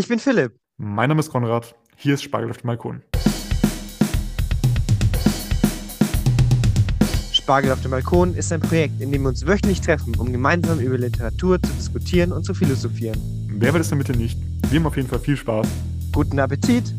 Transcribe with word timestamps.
Ich 0.00 0.08
bin 0.08 0.18
Philipp. 0.18 0.58
Mein 0.78 1.10
Name 1.10 1.20
ist 1.20 1.28
Konrad. 1.28 1.76
Hier 1.94 2.14
ist 2.14 2.22
Spargel 2.22 2.48
auf 2.48 2.56
dem 2.56 2.68
Balkon. 2.68 3.02
Spargel 7.30 7.70
auf 7.70 7.82
dem 7.82 7.90
Balkon 7.90 8.34
ist 8.34 8.50
ein 8.50 8.62
Projekt, 8.62 8.98
in 9.02 9.12
dem 9.12 9.20
wir 9.20 9.28
uns 9.28 9.46
wöchentlich 9.46 9.82
treffen, 9.82 10.14
um 10.16 10.32
gemeinsam 10.32 10.80
über 10.80 10.96
Literatur 10.96 11.60
zu 11.60 11.70
diskutieren 11.74 12.32
und 12.32 12.44
zu 12.44 12.54
philosophieren. 12.54 13.20
Wer 13.50 13.74
will 13.74 13.82
es 13.82 13.90
damit 13.90 14.08
nicht? 14.16 14.38
Wir 14.70 14.80
haben 14.80 14.86
auf 14.86 14.96
jeden 14.96 15.06
Fall 15.06 15.18
viel 15.18 15.36
Spaß. 15.36 15.68
Guten 16.12 16.38
Appetit! 16.38 16.94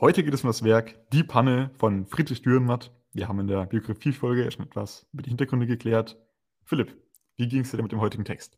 Heute 0.00 0.24
geht 0.24 0.32
es 0.32 0.44
um 0.44 0.48
das 0.48 0.62
Werk 0.62 0.94
Die 1.12 1.24
Panne 1.24 1.72
von 1.76 2.06
Friedrich 2.06 2.40
Dürrenmatt. 2.40 2.90
Wir 3.12 3.28
haben 3.28 3.38
in 3.38 3.48
der 3.48 3.66
Biografiefolge 3.66 4.50
schon 4.50 4.64
etwas 4.64 5.04
über 5.12 5.22
die 5.22 5.28
Hintergründe 5.28 5.66
geklärt. 5.66 6.16
Philipp, 6.64 6.96
wie 7.36 7.48
ging 7.48 7.60
es 7.60 7.70
dir 7.70 7.76
denn 7.76 7.84
mit 7.84 7.92
dem 7.92 8.00
heutigen 8.00 8.24
Text? 8.24 8.56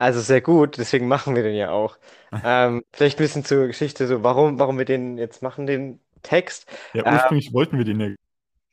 Also 0.00 0.20
sehr 0.20 0.40
gut, 0.40 0.78
deswegen 0.78 1.08
machen 1.08 1.36
wir 1.36 1.42
den 1.42 1.54
ja 1.54 1.72
auch. 1.72 1.98
ähm, 2.44 2.82
vielleicht 2.90 3.18
ein 3.18 3.22
bisschen 3.22 3.44
zur 3.44 3.66
Geschichte, 3.66 4.06
so 4.06 4.22
warum, 4.22 4.58
warum 4.58 4.78
wir 4.78 4.86
den 4.86 5.18
jetzt 5.18 5.42
machen, 5.42 5.66
den 5.66 6.00
Text. 6.22 6.66
Ja, 6.94 7.04
ursprünglich 7.04 7.48
ähm, 7.48 7.52
wollten 7.52 7.76
wir 7.76 7.84
den 7.84 8.00
ja. 8.00 8.08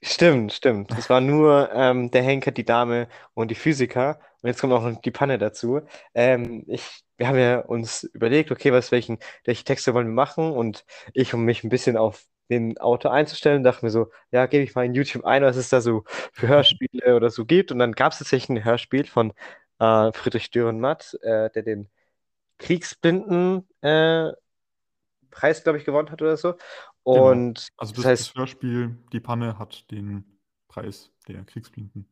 Stimmt, 0.01 0.53
stimmt. 0.53 0.89
Es 0.97 1.09
war 1.09 1.19
nur 1.19 1.69
ähm, 1.73 2.11
der 2.11 2.23
Henker, 2.23 2.51
die 2.51 2.63
Dame 2.63 3.09
und 3.33 3.51
die 3.51 3.55
Physiker. 3.55 4.19
Und 4.41 4.47
jetzt 4.47 4.61
kommt 4.61 4.71
auch 4.71 4.83
noch 4.83 5.01
die 5.01 5.11
Panne 5.11 5.37
dazu. 5.37 5.81
Ähm, 6.13 6.63
ich, 6.67 7.03
wir 7.17 7.27
haben 7.27 7.37
ja 7.37 7.59
uns 7.59 8.03
überlegt, 8.03 8.49
okay, 8.51 8.71
was, 8.71 8.93
welchen, 8.93 9.17
welche 9.43 9.65
Texte 9.65 9.93
wollen 9.93 10.07
wir 10.07 10.13
machen? 10.13 10.51
Und 10.53 10.85
ich, 11.13 11.33
um 11.33 11.43
mich 11.43 11.61
ein 11.65 11.69
bisschen 11.69 11.97
auf 11.97 12.23
den 12.49 12.77
Autor 12.77 13.11
einzustellen, 13.11 13.65
dachte 13.65 13.83
mir 13.83 13.91
so, 13.91 14.11
ja, 14.31 14.45
gebe 14.45 14.63
ich 14.63 14.75
mal 14.75 14.85
in 14.85 14.93
YouTube 14.93 15.25
ein, 15.25 15.43
was 15.43 15.57
es 15.57 15.67
da 15.67 15.81
so 15.81 16.05
für 16.31 16.47
Hörspiele 16.47 17.17
oder 17.17 17.29
so 17.29 17.43
gibt. 17.43 17.73
Und 17.73 17.79
dann 17.79 17.91
gab 17.91 18.13
es 18.13 18.19
tatsächlich 18.19 18.49
ein 18.49 18.63
Hörspiel 18.63 19.05
von 19.05 19.33
äh, 19.79 20.11
Friedrich 20.13 20.51
Dürrenmatt, 20.51 21.17
äh, 21.21 21.49
der 21.51 21.63
den 21.63 21.89
Kriegsblinden 22.59 23.67
äh, 23.81 24.31
Preis, 25.31 25.63
glaube 25.63 25.77
ich, 25.77 25.85
gewonnen 25.85 26.11
hat 26.11 26.21
oder 26.21 26.37
so. 26.37 26.55
Genau. 27.05 27.31
Und 27.31 27.55
genau. 27.55 27.71
Also 27.77 27.93
das, 27.93 28.03
das 28.03 28.05
heißt, 28.05 28.27
das 28.29 28.35
Hörspiel 28.35 28.97
Die 29.11 29.19
Panne 29.19 29.57
hat 29.59 29.89
den 29.91 30.25
Preis 30.67 31.11
der 31.27 31.43
Kriegsblinden. 31.43 32.07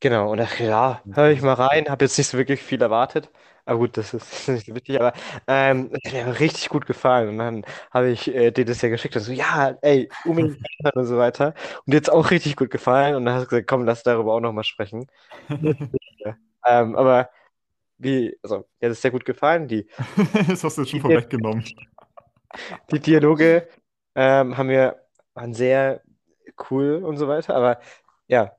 Genau, 0.00 0.30
und 0.30 0.38
dachte, 0.38 0.62
ja, 0.64 1.02
höre 1.12 1.30
ich 1.30 1.42
mal 1.42 1.54
rein, 1.54 1.88
habe 1.88 2.04
jetzt 2.04 2.16
nicht 2.18 2.28
so 2.28 2.38
wirklich 2.38 2.62
viel 2.62 2.80
erwartet. 2.80 3.30
Aber 3.64 3.78
gut, 3.80 3.96
das 3.96 4.14
ist 4.14 4.48
nicht 4.48 4.66
so 4.66 4.74
wichtig, 4.74 5.00
aber 5.00 5.12
ähm, 5.48 5.90
hat 5.92 6.12
mir 6.12 6.38
richtig 6.38 6.68
gut 6.68 6.86
gefallen. 6.86 7.28
Und 7.30 7.38
dann 7.38 7.64
habe 7.90 8.08
ich 8.10 8.28
äh, 8.32 8.52
dir 8.52 8.64
das 8.64 8.80
ja 8.80 8.88
geschickt 8.90 9.16
und 9.16 9.22
so, 9.22 9.32
ja, 9.32 9.76
ey, 9.82 10.08
unbedingt 10.24 10.56
und 10.94 11.06
so 11.06 11.18
weiter. 11.18 11.52
Und 11.84 11.92
jetzt 11.94 12.10
auch 12.10 12.30
richtig 12.30 12.54
gut 12.56 12.70
gefallen. 12.70 13.16
Und 13.16 13.24
dann 13.24 13.34
hast 13.34 13.44
du 13.44 13.48
gesagt, 13.48 13.66
komm, 13.68 13.84
lass 13.84 14.04
darüber 14.04 14.34
auch 14.34 14.40
nochmal 14.40 14.64
sprechen. 14.64 15.06
ähm, 16.68 16.96
aber 16.96 17.30
wie, 17.98 18.38
also, 18.42 18.68
ja, 18.80 18.88
das 18.88 18.98
ist 18.98 19.02
sehr 19.02 19.10
gut 19.10 19.24
gefallen. 19.24 19.68
Die, 19.68 19.88
das 20.48 20.62
hast 20.64 20.78
du 20.78 20.82
jetzt 20.82 20.90
schon 20.90 21.00
vorweggenommen. 21.00 21.64
Die 22.90 23.00
Dialoge 23.00 23.68
ähm, 24.14 24.56
haben 24.56 24.68
mir, 24.68 24.96
waren 25.34 25.52
sehr 25.52 26.02
cool 26.70 27.04
und 27.04 27.16
so 27.18 27.28
weiter, 27.28 27.54
aber 27.54 27.80
ja, 28.26 28.52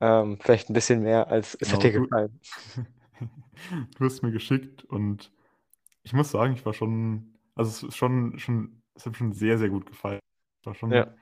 ähm, 0.00 0.38
vielleicht 0.40 0.70
ein 0.70 0.72
bisschen 0.72 1.02
mehr 1.02 1.28
als 1.28 1.54
es 1.54 1.68
Genau, 1.68 1.74
hat 1.74 1.82
dir 1.84 1.92
gefallen. 1.92 2.40
du 3.98 4.04
hast 4.04 4.22
mir 4.22 4.32
geschickt 4.32 4.84
und 4.84 5.30
ich 6.02 6.12
muss 6.12 6.30
sagen, 6.30 6.54
ich 6.54 6.64
war 6.66 6.72
schon, 6.72 7.38
also 7.54 7.70
es 7.70 7.82
ist 7.82 7.96
schon, 7.96 8.38
schon, 8.38 8.82
es 8.94 9.04
hat 9.04 9.12
mir 9.12 9.18
schon 9.18 9.32
sehr, 9.32 9.58
sehr 9.58 9.68
gut 9.68 9.86
gefallen. 9.86 10.20
Es 10.60 10.66
war 10.66 10.74
schon, 10.74 10.90
Ja. 10.90 11.14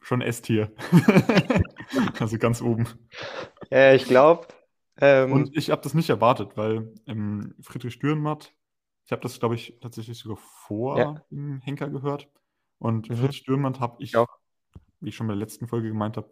schon 0.00 0.22
S-Tier. 0.22 0.72
Also 2.20 2.38
ganz 2.38 2.62
oben. 2.62 2.86
Ja, 3.70 3.92
ich 3.92 4.04
glaube, 4.04 4.46
ähm, 5.00 5.32
Und 5.32 5.56
ich 5.56 5.70
habe 5.70 5.82
das 5.82 5.94
nicht 5.94 6.10
erwartet, 6.10 6.56
weil 6.56 6.92
ähm, 7.06 7.54
Friedrich 7.60 7.98
Dürrenmatt, 7.98 8.54
ich 9.04 9.12
habe 9.12 9.22
das, 9.22 9.38
glaube 9.38 9.54
ich, 9.54 9.78
tatsächlich 9.80 10.18
sogar 10.18 10.36
ja, 10.36 10.42
vor 10.42 11.26
dem 11.30 11.60
Henker 11.60 11.88
gehört. 11.88 12.28
Und 12.78 13.08
mhm, 13.08 13.16
Friedrich 13.16 13.44
Dürrenmatt 13.44 13.80
habe 13.80 14.02
ich 14.02 14.12
ich, 14.12 14.26
wie 15.00 15.08
ich 15.08 15.16
schon 15.16 15.26
bei 15.26 15.34
der 15.34 15.40
letzten 15.40 15.68
Folge 15.68 15.88
gemeint 15.88 16.16
habe, 16.16 16.30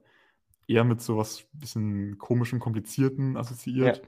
eher 0.66 0.84
mit 0.84 1.00
sowas 1.00 1.46
bisschen 1.52 2.18
komischen, 2.18 2.58
komplizierten 2.58 3.34
Ja, 3.34 3.40
assoziiert. 3.40 4.02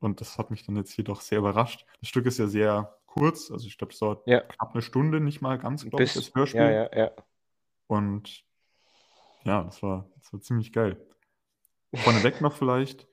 Und 0.00 0.20
das 0.20 0.36
hat 0.36 0.50
mich 0.50 0.64
dann 0.64 0.76
jetzt 0.76 0.92
hier 0.92 1.04
doch 1.04 1.20
sehr 1.20 1.38
überrascht. 1.38 1.86
Das 2.00 2.08
Stück 2.08 2.26
ist 2.26 2.38
ja 2.38 2.46
sehr 2.46 2.98
kurz, 3.06 3.50
also 3.50 3.66
ich 3.66 3.78
glaube, 3.78 3.92
es 3.92 4.00
dauert 4.00 4.26
ja, 4.26 4.40
knapp 4.40 4.72
eine 4.72 4.82
Stunde, 4.82 5.20
nicht 5.20 5.40
mal 5.40 5.58
ganz, 5.58 5.88
glaube 5.88 6.04
ich, 6.04 6.12
das 6.12 6.30
bis, 6.30 6.52
ja, 6.52 6.68
Hörspiel. 6.68 6.88
ja, 6.92 6.96
ja. 6.96 7.10
Und 7.86 8.44
ja, 9.44 9.62
das 9.62 9.82
war, 9.82 10.10
das 10.16 10.32
war 10.32 10.40
ziemlich 10.40 10.72
geil. 10.72 11.00
Vorneweg 11.94 12.40
noch 12.40 12.54
vielleicht, 12.54 13.06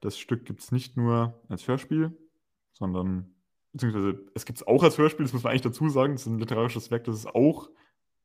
das 0.00 0.18
Stück 0.18 0.44
gibt 0.46 0.60
es 0.60 0.72
nicht 0.72 0.96
nur 0.96 1.40
als 1.48 1.66
Hörspiel, 1.68 2.16
sondern, 2.72 3.34
beziehungsweise 3.72 4.20
es 4.34 4.44
gibt 4.44 4.58
es 4.60 4.66
auch 4.66 4.82
als 4.82 4.98
Hörspiel, 4.98 5.24
das 5.24 5.32
muss 5.32 5.42
man 5.42 5.50
eigentlich 5.52 5.62
dazu 5.62 5.88
sagen, 5.88 6.14
das 6.14 6.22
ist 6.22 6.28
ein 6.28 6.38
literarisches 6.38 6.90
Werk, 6.90 7.04
das 7.04 7.16
es 7.16 7.26
auch 7.26 7.70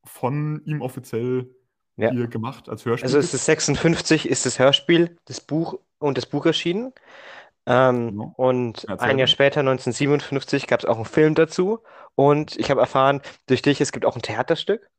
von 0.04 0.62
ihm 0.66 0.82
offiziell 0.82 1.50
Ja. 1.96 2.12
hier 2.12 2.28
gemacht 2.28 2.70
als 2.70 2.82
Also 2.82 2.90
Hörspiel 2.92 3.20
es 3.20 3.26
gibt. 3.32 3.34
ist 3.36 3.46
56, 3.46 4.28
ist 4.30 4.46
das 4.46 4.60
Hörspiel, 4.60 5.18
das 5.26 5.42
Buch 5.42 5.80
und 6.00 6.18
das 6.18 6.26
Buch 6.26 6.46
erschienen. 6.46 6.94
Ähm, 7.66 8.10
Genau. 8.12 8.34
und 8.38 8.86
Erzähl 8.90 9.10
ein 9.10 9.20
Jahr 9.20 9.28
später, 9.28 9.62
1957, 9.62 10.68
gab 10.68 10.82
es 10.82 10.86
auch 10.86 10.98
einen 10.98 11.06
Film 11.06 11.36
dazu. 11.36 11.80
Und 12.16 12.58
ich 12.58 12.70
habe 12.72 12.82
erfahren 12.82 13.22
durch 13.48 13.62
dich, 13.62 13.80
es 13.82 13.92
gibt 13.92 14.06
auch 14.06 14.16
ein 14.16 14.22
Theaterstück. 14.22 14.90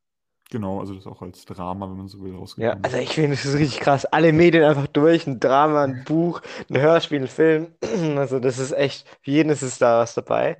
Genau, 0.50 0.80
also 0.80 0.94
das 0.94 1.06
auch 1.06 1.20
als 1.22 1.44
Drama, 1.44 1.88
wenn 1.90 1.96
man 1.98 2.08
so 2.08 2.22
will, 2.22 2.34
Ja, 2.56 2.76
rausgekommen. 2.76 2.82
also 2.82 2.98
ich 2.98 3.10
finde, 3.14 3.30
das 3.36 3.44
ist 3.44 3.54
richtig 3.56 3.80
krass. 3.80 4.04
Alle 4.06 4.32
Medien 4.32 4.62
einfach 4.64 4.86
durch, 4.86 5.26
ein 5.26 5.40
Drama, 5.40 5.82
ein 5.84 6.04
Buch, 6.04 6.40
ein 6.70 6.80
Hörspiel, 6.80 7.20
ein 7.22 7.28
Film. 7.28 7.74
Also 8.16 8.38
das 8.38 8.58
ist 8.58 8.72
echt, 8.72 9.08
für 9.22 9.30
jeden 9.32 9.50
ist 9.50 9.62
es 9.62 9.78
da 9.78 9.98
was 10.00 10.14
dabei. 10.14 10.58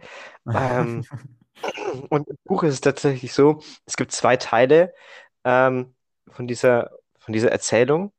Ähm, 0.52 1.06
und 2.10 2.28
im 2.28 2.36
Buch 2.44 2.62
ist 2.64 2.74
es 2.74 2.80
tatsächlich 2.80 3.32
so, 3.34 3.60
es 3.86 3.96
gibt 3.96 4.12
zwei 4.12 4.36
Teile 4.36 4.94
ähm, 5.44 5.94
von 6.28 6.46
dieser, 6.48 6.90
von 7.18 7.32
dieser 7.32 7.52
Erzählung. 7.52 8.12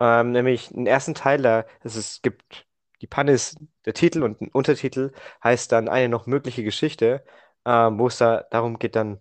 Ähm, 0.00 0.32
nämlich 0.32 0.68
den 0.70 0.86
ersten 0.86 1.14
Teil, 1.14 1.42
da 1.42 1.64
es 1.82 1.96
ist, 1.96 2.22
gibt, 2.22 2.66
die 3.00 3.06
Panne 3.06 3.32
ist 3.32 3.58
der 3.84 3.94
Titel 3.94 4.22
und 4.22 4.40
ein 4.40 4.48
Untertitel 4.48 5.12
heißt 5.44 5.70
dann 5.72 5.88
eine 5.88 6.08
noch 6.08 6.26
mögliche 6.26 6.64
Geschichte, 6.64 7.24
ähm, 7.64 7.98
wo 7.98 8.08
es 8.08 8.18
da 8.18 8.42
darum 8.50 8.78
geht 8.78 8.96
dann, 8.96 9.20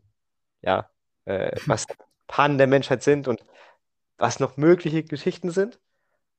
ja, 0.64 0.91
äh, 1.26 1.56
was 1.66 1.86
Pannen 2.28 2.58
der 2.58 2.68
Menschheit 2.68 3.04
sind 3.04 3.28
und 3.28 3.44
was 4.18 4.40
noch 4.40 4.58
mögliche 4.58 5.04
Geschichten 5.04 5.52
sind. 5.52 5.80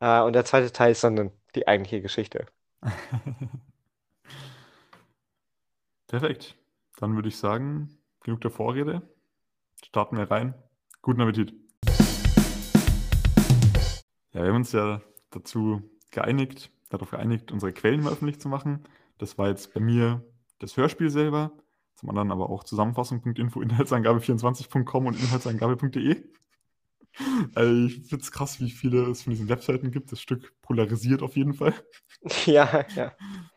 Äh, 0.00 0.20
und 0.22 0.32
der 0.34 0.44
zweite 0.44 0.72
Teil 0.72 0.92
ist 0.92 1.04
dann 1.04 1.30
die 1.54 1.68
eigentliche 1.68 2.00
Geschichte. 2.00 2.46
Perfekt. 6.06 6.56
Dann 6.96 7.14
würde 7.14 7.28
ich 7.28 7.36
sagen, 7.36 7.98
genug 8.20 8.40
der 8.40 8.50
Vorrede. 8.50 9.02
Starten 9.84 10.16
wir 10.16 10.30
rein. 10.30 10.54
Guten 11.00 11.20
Appetit. 11.20 11.54
Ja, 14.32 14.42
wir 14.42 14.48
haben 14.48 14.56
uns 14.56 14.72
ja 14.72 15.02
dazu 15.30 15.82
geeinigt, 16.10 16.70
darauf 16.90 17.10
geeinigt, 17.10 17.52
unsere 17.52 17.72
Quellen 17.72 18.02
mal 18.02 18.12
öffentlich 18.12 18.40
zu 18.40 18.48
machen. 18.48 18.84
Das 19.18 19.38
war 19.38 19.48
jetzt 19.48 19.74
bei 19.74 19.80
mir 19.80 20.22
das 20.58 20.76
Hörspiel 20.76 21.10
selber, 21.10 21.52
zum 22.02 22.10
anderen 22.10 22.32
aber 22.32 22.50
auch 22.50 22.64
Zusammenfassung.info, 22.64 23.60
Inhaltsangabe24.com 23.62 25.06
und 25.06 25.20
Inhaltsangabe.de. 25.20 26.24
Also 27.54 27.86
ich 27.86 28.08
finde 28.08 28.24
es 28.24 28.32
krass, 28.32 28.60
wie 28.60 28.70
viele 28.70 29.08
es 29.10 29.22
von 29.22 29.30
diesen 29.32 29.48
Webseiten 29.48 29.92
gibt. 29.92 30.10
Das 30.10 30.20
Stück 30.20 30.52
polarisiert 30.62 31.22
auf 31.22 31.36
jeden 31.36 31.54
Fall. 31.54 31.74
Ja, 32.46 32.84
ja. 32.94 33.12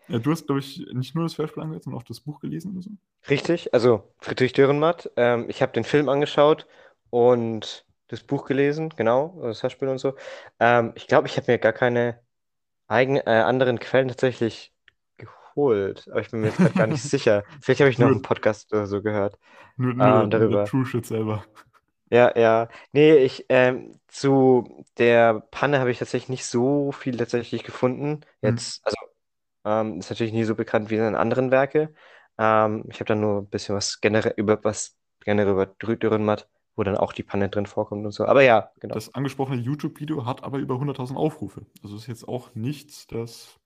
Ja, 0.08 0.20
du 0.20 0.32
hast, 0.32 0.48
glaube 0.48 0.60
ich, 0.60 0.84
nicht 0.92 1.14
nur 1.16 1.24
das 1.24 1.38
Hörspiel 1.38 1.62
angehört, 1.62 1.84
sondern 1.84 2.02
auch 2.02 2.06
das 2.06 2.20
Buch 2.20 2.40
gelesen 2.40 2.72
oder 2.72 2.82
so. 2.82 2.92
Richtig, 3.30 3.74
also 3.76 4.12
Friedrich 4.20 4.54
Dürrenmatt. 4.54 5.12
Ähm, 5.18 5.46
ich 5.50 5.62
habe 5.62 5.72
den 5.72 5.84
Film 5.84 6.10
angeschaut 6.10 6.68
und 7.12 7.86
das 8.08 8.22
Buch 8.24 8.46
gelesen, 8.46 8.90
genau, 8.96 9.40
das 9.42 9.64
Hörspiel 9.64 9.88
und 9.88 10.00
so. 10.00 10.16
Ähm, 10.60 10.94
ich 10.96 11.08
glaube, 11.08 11.28
ich 11.28 11.38
habe 11.38 11.52
mir 11.52 11.58
gar 11.60 11.74
keine 11.74 12.20
eigene, 12.88 13.26
äh, 13.26 13.42
anderen 13.42 13.80
Quellen 13.80 14.10
tatsächlich 14.10 14.75
geholt, 15.56 16.08
aber 16.12 16.22
ich 16.22 16.30
bin 16.30 16.42
mir 16.42 16.48
jetzt 16.48 16.58
gerade 16.58 16.74
gar 16.74 16.88
nicht 16.88 17.04
sicher. 17.10 17.44
Vielleicht 17.62 17.80
habe 17.82 17.90
ich 17.90 17.98
noch 17.98 18.08
einen 18.08 18.22
Podcast 18.22 18.72
oder 18.74 18.86
so 18.86 19.02
gehört 19.02 19.40
nur, 19.78 19.94
nur, 19.94 20.06
ähm, 20.06 20.14
nur 20.14 20.28
der 20.30 20.40
darüber. 20.40 20.66
True 20.66 20.86
Shit 20.86 21.06
selber. 21.06 21.46
Ja, 22.12 22.38
ja. 22.38 22.70
Nee, 22.92 23.16
ich, 23.18 23.46
ähm, 23.50 24.00
zu 24.08 24.86
der 24.98 25.42
Panne 25.52 25.80
habe 25.80 25.92
ich 25.92 26.00
tatsächlich 26.00 26.30
nicht 26.30 26.46
so 26.46 26.92
viel 26.92 27.18
tatsächlich 27.18 27.64
gefunden. 27.64 28.22
Hm. 28.42 28.52
Jetzt, 28.52 28.86
also, 28.86 28.98
ähm, 29.66 30.00
ist 30.00 30.10
natürlich 30.10 30.34
nie 30.34 30.44
so 30.44 30.56
bekannt 30.56 30.90
wie 30.90 30.98
seine 30.98 31.18
anderen 31.18 31.52
Werke. 31.52 31.94
Ähm, 32.38 32.86
ich 32.90 33.00
habe 33.00 33.06
dann 33.06 33.22
nur 33.22 33.42
ein 33.42 33.48
bisschen 33.48 33.76
was 33.76 34.02
generell 34.02 34.34
über 34.38 34.64
was 34.64 34.98
generell 35.24 35.54
über 35.54 35.66
Dürrenmatt, 35.66 36.48
wo 36.76 36.84
dann 36.84 36.98
auch 36.98 37.12
die 37.12 37.24
Panne 37.24 37.50
drin 37.50 37.66
vorkommt 37.66 38.06
und 38.06 38.12
so. 38.12 38.26
Aber 38.26 38.44
ja, 38.44 38.72
genau. 38.80 38.94
Das 38.94 39.14
angesprochene 39.16 39.60
YouTube-Video 39.60 40.26
hat 40.26 40.44
aber 40.44 40.60
über 40.60 40.76
100.000 40.76 41.16
Aufrufe. 41.16 41.66
Also 41.84 41.96
ist 41.96 42.08
jetzt 42.08 42.28
auch 42.28 42.54
nichts, 42.54 43.08
dass 43.08 43.60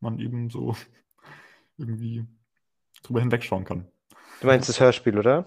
man 0.00 0.18
eben 0.18 0.50
so 0.50 0.76
irgendwie 1.78 2.26
drüber 3.02 3.20
hinwegschauen 3.20 3.64
kann. 3.64 3.86
Du 4.40 4.46
meinst 4.46 4.68
das 4.68 4.80
Hörspiel, 4.80 5.18
oder? 5.18 5.46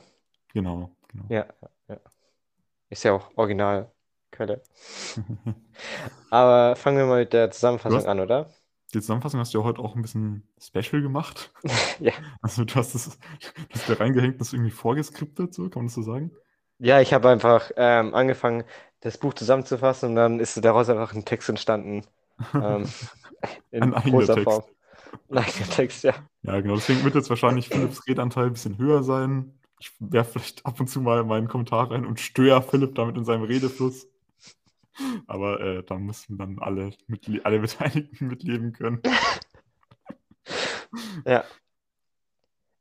Genau, 0.54 0.92
genau. 1.08 1.26
Ja, 1.30 1.46
ja. 1.88 1.98
Ist 2.90 3.04
ja 3.04 3.14
auch 3.14 3.32
Originalquelle. 3.36 4.62
Aber 6.30 6.76
fangen 6.76 6.98
wir 6.98 7.06
mal 7.06 7.20
mit 7.22 7.34
der 7.34 7.52
Zusammenfassung 7.52 8.00
hast, 8.00 8.08
an, 8.08 8.20
oder? 8.20 8.50
die 8.94 9.02
Zusammenfassung 9.02 9.40
hast 9.40 9.54
du 9.54 9.60
ja 9.60 9.64
heute 9.64 9.82
auch 9.82 9.96
ein 9.96 10.02
bisschen 10.02 10.48
special 10.60 11.02
gemacht. 11.02 11.52
Ja. 12.00 12.14
Also 12.42 12.64
du 12.64 12.76
hast 12.76 12.96
das, 12.96 13.20
du 13.20 13.64
hast 13.72 13.90
da 13.90 13.94
reingehängt, 13.96 14.40
das 14.40 14.54
irgendwie 14.54 14.72
vorgeskriptet, 14.72 15.54
so, 15.54 15.64
kann 15.64 15.82
man 15.82 15.88
das 15.88 15.96
so 15.96 16.02
sagen? 16.02 16.32
Ja, 16.78 17.02
ich 17.02 17.14
habe 17.14 17.30
einfach 17.30 17.72
ähm, 17.76 18.16
angefangen, 18.16 18.64
das 19.02 19.18
Buch 19.18 19.34
zusammenzufassen 19.34 20.10
und 20.10 20.16
dann 20.16 20.40
ist 20.40 20.64
daraus 20.64 20.90
einfach 20.90 21.14
ein 21.14 21.26
Text 21.26 21.50
entstanden. 21.50 22.06
Ähm, 22.54 22.88
in 23.72 23.94
Ein 23.94 24.12
großer 24.12 24.36
Text. 24.36 24.46
Form. 24.46 24.64
Eigener 25.30 25.70
Text, 25.70 26.04
ja. 26.04 26.14
Ja, 26.44 26.60
genau. 26.60 26.76
Deswegen 26.76 27.04
wird 27.04 27.16
jetzt 27.16 27.30
wahrscheinlich 27.30 27.70
Philipps 27.70 28.08
Redanteil 28.08 28.48
ein 28.48 28.54
bisschen 28.54 28.78
höher 28.78 29.04
sein. 29.04 29.54
Ich 29.80 29.92
werfe 30.00 30.40
vielleicht 30.40 30.66
ab 30.66 30.80
und 30.80 30.88
zu 30.88 31.02
mal 31.02 31.24
meinen 31.24 31.48
Kommentar 31.48 31.92
rein 31.92 32.06
und 32.06 32.20
störe 32.20 32.62
Philipp 32.62 32.96
damit 32.96 33.18
in 33.18 33.26
seinem 33.26 33.44
Redefluss. 33.44 34.08
Aber 35.28 35.62
äh, 35.62 35.84
da 35.84 35.96
müssen 35.98 36.38
dann 36.38 36.60
alle, 36.60 36.92
mitle 37.08 37.46
alle 37.46 37.60
Beteiligten 37.60 38.28
mitleben 38.28 38.74
können. 38.74 39.02
Ja. 41.26 41.44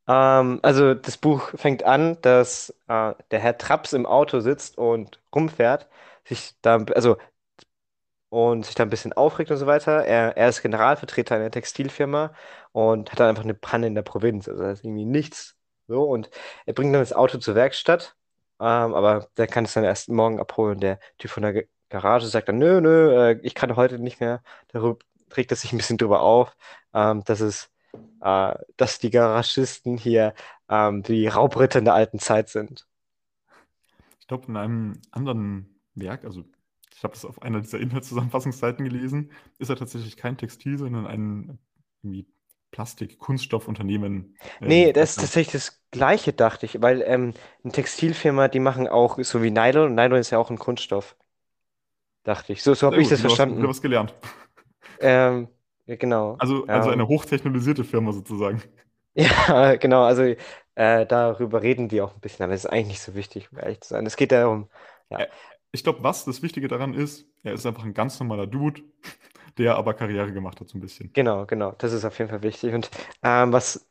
Ähm, 0.07 0.61
also 0.63 0.95
das 0.95 1.19
Buch 1.19 1.51
fängt 1.55 1.83
an, 1.85 2.19
dass 2.23 2.71
äh, 2.89 3.15
der 3.31 3.41
Herr 3.41 3.59
Traps 3.59 3.93
im 3.93 4.07
Auto 4.07 4.41
sitzt 4.41 4.79
und 4.79 5.21
rumfährt, 5.35 5.89
sich 6.25 6.55
da, 6.63 6.77
also 6.95 7.17
und 8.31 8.67
sich 8.67 8.75
da 8.75 8.83
ein 8.85 8.91
bisschen 8.91 9.13
aufregt 9.13 9.51
und 9.51 9.57
so 9.57 9.67
weiter. 9.67 10.05
Er, 10.05 10.37
er 10.37 10.49
ist 10.49 10.63
Generalvertreter 10.63 11.37
einer 11.37 11.51
Textilfirma 11.51 12.35
und 12.73 13.11
hat 13.11 13.21
dann 13.21 13.29
einfach 13.29 13.45
eine 13.45 13.55
Panne 13.55 13.87
in 13.87 13.95
der 13.95 14.03
Provinz. 14.03 14.49
Also 14.49 14.63
da 14.63 14.71
ist 14.71 14.85
irgendwie 14.85 15.05
nichts 15.07 15.57
so. 15.87 16.05
Und 16.05 16.31
er 16.67 16.75
bringt 16.75 16.95
dann 16.95 17.03
das 17.03 17.13
Auto 17.13 17.39
zur 17.39 17.55
Werkstatt, 17.55 18.17
ähm, 18.61 18.95
aber 18.95 19.29
der 19.37 19.47
kann 19.47 19.65
es 19.65 19.75
dann 19.75 19.85
erst 19.85 20.09
morgen 20.09 20.41
abholen. 20.41 20.81
Der 20.81 20.99
Typ 21.19 21.31
von 21.31 21.43
der 21.43 21.53
Ge- 21.53 21.69
Garage 21.89 22.27
sagt 22.27 22.49
dann, 22.49 22.59
nö, 22.59 22.81
nö, 22.81 23.31
äh, 23.31 23.41
ich 23.43 23.55
kann 23.55 23.77
heute 23.77 23.99
nicht 23.99 24.21
mehr. 24.21 24.43
Darüber 24.69 24.99
regt 25.37 25.51
er 25.53 25.57
sich 25.57 25.73
ein 25.73 25.79
bisschen 25.79 25.99
drüber 25.99 26.21
auf, 26.23 26.57
ähm, 26.95 27.25
dass 27.25 27.41
es, 27.41 27.71
äh, 28.21 28.55
dass 28.77 28.99
die 28.99 29.11
Garagisten 29.11 29.97
hier 29.97 30.35
ähm, 30.69 31.03
die 31.03 31.29
Raubritter 31.29 31.79
in 31.79 31.87
der 31.87 31.95
alten 31.95 32.19
Zeit 32.19 32.49
sind. 32.51 32.87
Ich 34.21 34.27
glaube, 34.27 34.47
in 34.49 34.57
einem 34.57 35.01
anderen 35.11 35.81
Werk, 35.95 36.25
also 36.25 36.45
ich 36.99 37.05
habe 37.05 37.15
das 37.15 37.25
auf 37.25 37.43
einer 37.43 37.61
dieser 37.61 37.79
Inhaltszusammenfassungsseiten 37.81 38.85
gelesen, 38.85 39.31
ist 39.59 39.71
er 39.71 39.77
tatsächlich 39.77 40.17
kein 40.17 40.37
Textil, 40.37 40.79
sondern 40.79 41.06
ein 41.06 41.59
irgendwie 42.03 42.27
Plastik-Kunststoffunternehmen. 42.73 44.37
Nee, 44.65 44.93
Ähm, 44.93 44.93
das 44.93 45.11
ist 45.12 45.21
tatsächlich 45.21 45.53
das 45.53 45.83
Gleiche, 45.91 46.33
dachte 46.33 46.67
ich, 46.67 46.81
weil 46.83 47.03
ähm, 47.03 47.35
eine 47.65 47.73
Textilfirma, 47.73 48.47
die 48.49 48.61
machen 48.61 48.87
auch 48.89 49.19
so 49.23 49.43
wie 49.43 49.50
Nylon 49.50 49.95
Nylon 49.97 50.19
ist 50.21 50.31
ja 50.31 50.39
auch 50.39 50.50
ein 50.50 50.59
Kunststoff, 50.59 51.17
dachte 52.25 52.53
ich. 52.53 52.62
So, 52.62 52.75
so 52.75 52.87
habe 52.87 53.03
ich 53.03 53.09
gut, 53.09 53.11
das 53.11 53.21
wieder 53.21 53.31
was, 53.31 53.49
wieder 53.49 53.69
verstanden. 53.69 53.69
was 53.69 53.83
gelernt. 53.83 54.15
Ähm, 55.00 55.49
ja, 55.87 55.97
genau. 55.97 56.39
Also, 56.39 56.69
also 56.71 56.91
eine 56.91 57.06
Ähm, 57.06 57.09
hochtechnologisierte 57.09 57.85
Firma 57.85 58.12
sozusagen. 58.12 58.62
ja, 59.15 59.77
genau, 59.77 60.05
also 60.05 60.23
äh, 60.75 61.06
darüber 61.06 61.62
reden 61.62 61.89
die 61.89 62.00
auch 62.00 62.15
ein 62.15 62.21
bisschen, 62.21 62.45
aber 62.45 62.55
es 62.55 62.65
ist 62.65 62.71
eigentlich 62.71 62.87
nicht 62.89 63.00
so 63.03 63.15
wichtig, 63.15 63.50
um 63.53 63.59
ehrlich 63.59 63.81
zu 63.81 63.89
sein. 63.91 64.06
Es 64.06 64.17
geht 64.17 64.33
darum, 64.33 64.71
ja, 65.11 65.19
Äh, 65.19 65.29
Ich 65.73 65.82
glaube, 65.85 66.03
was 66.03 66.25
das 66.25 66.43
Wichtige 66.43 66.69
daran 66.69 66.94
ist, 66.94 67.26
er 67.43 67.55
ist 67.55 67.67
einfach 67.67 67.85
ein 67.85 67.94
ganz 67.94 68.19
normaler 68.20 68.47
Dude, 68.47 68.82
der 69.59 69.76
aber 69.76 69.94
Karriere 69.94 70.32
gemacht 70.32 70.61
hat, 70.61 70.69
so 70.69 70.79
ein 70.79 70.81
bisschen. 70.81 71.12
genau, 71.12 71.47
genau, 71.47 71.73
das 71.73 71.93
ist 71.93 72.05
auf 72.05 72.19
jeden 72.19 72.31
Fall 72.31 72.43
wichtig. 72.43 72.75
Und 72.75 72.91
ähm, 73.23 73.53
was 73.53 73.88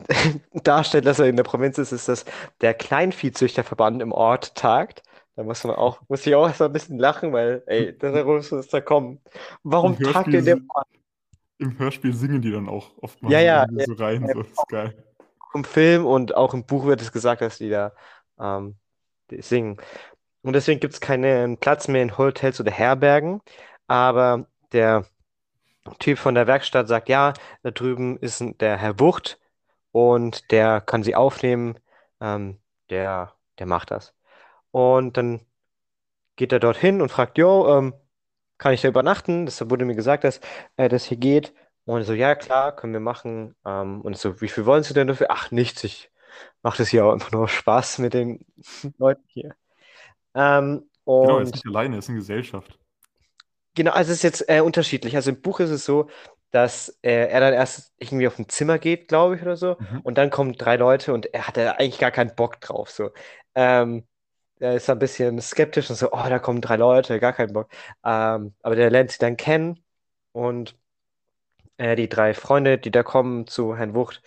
darstellt, 0.52 1.06
dass 1.06 1.18
er 1.18 1.26
in 1.28 1.36
der 1.36 1.44
Provinz 1.44 1.78
ist, 1.78 1.92
ist, 1.92 2.08
dass 2.08 2.24
der 2.60 2.74
Kleinviehzüchterverband 2.74 4.02
im 4.02 4.12
Ort 4.12 4.54
tagt. 4.54 5.02
Da 5.36 5.44
muss 5.44 5.64
man 5.64 5.76
auch, 5.76 6.00
muss 6.08 6.26
ich 6.26 6.34
auch 6.34 6.46
erst 6.48 6.60
mal 6.60 6.66
ein 6.66 6.72
bisschen 6.72 6.98
lachen, 6.98 7.32
weil, 7.32 7.62
ey, 7.66 7.96
da 7.98 8.24
muss 8.24 8.52
es 8.52 8.68
da 8.68 8.80
kommen. 8.80 9.20
Warum 9.62 10.00
tagt 10.02 10.34
ihr 10.34 10.40
in 10.40 10.46
dem 10.46 10.64
Ort? 10.74 10.86
im 11.58 11.78
Hörspiel 11.78 12.12
singen 12.12 12.42
die 12.42 12.50
dann 12.50 12.68
auch 12.68 12.98
oftmals 12.98 13.36
Ja, 13.36 13.40
so 13.40 13.46
ja, 13.46 13.66
irgendwie 13.66 13.80
so 13.80 13.92
rein, 13.92 14.26
so, 14.26 14.42
das 14.42 14.50
ist 14.52 14.68
geil. 14.68 14.96
im 15.54 15.64
Film 15.64 16.06
und 16.06 16.34
auch 16.36 16.54
im 16.54 16.64
Buch 16.66 16.84
wird 16.86 17.00
es 17.02 17.12
gesagt, 17.12 17.42
dass 17.42 17.58
die 17.58 17.70
da 17.70 17.92
ähm, 18.38 18.78
singen. 19.40 19.78
Und 20.42 20.54
deswegen 20.54 20.80
gibt 20.80 20.94
es 20.94 21.00
keinen 21.00 21.58
Platz 21.58 21.88
mehr 21.88 22.02
in 22.02 22.16
Hotels 22.18 22.60
oder 22.60 22.70
Herbergen. 22.70 23.40
Aber 23.86 24.46
der 24.72 25.04
Typ 25.98 26.18
von 26.18 26.34
der 26.34 26.46
Werkstatt 26.46 26.88
sagt, 26.88 27.08
ja, 27.08 27.32
da 27.62 27.70
drüben 27.70 28.18
ist 28.18 28.42
der 28.60 28.76
Herr 28.78 29.00
Wucht 29.00 29.38
und 29.92 30.50
der 30.52 30.80
kann 30.80 31.02
sie 31.02 31.14
aufnehmen. 31.16 31.78
Ähm, 32.20 32.60
der, 32.90 33.34
der 33.58 33.66
macht 33.66 33.90
das. 33.90 34.14
Und 34.72 35.16
dann 35.16 35.40
geht 36.36 36.52
er 36.52 36.60
dorthin 36.60 37.02
und 37.02 37.10
fragt, 37.10 37.38
jo, 37.38 37.68
ähm, 37.78 37.94
kann 38.58 38.72
ich 38.74 38.82
da 38.82 38.88
übernachten? 38.88 39.46
Das 39.46 39.68
wurde 39.70 39.84
mir 39.84 39.94
gesagt, 39.96 40.24
dass 40.24 40.40
äh, 40.76 40.88
das 40.88 41.04
hier 41.04 41.18
geht. 41.18 41.54
Und 41.84 42.04
so, 42.04 42.12
ja, 42.14 42.34
klar, 42.34 42.74
können 42.76 42.92
wir 42.92 43.00
machen. 43.00 43.56
Ähm, 43.66 44.00
und 44.02 44.16
so, 44.18 44.40
wie 44.40 44.48
viel 44.48 44.66
wollen 44.66 44.82
Sie 44.84 44.94
denn 44.94 45.08
dafür? 45.08 45.28
Ach, 45.30 45.50
nichts, 45.50 45.84
ich 45.84 46.10
mache 46.62 46.78
das 46.78 46.88
hier 46.88 47.04
auch 47.06 47.12
einfach 47.12 47.32
nur 47.32 47.48
Spaß 47.48 47.98
mit 47.98 48.14
den 48.14 48.44
Leuten 48.98 49.24
hier. 49.28 49.54
Ähm, 50.34 50.88
Genau, 51.20 51.36
er 51.38 51.42
ist 51.44 51.54
nicht 51.54 51.66
alleine, 51.66 51.94
er 51.96 51.98
ist 52.00 52.08
in 52.10 52.16
Gesellschaft. 52.16 52.78
genau, 53.74 53.92
also 53.92 54.10
es 54.12 54.18
ist 54.18 54.22
jetzt 54.22 54.48
äh, 54.48 54.60
unterschiedlich. 54.60 55.16
Also 55.16 55.30
im 55.30 55.40
Buch 55.40 55.60
ist 55.60 55.70
es 55.70 55.84
so, 55.84 56.08
dass 56.50 56.88
äh, 57.02 57.28
er 57.28 57.40
dann 57.40 57.54
erst 57.54 57.92
irgendwie 57.98 58.26
auf 58.26 58.38
ein 58.38 58.48
Zimmer 58.48 58.78
geht, 58.78 59.08
glaube 59.08 59.36
ich, 59.36 59.42
oder 59.42 59.56
so. 59.56 59.76
Mhm. 59.78 60.00
Und 60.02 60.18
dann 60.18 60.30
kommen 60.30 60.54
drei 60.54 60.76
Leute 60.76 61.12
und 61.14 61.26
er 61.32 61.46
hat 61.46 61.56
da 61.56 61.72
eigentlich 61.72 61.98
gar 61.98 62.10
keinen 62.10 62.34
Bock 62.34 62.60
drauf. 62.60 62.90
So. 62.90 63.10
Ähm, 63.54 64.06
er 64.60 64.74
ist 64.76 64.90
ein 64.90 64.98
bisschen 65.00 65.40
skeptisch 65.42 65.90
und 65.90 65.96
so, 65.96 66.12
oh, 66.12 66.24
da 66.28 66.38
kommen 66.38 66.60
drei 66.60 66.76
Leute, 66.76 67.20
gar 67.20 67.32
keinen 67.32 67.52
Bock. 67.54 67.70
Ähm, 68.04 68.54
aber 68.62 68.76
der 68.76 68.90
lernt 68.90 69.10
sie 69.12 69.18
dann 69.18 69.36
kennen 69.36 69.84
und 70.32 70.76
äh, 71.78 71.96
die 71.96 72.08
drei 72.08 72.34
Freunde, 72.34 72.78
die 72.78 72.90
da 72.90 73.02
kommen 73.02 73.46
zu 73.46 73.76
Herrn 73.76 73.94
Wucht, 73.94 74.22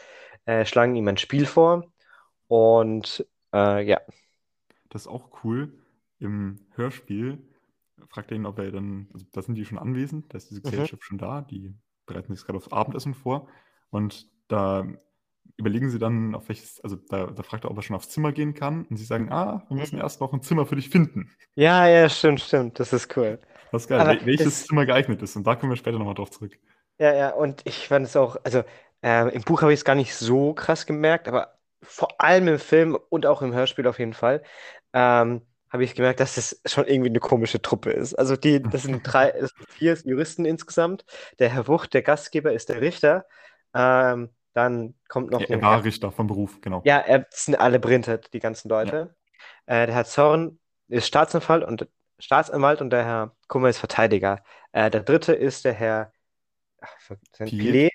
äh, 0.45 0.65
schlagen 0.65 0.95
ihm 0.95 1.07
ein 1.07 1.17
Spiel 1.17 1.45
vor. 1.45 1.85
Und 2.47 3.27
äh, 3.53 3.83
ja, 3.85 4.01
Das 4.89 5.01
ist 5.01 5.07
auch 5.07 5.43
cool. 5.43 5.73
Im 6.23 6.59
Hörspiel 6.75 7.37
fragt 8.07 8.31
er 8.31 8.37
ihn, 8.37 8.45
ob 8.45 8.59
er 8.59 8.71
dann, 8.71 9.07
also 9.13 9.25
da 9.31 9.41
sind 9.41 9.55
die 9.55 9.65
schon 9.65 9.77
anwesend, 9.77 10.33
da 10.33 10.37
ist 10.37 10.49
diese 10.49 10.61
mhm. 10.61 10.71
Gesellschaft 10.71 11.03
schon 11.03 11.17
da, 11.17 11.41
die 11.41 11.75
bereiten 12.05 12.33
sich 12.35 12.45
gerade 12.45 12.57
aufs 12.57 12.71
Abendessen 12.71 13.13
vor 13.13 13.47
und 13.89 14.27
da 14.47 14.87
überlegen 15.57 15.89
sie 15.89 15.99
dann, 15.99 16.35
auf 16.35 16.47
welches, 16.49 16.81
also 16.81 16.95
da, 16.95 17.27
da 17.27 17.43
fragt 17.43 17.65
er, 17.65 17.71
ob 17.71 17.77
er 17.77 17.83
schon 17.83 17.95
aufs 17.95 18.09
Zimmer 18.09 18.31
gehen 18.31 18.53
kann 18.53 18.85
und 18.85 18.97
sie 18.97 19.05
sagen, 19.05 19.31
ah, 19.31 19.65
wir 19.67 19.77
müssen 19.77 19.99
erst 19.99 20.21
noch 20.21 20.33
ein 20.33 20.41
Zimmer 20.41 20.65
für 20.65 20.75
dich 20.75 20.89
finden. 20.89 21.29
Ja, 21.55 21.87
ja, 21.87 22.09
stimmt, 22.09 22.41
stimmt, 22.41 22.79
das 22.79 22.93
ist 22.93 23.15
cool. 23.17 23.39
Das 23.71 23.83
ist 23.83 23.87
geil, 23.87 23.99
Aber 23.99 24.09
wel 24.09 24.25
welches 24.25 24.47
es, 24.47 24.67
Zimmer 24.67 24.85
geeignet 24.85 25.21
ist 25.21 25.35
und 25.35 25.45
da 25.45 25.55
kommen 25.55 25.71
wir 25.71 25.77
später 25.77 25.99
nochmal 25.99 26.15
drauf 26.15 26.31
zurück. 26.31 26.57
ja, 26.99 27.13
ja, 27.13 27.29
und 27.31 27.61
ich 27.65 27.87
fand 27.87 28.05
es 28.07 28.15
auch, 28.15 28.37
also 28.43 28.63
ähm, 29.01 29.29
im 29.29 29.43
Buch 29.43 29.61
habe 29.61 29.73
ich 29.73 29.79
es 29.79 29.85
gar 29.85 29.95
nicht 29.95 30.15
so 30.15 30.53
krass 30.53 30.85
gemerkt, 30.85 31.27
aber 31.27 31.59
vor 31.81 32.21
allem 32.21 32.47
im 32.47 32.59
Film 32.59 32.97
und 33.09 33.25
auch 33.25 33.41
im 33.41 33.53
Hörspiel 33.53 33.87
auf 33.87 33.99
jeden 33.99 34.13
Fall, 34.13 34.43
ähm, 34.93 35.41
habe 35.73 35.83
ich 35.83 35.95
gemerkt, 35.95 36.19
dass 36.19 36.35
das 36.35 36.61
schon 36.65 36.85
irgendwie 36.87 37.09
eine 37.09 37.19
komische 37.19 37.61
Truppe 37.61 37.91
ist. 37.91 38.13
Also 38.13 38.37
die, 38.37 38.61
das 38.61 38.83
sind 38.83 39.01
drei, 39.03 39.31
das 39.31 39.51
sind 39.51 39.69
vier 39.71 39.97
Juristen 40.05 40.45
insgesamt. 40.45 41.03
Der 41.39 41.49
Herr 41.49 41.67
Wucht, 41.67 41.93
der 41.93 42.03
Gastgeber, 42.03 42.53
ist 42.53 42.69
der 42.69 42.79
Richter. 42.79 43.25
Ähm, 43.73 44.29
dann 44.53 44.93
kommt 45.09 45.31
noch 45.31 45.41
Er, 45.41 45.49
er 45.49 45.61
war 45.63 45.77
Herr, 45.77 45.83
Richter 45.83 46.11
vom 46.11 46.27
Beruf, 46.27 46.61
genau. 46.61 46.83
ja, 46.85 46.99
er 46.99 47.25
sind 47.31 47.55
alle 47.55 47.79
Brintet, 47.79 48.33
die 48.33 48.39
ganzen 48.39 48.69
Ja. 48.69 48.77
Leute. 48.81 49.15
Äh, 49.65 49.87
der 49.87 49.95
Herr 49.95 50.05
Zorn 50.05 50.59
ist 50.89 51.07
Staatsanwalt 51.07 51.63
und 51.63 51.87
Staatsanwalt 52.19 52.81
und 52.81 52.91
der 52.91 53.03
Herr 53.03 53.35
Kummer 53.47 53.69
ist 53.69 53.79
Verteidiger. 53.79 54.43
Äh, 54.71 54.91
der 54.91 55.01
dritte 55.01 55.33
ist 55.33 55.65
der 55.65 55.73
Herr 55.73 56.13
ach, 56.81 56.89
Pilet? 57.39 57.49
Pilet, 57.49 57.91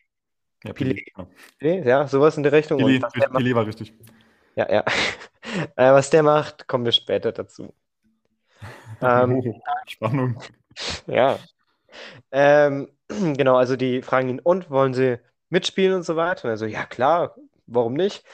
Ja, 0.64 0.73
Pilet, 0.73 0.97
Pilet, 0.97 1.14
genau. 1.14 1.88
Ja, 1.88 2.08
sowas 2.08 2.37
in 2.37 2.42
der 2.42 2.50
Richtung. 2.52 2.78
Pilet, 2.78 3.04
Pilet 3.12 3.54
war 3.54 3.66
richtig. 3.66 3.94
Ja, 4.59 4.73
ja. 4.73 4.85
Äh, 5.77 5.93
was 5.93 6.11
der 6.11 6.23
macht, 6.23 6.69
kommen 6.69 6.85
wir 6.85 6.93
später 6.93 7.33
dazu. 7.33 7.73
Ähm, 9.00 9.62
Spannung. 9.87 10.43
ja. 11.07 11.38
Ähm, 12.33 12.91
genau, 13.09 13.57
also 13.57 13.77
die 13.77 14.03
fragen 14.03 14.29
ihn, 14.29 14.41
und 14.41 14.71
wollen 14.71 14.93
sie 14.93 15.21
mitspielen 15.50 15.95
und 15.95 16.03
so 16.03 16.17
weiter? 16.17 16.45
Und 16.45 16.50
er 16.50 16.57
so, 16.57 16.67
ja 16.67 16.85
klar, 16.85 17.37
warum 17.67 17.95
nicht? 17.95 18.25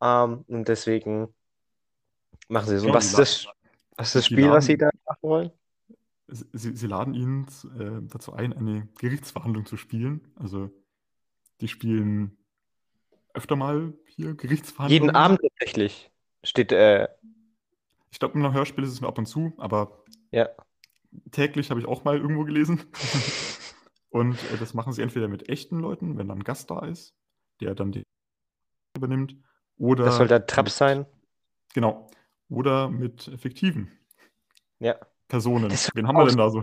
Ähm, 0.00 0.44
und 0.48 0.66
deswegen 0.66 1.28
machen 2.48 2.68
sie 2.68 2.78
so. 2.78 2.92
Was 2.92 3.06
ist 3.06 3.18
das, 3.18 3.46
was 3.96 4.08
ist 4.08 4.14
das 4.14 4.26
Spiel, 4.26 4.50
was 4.50 4.64
sie 4.64 4.76
laden, 4.76 4.98
da 5.04 5.12
machen 5.12 5.28
wollen? 5.28 5.50
sie, 6.28 6.74
sie 6.74 6.86
laden 6.86 7.14
ihn 7.14 7.46
äh, 7.78 8.00
dazu 8.08 8.32
ein, 8.32 8.52
eine 8.54 8.88
Gerichtsverhandlung 8.98 9.66
zu 9.66 9.76
spielen. 9.76 10.22
Also 10.36 10.70
die 11.60 11.68
spielen 11.68 12.38
öfter 13.34 13.56
mal 13.56 13.92
hier 14.06 14.26
Jeden 14.26 14.36
Gerichtsverhandlungen. 14.36 15.14
Abend 15.16 15.40
tatsächlich 15.42 16.10
steht, 16.42 16.72
äh, 16.72 17.08
Ich 18.10 18.18
glaube, 18.18 18.38
im 18.38 18.52
Hörspiel 18.52 18.84
ist 18.84 18.92
es 18.92 19.00
nur 19.00 19.08
ab 19.08 19.18
und 19.18 19.26
zu, 19.26 19.52
aber 19.58 20.04
ja. 20.30 20.48
täglich 21.32 21.70
habe 21.70 21.80
ich 21.80 21.86
auch 21.86 22.04
mal 22.04 22.16
irgendwo 22.18 22.44
gelesen. 22.44 22.84
Und 24.10 24.34
äh, 24.52 24.56
das 24.58 24.74
machen 24.74 24.92
sie 24.92 25.02
entweder 25.02 25.26
mit 25.26 25.48
echten 25.48 25.80
Leuten, 25.80 26.16
wenn 26.16 26.28
dann 26.28 26.38
ein 26.38 26.44
Gast 26.44 26.70
da 26.70 26.86
ist, 26.86 27.14
der 27.60 27.74
dann 27.74 27.90
die 27.90 28.04
übernimmt, 28.96 29.36
Das 29.98 30.16
soll 30.16 30.26
oder 30.26 30.28
der 30.28 30.46
Trapp 30.46 30.66
mit, 30.66 30.74
sein. 30.74 31.06
genau, 31.74 32.08
oder 32.48 32.88
mit 32.90 33.30
fiktiven 33.38 33.90
Ja. 34.78 34.96
Personen. 35.28 35.80
Wen 35.94 36.06
haben 36.06 36.16
wir 36.16 36.26
denn 36.26 36.36
da 36.36 36.50
so? 36.50 36.62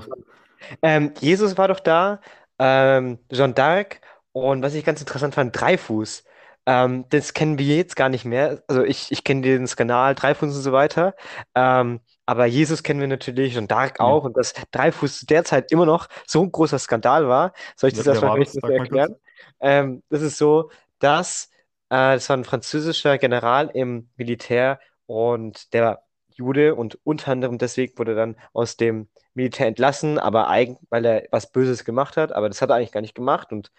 Ähm, 0.81 1.13
Jesus 1.19 1.57
war 1.57 1.67
doch 1.67 1.79
da. 1.79 2.21
ähm, 2.59 3.19
Jeanne 3.31 3.53
d'Arc 3.53 3.97
und 4.31 4.61
was 4.61 4.75
ich 4.75 4.85
ganz 4.85 5.01
interessant 5.01 5.33
fand, 5.35 5.59
Dreifuß. 5.59 6.23
Ähm, 6.65 7.05
das 7.09 7.33
kennen 7.33 7.57
wir 7.57 7.75
jetzt 7.77 7.95
gar 7.95 8.09
nicht 8.09 8.25
mehr. 8.25 8.63
Also 8.67 8.83
ich, 8.83 9.11
ich 9.11 9.23
kenne 9.23 9.41
den 9.41 9.67
Skandal, 9.67 10.13
Dreifuß 10.15 10.55
und 10.55 10.61
so 10.61 10.71
weiter. 10.71 11.15
Ähm, 11.55 12.01
aber 12.25 12.45
Jesus 12.45 12.83
kennen 12.83 12.99
wir 12.99 13.07
natürlich 13.07 13.57
und 13.57 13.71
Dark 13.71 13.99
Ja. 13.99 14.07
auch. 14.11 14.23
Und 14.23 14.37
dass 14.37 14.53
Dreifuß 14.71 15.19
zu 15.19 15.25
der 15.25 15.43
Zeit 15.43 15.71
immer 15.71 15.85
noch 15.85 16.07
so 16.27 16.41
ein 16.43 16.51
großer 16.51 16.77
Skandal 16.79 17.27
war, 17.27 17.53
soll 17.75 17.89
ich 17.89 17.95
das 17.95 18.07
wer 18.11 18.21
erstmal 18.21 18.31
das? 18.37 18.59
erklären? 18.73 19.15
Ähm, 19.59 20.03
das 20.09 20.21
ist 20.21 20.37
so, 20.37 20.69
dass 20.99 21.49
äh, 21.89 22.13
das 22.15 22.29
war 22.29 22.37
ein 22.37 22.43
französischer 22.45 23.17
General 23.17 23.69
im 23.73 24.09
Militär 24.15 24.79
und 25.07 25.73
der 25.73 25.83
war 25.83 26.03
Jude 26.33 26.75
und 26.75 26.97
unter 27.03 27.31
anderem 27.31 27.57
deswegen 27.57 27.97
wurde 27.97 28.11
er 28.13 28.15
dann 28.15 28.35
aus 28.53 28.77
dem 28.77 29.09
Militär 29.33 29.67
entlassen, 29.67 30.17
aber 30.19 30.47
eigentlich, 30.47 30.79
weil 30.89 31.05
er 31.05 31.23
was 31.31 31.51
Böses 31.51 31.85
gemacht 31.85 32.17
hat, 32.17 32.31
aber 32.31 32.49
das 32.49 32.61
hat 32.61 32.69
er 32.69 32.75
eigentlich 32.75 32.91
gar 32.91 33.01
nicht 33.01 33.15
gemacht 33.15 33.51
und 33.51 33.71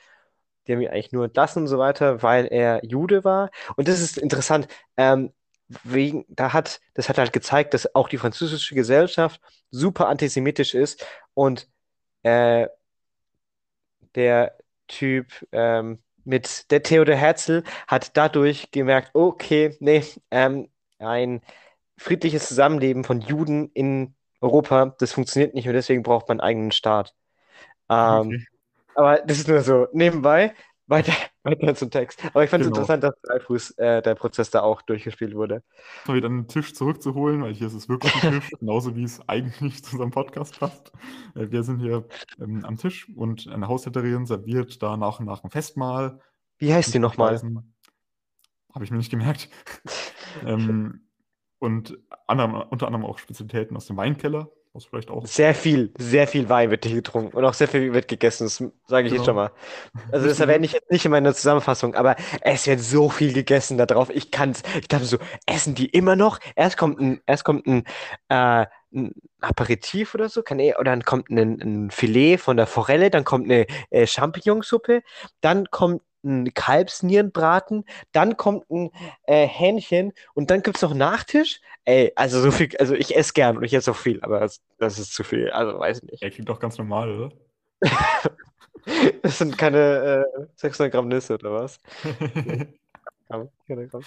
die 0.67 0.73
haben 0.73 0.81
ihn 0.81 0.89
eigentlich 0.89 1.13
nur 1.13 1.25
entlassen 1.25 1.63
und 1.63 1.69
so 1.69 1.79
weiter, 1.79 2.23
weil 2.23 2.47
er 2.47 2.85
Jude 2.85 3.25
war. 3.25 3.51
Und 3.77 3.89
das 3.89 4.01
ist 4.01 4.19
interessant, 4.19 4.69
ähm, 4.97 5.33
wegen, 5.85 6.25
da 6.29 6.53
hat, 6.53 6.81
das 6.95 7.09
hat 7.09 7.19
halt 7.19 7.33
gezeigt, 7.33 7.75
dass 7.75 7.95
auch 7.95 8.09
die 8.09 8.19
französische 8.19 8.75
Gesellschaft 8.75 9.41
super 9.71 10.09
antisemitisch 10.09 10.75
ist 10.75 11.05
und 11.35 11.69
äh, 12.25 12.69
der 14.15 14.57
Typ 14.89 15.27
ähm, 15.53 16.03
mit 16.25 16.71
der 16.71 16.83
Theodor 16.83 17.17
Herzl 17.17 17.63
hat 17.87 18.17
dadurch 18.17 18.71
gemerkt, 18.71 19.11
okay, 19.15 19.77
nee, 19.81 20.05
ähm, 20.31 20.69
ein 20.99 21.41
friedliches 21.99 22.49
Zusammenleben 22.49 23.05
von 23.05 23.21
Juden 23.21 23.71
in 23.75 24.15
Europa, 24.41 24.95
das 24.99 25.13
funktioniert 25.13 25.55
nicht 25.55 25.69
und 25.69 25.75
deswegen 25.75 26.03
braucht 26.03 26.29
man 26.29 26.41
einen 26.41 26.49
eigenen 26.49 26.73
Staat. 26.73 27.15
Ähm, 27.91 28.37
Okay. 28.37 28.47
Aber 28.95 29.19
das 29.27 29.39
ist 29.39 29.49
nur 29.49 29.61
so 29.61 29.89
nebenbei. 29.93 30.55
Weiter, 30.89 31.13
weiter 31.45 31.75
zum 31.75 31.91
Text. 31.91 32.23
Aber 32.27 32.45
ich 32.45 32.51
fand 32.51 32.63
es 32.63 32.67
Genau. 32.69 32.81
interessant, 32.81 33.05
dass 33.05 33.15
Dreifuß 33.23 33.71
äh, 33.79 34.03
der 34.03 34.15
Prozess 34.15 34.51
da 34.51 34.63
auch 34.63 34.83
durchgespielt 34.83 35.35
wurde. 35.35 35.63
mal 36.07 36.17
wieder 36.17 36.27
einen 36.27 36.49
Tisch 36.49 36.75
zurückzuholen, 36.75 37.43
weil 37.43 37.55
hier 37.55 37.69
ist 37.69 37.75
es 37.75 37.89
wirklich 37.89 38.13
ein 38.23 38.33
Tisch, 38.41 38.51
genauso 38.59 38.95
wie 38.97 39.05
es 39.05 39.27
eigentlich 39.29 39.83
zu 39.85 39.93
unserem 39.93 40.11
Podcast 40.11 40.59
passt. 40.59 40.93
Äh, 41.35 41.51
Wir 41.51 41.63
sind 41.63 41.79
hier 41.81 42.07
ähm, 42.41 42.65
am 42.65 42.77
Tisch 42.77 43.09
und 43.17 43.49
eine 43.49 43.69
Haushälterin 43.69 44.27
serviert 44.27 44.83
da 44.83 44.97
nach 44.97 45.21
und 45.21 45.27
nach 45.27 45.45
ein 45.45 45.51
Festmahl. 45.51 46.21
Wie 46.59 46.75
heißt 46.75 46.93
die 46.93 46.99
nochmal? 46.99 47.41
Habe 48.75 48.85
ich 48.85 48.91
mir 48.91 48.99
nicht 48.99 49.11
gemerkt. 49.11 49.49
ähm, 50.45 51.07
und 51.59 51.97
anderem, 52.27 52.55
unter 52.71 52.87
anderem 52.87 53.07
auch 53.07 53.19
Spezialitäten 53.19 53.77
aus 53.77 53.87
dem 53.87 53.97
Weinkeller, 53.97 54.51
was 54.75 54.87
vielleicht 54.87 55.11
auch. 55.11 55.27
Sehr 55.27 55.55
viel, 55.55 55.93
sehr 55.99 56.27
viel 56.27 56.49
Wein 56.49 56.71
wird 56.71 56.85
hier 56.85 56.95
getrunken 56.97 57.37
und 57.37 57.45
auch 57.45 57.55
sehr 57.55 57.69
viel 57.69 57.93
wird 57.93 58.09
gegessen, 58.09 58.45
das 58.45 58.63
sage 58.87 59.07
ich 59.07 59.13
jetzt 59.13 59.25
Genau. 59.25 59.25
schon 59.25 59.35
mal. 59.37 59.51
Also 60.11 60.27
das 60.29 60.41
erwähne 60.41 60.65
ich 60.65 60.73
jetzt 60.73 60.91
nicht 60.91 61.05
in 61.05 61.11
meiner 61.11 61.35
Zusammenfassung, 61.35 61.95
aber 61.95 62.17
es 62.41 62.67
wird 62.67 62.81
so 62.81 63.09
viel 63.11 63.33
gegessen 63.33 63.77
da 63.79 63.87
drauf. 63.87 64.09
Ich 64.11 64.31
kann 64.31 64.51
es, 64.51 64.63
ich 64.81 64.89
dachte 64.89 65.05
so, 65.05 65.19
essen 65.47 65.75
die 65.75 65.87
immer 65.87 66.17
noch? 66.17 66.39
Erst 66.57 66.79
kommt 66.79 67.01
ein, 67.01 67.21
erst 67.27 67.45
kommt 67.45 67.67
ein, 67.67 67.85
äh, 68.29 68.67
ein 68.95 69.13
Aperitif 69.41 70.15
oder 70.15 70.29
so, 70.29 70.43
kann 70.43 70.59
eh, 70.59 70.75
oder 70.75 70.85
dann 70.85 71.03
kommt 71.05 71.29
ein, 71.31 71.61
ein 71.61 71.91
Filet 71.91 72.39
von 72.39 72.57
der 72.57 72.67
Forelle, 72.67 73.11
dann 73.11 73.25
kommt 73.25 73.45
eine 73.45 73.67
äh, 73.91 74.07
Champignonsuppe, 74.07 75.03
dann 75.41 75.71
kommt 75.71 76.03
ein 76.25 76.55
Kalbsnierenbraten, 76.55 77.85
dann 78.13 78.37
kommt 78.37 78.71
ein 78.71 78.91
äh, 79.25 79.47
Hähnchen 79.47 80.13
und 80.35 80.51
dann 80.51 80.63
gibt 80.63 80.77
es 80.77 80.83
noch 80.83 80.91
einen 80.91 80.99
Nachtisch. 81.01 81.61
Ey, 81.85 82.13
also 82.15 82.41
so 82.41 82.51
viel, 82.53 82.69
also 82.79 82.95
ich 82.95 83.17
esse 83.17 83.33
gern 83.33 83.57
und 83.57 83.65
ich 83.65 83.75
esse 83.75 83.91
auch 83.91 83.97
viel, 83.97 84.21
aber 84.23 84.41
das, 84.41 84.61
das 84.79 84.99
ist 85.01 85.13
zu 85.15 85.25
viel, 85.25 85.51
also 85.51 85.79
weiß 85.81 85.99
ich 86.03 86.11
nicht. 86.11 86.23
Er 86.23 86.31
klingt 86.31 86.49
doch 86.49 86.61
ganz 86.61 86.79
normal, 86.79 87.11
oder? 87.11 87.33
Das 89.23 89.39
sind 89.39 89.57
keine 89.59 90.25
äh, 90.39 90.47
600 90.57 90.93
Gramm 90.93 91.09
Nüsse 91.09 91.35
oder 91.35 91.53
was? 91.53 91.81
Gramm, 93.29 93.51
keine 93.67 93.89
Gramm. 93.89 94.03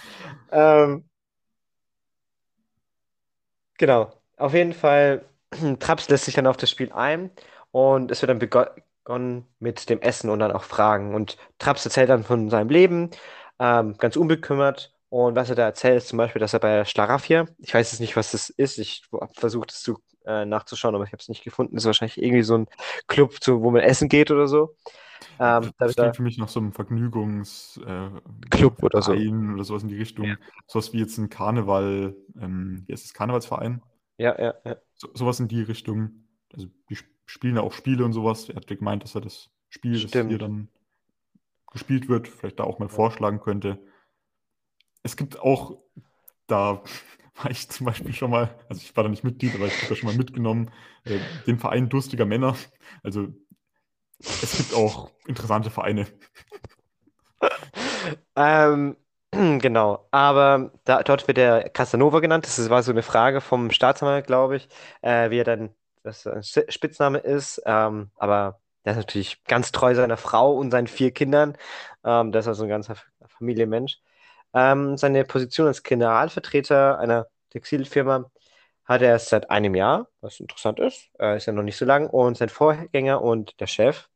Ähm, 0.52 1.04
genau. 3.78 4.12
Auf 4.36 4.54
jeden 4.54 4.72
Fall, 4.72 5.24
Traps 5.80 6.08
lässt 6.08 6.24
sich 6.26 6.34
dann 6.34 6.46
auf 6.46 6.56
das 6.56 6.70
Spiel 6.70 6.92
ein 6.92 7.30
und 7.70 8.10
es 8.10 8.20
wird 8.22 8.30
dann 8.30 8.38
bego- 8.40 8.70
begonnen 9.04 9.46
mit 9.60 9.88
dem 9.88 10.00
Essen 10.02 10.30
und 10.30 10.40
dann 10.40 10.52
auch 10.52 10.64
Fragen. 10.64 11.14
Und 11.14 11.36
Traps 11.58 11.84
erzählt 11.84 12.10
dann 12.10 12.24
von 12.24 12.50
seinem 12.50 12.68
Leben, 12.70 13.10
ähm, 13.58 13.96
ganz 13.98 14.16
unbekümmert. 14.16 14.92
Und 15.08 15.36
was 15.36 15.48
er 15.50 15.56
da 15.56 15.64
erzählt, 15.64 15.98
ist 15.98 16.08
zum 16.08 16.16
Beispiel, 16.18 16.40
dass 16.40 16.52
er 16.52 16.60
bei 16.60 16.84
Schlaraffia, 16.84 17.46
ich 17.58 17.72
weiß 17.72 17.92
jetzt 17.92 18.00
nicht, 18.00 18.16
was 18.16 18.32
das 18.32 18.50
ist, 18.50 18.78
ich 18.78 19.02
habe 19.12 19.32
versucht, 19.34 19.70
es 19.72 19.80
zu, 19.80 19.98
äh, 20.24 20.44
nachzuschauen, 20.44 20.94
aber 20.94 21.04
ich 21.04 21.12
habe 21.12 21.20
es 21.20 21.28
nicht 21.28 21.44
gefunden. 21.44 21.74
Das 21.74 21.84
ist 21.84 21.86
wahrscheinlich 21.86 22.20
irgendwie 22.20 22.42
so 22.42 22.58
ein 22.58 22.66
Club, 23.06 23.36
so, 23.40 23.62
wo 23.62 23.70
man 23.70 23.82
essen 23.82 24.08
geht 24.08 24.30
oder 24.30 24.48
so. 24.48 24.74
Ähm, 25.38 25.70
da 25.78 25.86
das 25.86 25.94
klingt 25.94 26.16
für 26.16 26.22
mich 26.22 26.38
nach 26.38 26.48
so 26.48 26.60
einem 26.60 26.72
Vergnügungs 26.72 27.80
äh, 27.86 28.10
oder 28.82 29.02
so. 29.02 29.12
Oder 29.12 29.64
sowas 29.64 29.82
in 29.82 29.88
die 29.88 29.96
Richtung. 29.96 30.26
Ja. 30.26 30.36
Sowas 30.66 30.92
wie 30.92 30.98
jetzt 30.98 31.18
ein 31.18 31.30
Karneval, 31.30 32.16
ähm, 32.40 32.82
wie 32.86 32.92
heißt 32.92 33.04
das, 33.04 33.14
Karnevalsverein? 33.14 33.82
ja, 34.18 34.38
ja, 34.40 34.54
ja. 34.64 34.76
So, 34.94 35.08
sowas 35.14 35.40
in 35.40 35.48
die 35.48 35.62
Richtung. 35.62 36.26
Also 36.52 36.68
die 36.90 36.94
sp- 36.98 37.12
spielen 37.26 37.56
ja 37.56 37.62
auch 37.62 37.72
Spiele 37.72 38.04
und 38.04 38.12
sowas. 38.12 38.48
Er 38.48 38.56
hat 38.56 38.70
ja 38.70 38.76
gemeint, 38.76 39.02
dass 39.02 39.14
er 39.14 39.20
das 39.20 39.50
Spiel, 39.68 40.00
das 40.00 40.02
Stimmt. 40.10 40.30
hier 40.30 40.38
dann 40.38 40.68
gespielt 41.72 42.08
wird, 42.08 42.28
vielleicht 42.28 42.58
da 42.58 42.64
auch 42.64 42.78
mal 42.78 42.88
vorschlagen 42.88 43.40
könnte. 43.40 43.78
Es 45.06 45.16
gibt 45.16 45.38
auch, 45.38 45.78
da 46.48 46.82
war 47.36 47.50
ich 47.50 47.68
zum 47.68 47.86
Beispiel 47.86 48.12
schon 48.12 48.30
mal, 48.30 48.54
also 48.68 48.82
ich 48.82 48.96
war 48.96 49.04
da 49.04 49.10
nicht 49.10 49.24
Mitglied, 49.24 49.54
aber 49.54 49.66
ich 49.66 49.76
habe 49.76 49.88
da 49.88 49.94
schon 49.94 50.08
mal 50.08 50.16
mitgenommen, 50.16 50.70
äh, 51.04 51.18
den 51.46 51.58
Verein 51.58 51.88
Durstiger 51.88 52.26
Männer. 52.26 52.56
Also 53.04 53.28
es 54.18 54.56
gibt 54.56 54.74
auch 54.74 55.12
interessante 55.26 55.70
Vereine. 55.70 56.06
Ähm, 58.36 58.96
genau, 59.32 60.06
aber 60.10 60.72
da, 60.84 61.02
dort 61.02 61.26
wird 61.28 61.38
er 61.38 61.68
Casanova 61.70 62.20
genannt. 62.20 62.46
Das 62.46 62.70
war 62.70 62.82
so 62.82 62.92
eine 62.92 63.02
Frage 63.02 63.40
vom 63.40 63.70
Staatsanwalt, 63.70 64.26
glaube 64.26 64.56
ich, 64.56 64.68
äh, 65.02 65.30
wie 65.30 65.38
er 65.38 65.44
dann 65.44 65.70
das 66.02 66.28
Spitzname 66.68 67.18
ist. 67.18 67.60
Ähm, 67.66 68.10
aber 68.16 68.60
der 68.84 68.92
ist 68.92 68.98
natürlich 68.98 69.42
ganz 69.44 69.72
treu 69.72 69.94
seiner 69.94 70.16
Frau 70.16 70.54
und 70.56 70.70
seinen 70.70 70.86
vier 70.86 71.10
Kindern. 71.12 71.56
Ähm, 72.04 72.30
der 72.32 72.40
ist 72.40 72.48
also 72.48 72.62
ein 72.64 72.68
ganzer 72.68 72.96
Familienmensch. 73.26 74.00
Ähm, 74.56 74.96
seine 74.96 75.24
Position 75.26 75.66
als 75.66 75.82
Generalvertreter 75.82 76.98
einer 76.98 77.26
Textilfirma 77.50 78.30
hat 78.86 79.02
er 79.02 79.10
erst 79.10 79.28
seit 79.28 79.50
einem 79.50 79.74
Jahr, 79.74 80.08
was 80.22 80.40
interessant 80.40 80.80
ist. 80.80 81.10
Äh, 81.20 81.36
ist 81.36 81.44
ja 81.44 81.52
noch 81.52 81.62
nicht 81.62 81.76
so 81.76 81.84
lang. 81.84 82.08
Und 82.08 82.38
sein 82.38 82.48
Vorgänger 82.48 83.20
und 83.20 83.60
der 83.60 83.66
Chef, 83.66 84.08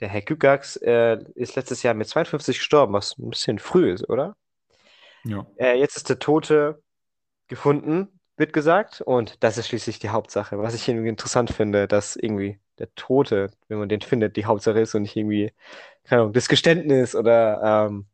der 0.00 0.08
Herr 0.08 0.20
Gygax, 0.20 0.76
äh, 0.76 1.18
ist 1.34 1.56
letztes 1.56 1.82
Jahr 1.82 1.94
mit 1.94 2.08
52 2.08 2.58
gestorben, 2.58 2.92
was 2.92 3.16
ein 3.16 3.30
bisschen 3.30 3.58
früh 3.58 3.90
ist, 3.90 4.06
oder? 4.10 4.36
Ja. 5.24 5.46
Äh, 5.56 5.78
jetzt 5.78 5.96
ist 5.96 6.10
der 6.10 6.18
Tote 6.18 6.82
gefunden, 7.48 8.20
wird 8.36 8.52
gesagt. 8.52 9.00
Und 9.00 9.42
das 9.42 9.56
ist 9.56 9.68
schließlich 9.68 9.98
die 9.98 10.10
Hauptsache. 10.10 10.58
Was 10.58 10.74
ich 10.74 10.86
irgendwie 10.86 11.08
interessant 11.08 11.50
finde, 11.50 11.88
dass 11.88 12.16
irgendwie 12.16 12.60
der 12.78 12.94
Tote, 12.96 13.50
wenn 13.68 13.78
man 13.78 13.88
den 13.88 14.02
findet, 14.02 14.36
die 14.36 14.44
Hauptsache 14.44 14.80
ist 14.80 14.94
und 14.94 15.02
nicht 15.02 15.16
irgendwie, 15.16 15.54
keine 16.04 16.22
Ahnung, 16.22 16.34
das 16.34 16.48
Geständnis 16.48 17.14
oder 17.14 17.86
ähm, 17.88 18.06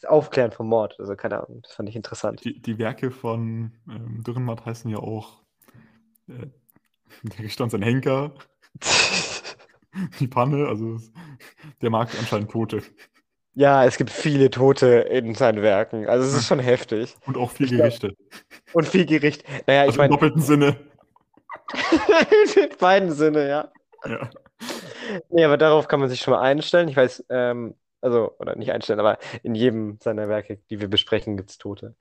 das 0.00 0.10
Aufklären 0.10 0.52
vom 0.52 0.68
Mord. 0.68 0.96
Also 0.98 1.14
keine 1.16 1.38
Ahnung, 1.42 1.60
das 1.62 1.74
fand 1.74 1.88
ich 1.88 1.96
interessant. 1.96 2.44
Die, 2.44 2.60
die 2.60 2.78
Werke 2.78 3.10
von 3.10 3.72
ähm, 3.88 4.22
Dürrenmatt 4.24 4.64
heißen 4.64 4.90
ja 4.90 4.98
auch 4.98 5.42
äh, 6.28 6.46
der 7.22 7.38
Richter 7.40 7.64
und 7.64 7.70
sein 7.70 7.82
Henker, 7.82 8.32
die 10.20 10.28
Panne, 10.28 10.68
also 10.68 10.98
der 11.82 11.90
mag 11.90 12.08
anscheinend 12.18 12.50
Tote. 12.50 12.82
Ja, 13.54 13.84
es 13.84 13.96
gibt 13.96 14.10
viele 14.10 14.48
Tote 14.48 14.86
in 14.86 15.34
seinen 15.34 15.60
Werken. 15.60 16.06
Also 16.08 16.26
es 16.26 16.34
ist 16.34 16.46
schon 16.46 16.60
heftig. 16.60 17.16
Und 17.26 17.36
auch 17.36 17.50
viel 17.50 17.66
Ich 17.66 17.72
Gerichte. 17.72 18.14
Und 18.72 18.86
viel 18.86 19.04
Gericht. 19.06 19.44
Naja, 19.66 19.82
ich 19.82 19.88
Also 19.88 19.92
im 19.94 19.98
meine, 19.98 20.10
doppelten 20.12 20.40
Sinne. 20.40 20.76
in 22.56 22.78
beiden 22.78 23.12
Sinne, 23.12 23.48
ja. 23.48 23.72
Ja. 24.06 24.30
Nee, 25.30 25.44
aber 25.44 25.56
darauf 25.56 25.88
kann 25.88 26.00
man 26.00 26.08
sich 26.08 26.20
schon 26.20 26.32
mal 26.32 26.40
einstellen. 26.40 26.88
Ich 26.88 26.96
weiß, 26.96 27.24
ähm, 27.28 27.74
also, 28.00 28.34
oder 28.38 28.56
nicht 28.56 28.72
einstellen, 28.72 29.00
aber 29.00 29.18
in 29.42 29.54
jedem 29.54 29.98
seiner 30.00 30.28
Werke, 30.28 30.58
die 30.70 30.80
wir 30.80 30.88
besprechen, 30.88 31.36
gibt 31.36 31.50
es 31.50 31.58
Tote. 31.58 31.94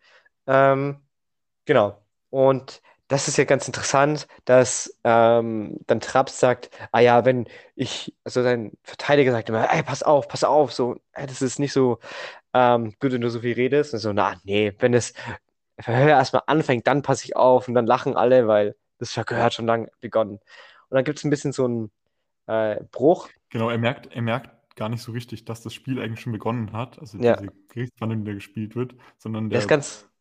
Ähm, 0.48 1.02
genau. 1.66 2.02
Und 2.30 2.82
das 3.08 3.28
ist 3.28 3.38
ja 3.38 3.44
ganz 3.44 3.68
interessant, 3.68 4.28
dass 4.46 5.00
ähm, 5.04 5.80
dann 5.88 6.00
Traps 6.00 6.40
sagt, 6.40 6.70
ah 6.92 7.00
ja, 7.00 7.26
wenn 7.26 7.48
ich, 7.76 8.16
also 8.24 8.44
sein 8.44 8.74
Verteidiger 8.84 9.32
sagt 9.32 9.50
immer, 9.50 9.72
ey, 9.74 9.82
pass 9.82 10.04
auf, 10.04 10.28
pass 10.28 10.44
auf, 10.44 10.72
so, 10.72 10.96
ey, 11.14 11.26
das 11.26 11.42
ist 11.42 11.58
nicht 11.60 11.74
so 11.74 12.00
ähm, 12.54 12.94
gut, 13.00 13.12
wenn 13.12 13.22
du 13.22 13.30
so 13.30 13.40
viel 13.40 13.56
redest. 13.56 13.94
Und 13.94 14.00
so, 14.00 14.14
na, 14.14 14.40
nee, 14.44 14.74
wenn 14.80 14.92
das 14.92 15.14
Verhör 15.80 16.10
erstmal 16.10 16.44
anfängt, 16.46 16.86
dann 16.88 17.02
passe 17.02 17.26
ich 17.26 17.36
auf 17.36 17.68
und 17.68 17.74
dann 17.74 17.88
lachen 17.88 18.16
alle, 18.16 18.48
weil 18.48 18.76
das 19.00 19.12
Verhör 19.12 19.44
hat 19.44 19.54
schon 19.56 19.66
lange 19.66 19.90
begonnen. 20.02 20.34
Und 20.90 20.96
dann 20.96 21.04
gibt 21.04 21.18
es 21.18 21.24
ein 21.24 21.32
bisschen 21.32 21.52
so 21.52 21.66
einen 21.66 21.92
äh, 22.46 22.84
Bruch. 22.92 23.30
Genau, 23.50 23.72
er 23.72 23.78
merkt, 23.80 24.14
er 24.14 24.22
merkt 24.22 24.59
gar 24.80 24.90
nicht 24.90 25.02
so 25.04 25.12
richtig, 25.12 25.46
dass 25.46 25.62
das 25.62 25.74
Spiel 25.74 26.02
eigentlich 26.02 26.22
schon 26.22 26.34
begonnen 26.34 26.74
hat. 26.74 27.00
Also 27.00 27.20
Ja. 27.20 27.36
diese 27.36 27.50
Gerichtsverhandlung, 27.70 28.26
die 28.26 28.32
da 28.32 28.36
gespielt 28.36 28.76
wird, 28.76 28.96
sondern 29.20 29.50
Der 29.50 29.62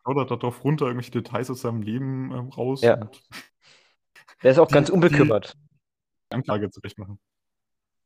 plaudert 0.05 0.31
darauf 0.31 0.65
runter, 0.65 0.87
irgendwelche 0.87 1.13
Details 1.13 1.51
aus 1.51 1.63
seinem 1.63 1.83
Leben 1.83 2.33
ähm, 2.33 2.49
raus 2.51 2.83
Ja. 2.83 2.97
der 4.43 4.53
ist 4.53 4.59
auch 4.59 4.69
Die- 4.69 4.75
ganz 4.75 4.91
unbekümmert. 4.91 5.57
Anklage 6.31 6.71
zurecht 6.71 6.99
machen. 6.99 7.19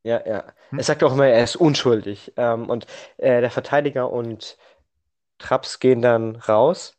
Ja, 0.05 0.21
ja. 0.27 0.39
Er 0.41 0.55
Hm? 0.71 0.79
sagt 0.83 1.03
auch 1.05 1.13
immer, 1.13 1.27
er 1.27 1.45
ist 1.45 1.57
unschuldig. 1.57 2.33
Ähm, 2.37 2.69
und 2.69 2.87
äh, 3.19 3.41
der 3.41 3.51
Verteidiger 3.51 4.11
und 4.11 4.59
Traps 5.39 5.81
gehen 5.81 6.03
dann 6.03 6.37
raus 6.37 6.97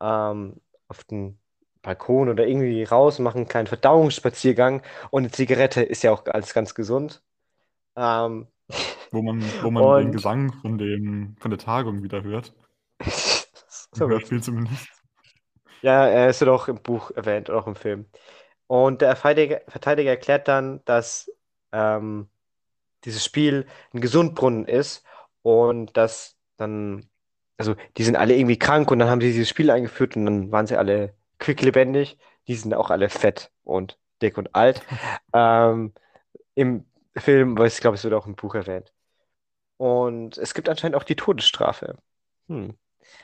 ähm, 0.00 0.60
auf 0.88 1.04
den 1.04 1.40
Balkon 1.82 2.28
oder 2.30 2.46
irgendwie 2.48 2.84
raus, 2.84 3.18
machen 3.20 3.38
einen 3.38 3.48
kleinen 3.48 3.68
Verdauungsspaziergang 3.68 4.82
und 5.10 5.22
eine 5.24 5.32
Zigarette 5.32 5.82
ist 5.82 6.02
ja 6.04 6.12
auch 6.12 6.26
alles 6.26 6.54
ganz 6.54 6.74
gesund. 6.74 7.22
Ähm, 7.96 8.48
Wo 9.10 9.22
man, 9.22 9.42
wo 9.62 9.70
man 9.70 9.94
den 9.96 10.12
Gesang 10.12 10.52
von 10.52 10.76
dem, 10.76 11.36
von 11.40 11.50
der 11.50 11.58
Tagung 11.58 12.02
wieder 12.02 12.22
hört. 12.22 12.54
So 13.92 14.08
Hörspiel 14.08 14.38
witzig. 14.38 14.42
zumindest. 14.42 14.88
Ja, 15.80 16.06
er 16.06 16.28
ist 16.30 16.40
ja 16.40 16.50
auch 16.50 16.68
im 16.68 16.82
Buch 16.82 17.10
erwähnt 17.12 17.48
oder 17.48 17.58
auch 17.60 17.66
im 17.66 17.76
Film. 17.76 18.06
Und 18.66 19.00
der 19.02 19.16
Verteidiger, 19.16 19.62
Verteidiger 19.68 20.10
erklärt 20.10 20.48
dann, 20.48 20.84
dass 20.84 21.30
ähm, 21.72 22.28
dieses 23.04 23.24
Spiel 23.24 23.66
ein 23.94 24.00
Gesundbrunnen 24.00 24.66
ist 24.66 25.04
und 25.42 25.96
dass 25.96 26.36
dann, 26.56 27.08
also 27.58 27.76
die 27.96 28.04
sind 28.04 28.16
alle 28.16 28.36
irgendwie 28.36 28.58
krank 28.58 28.90
und 28.90 28.98
dann 28.98 29.10
haben 29.10 29.20
sie 29.20 29.32
dieses 29.32 29.48
Spiel 29.48 29.70
eingeführt 29.70 30.16
und 30.16 30.26
dann 30.26 30.52
waren 30.52 30.66
sie 30.66 30.76
alle 30.76 31.14
quicklebendig. 31.38 32.18
Die 32.48 32.54
sind 32.56 32.74
auch 32.74 32.90
alle 32.90 33.08
fett 33.10 33.52
und 33.64 33.98
dick 34.22 34.38
und 34.38 34.54
alt. 34.54 34.82
Ähm, 35.34 35.92
im 36.54 36.87
Film, 37.20 37.56
aber 37.56 37.66
ich 37.66 37.78
glaube, 37.78 37.96
es 37.96 38.04
wird 38.04 38.14
auch 38.14 38.26
im 38.26 38.34
Buch 38.36 38.54
erwähnt. 38.54 38.92
Und 39.76 40.38
es 40.38 40.54
gibt 40.54 40.68
anscheinend 40.68 40.96
auch 40.96 41.04
die 41.04 41.16
Todesstrafe. 41.16 41.96
Hm. 42.48 42.76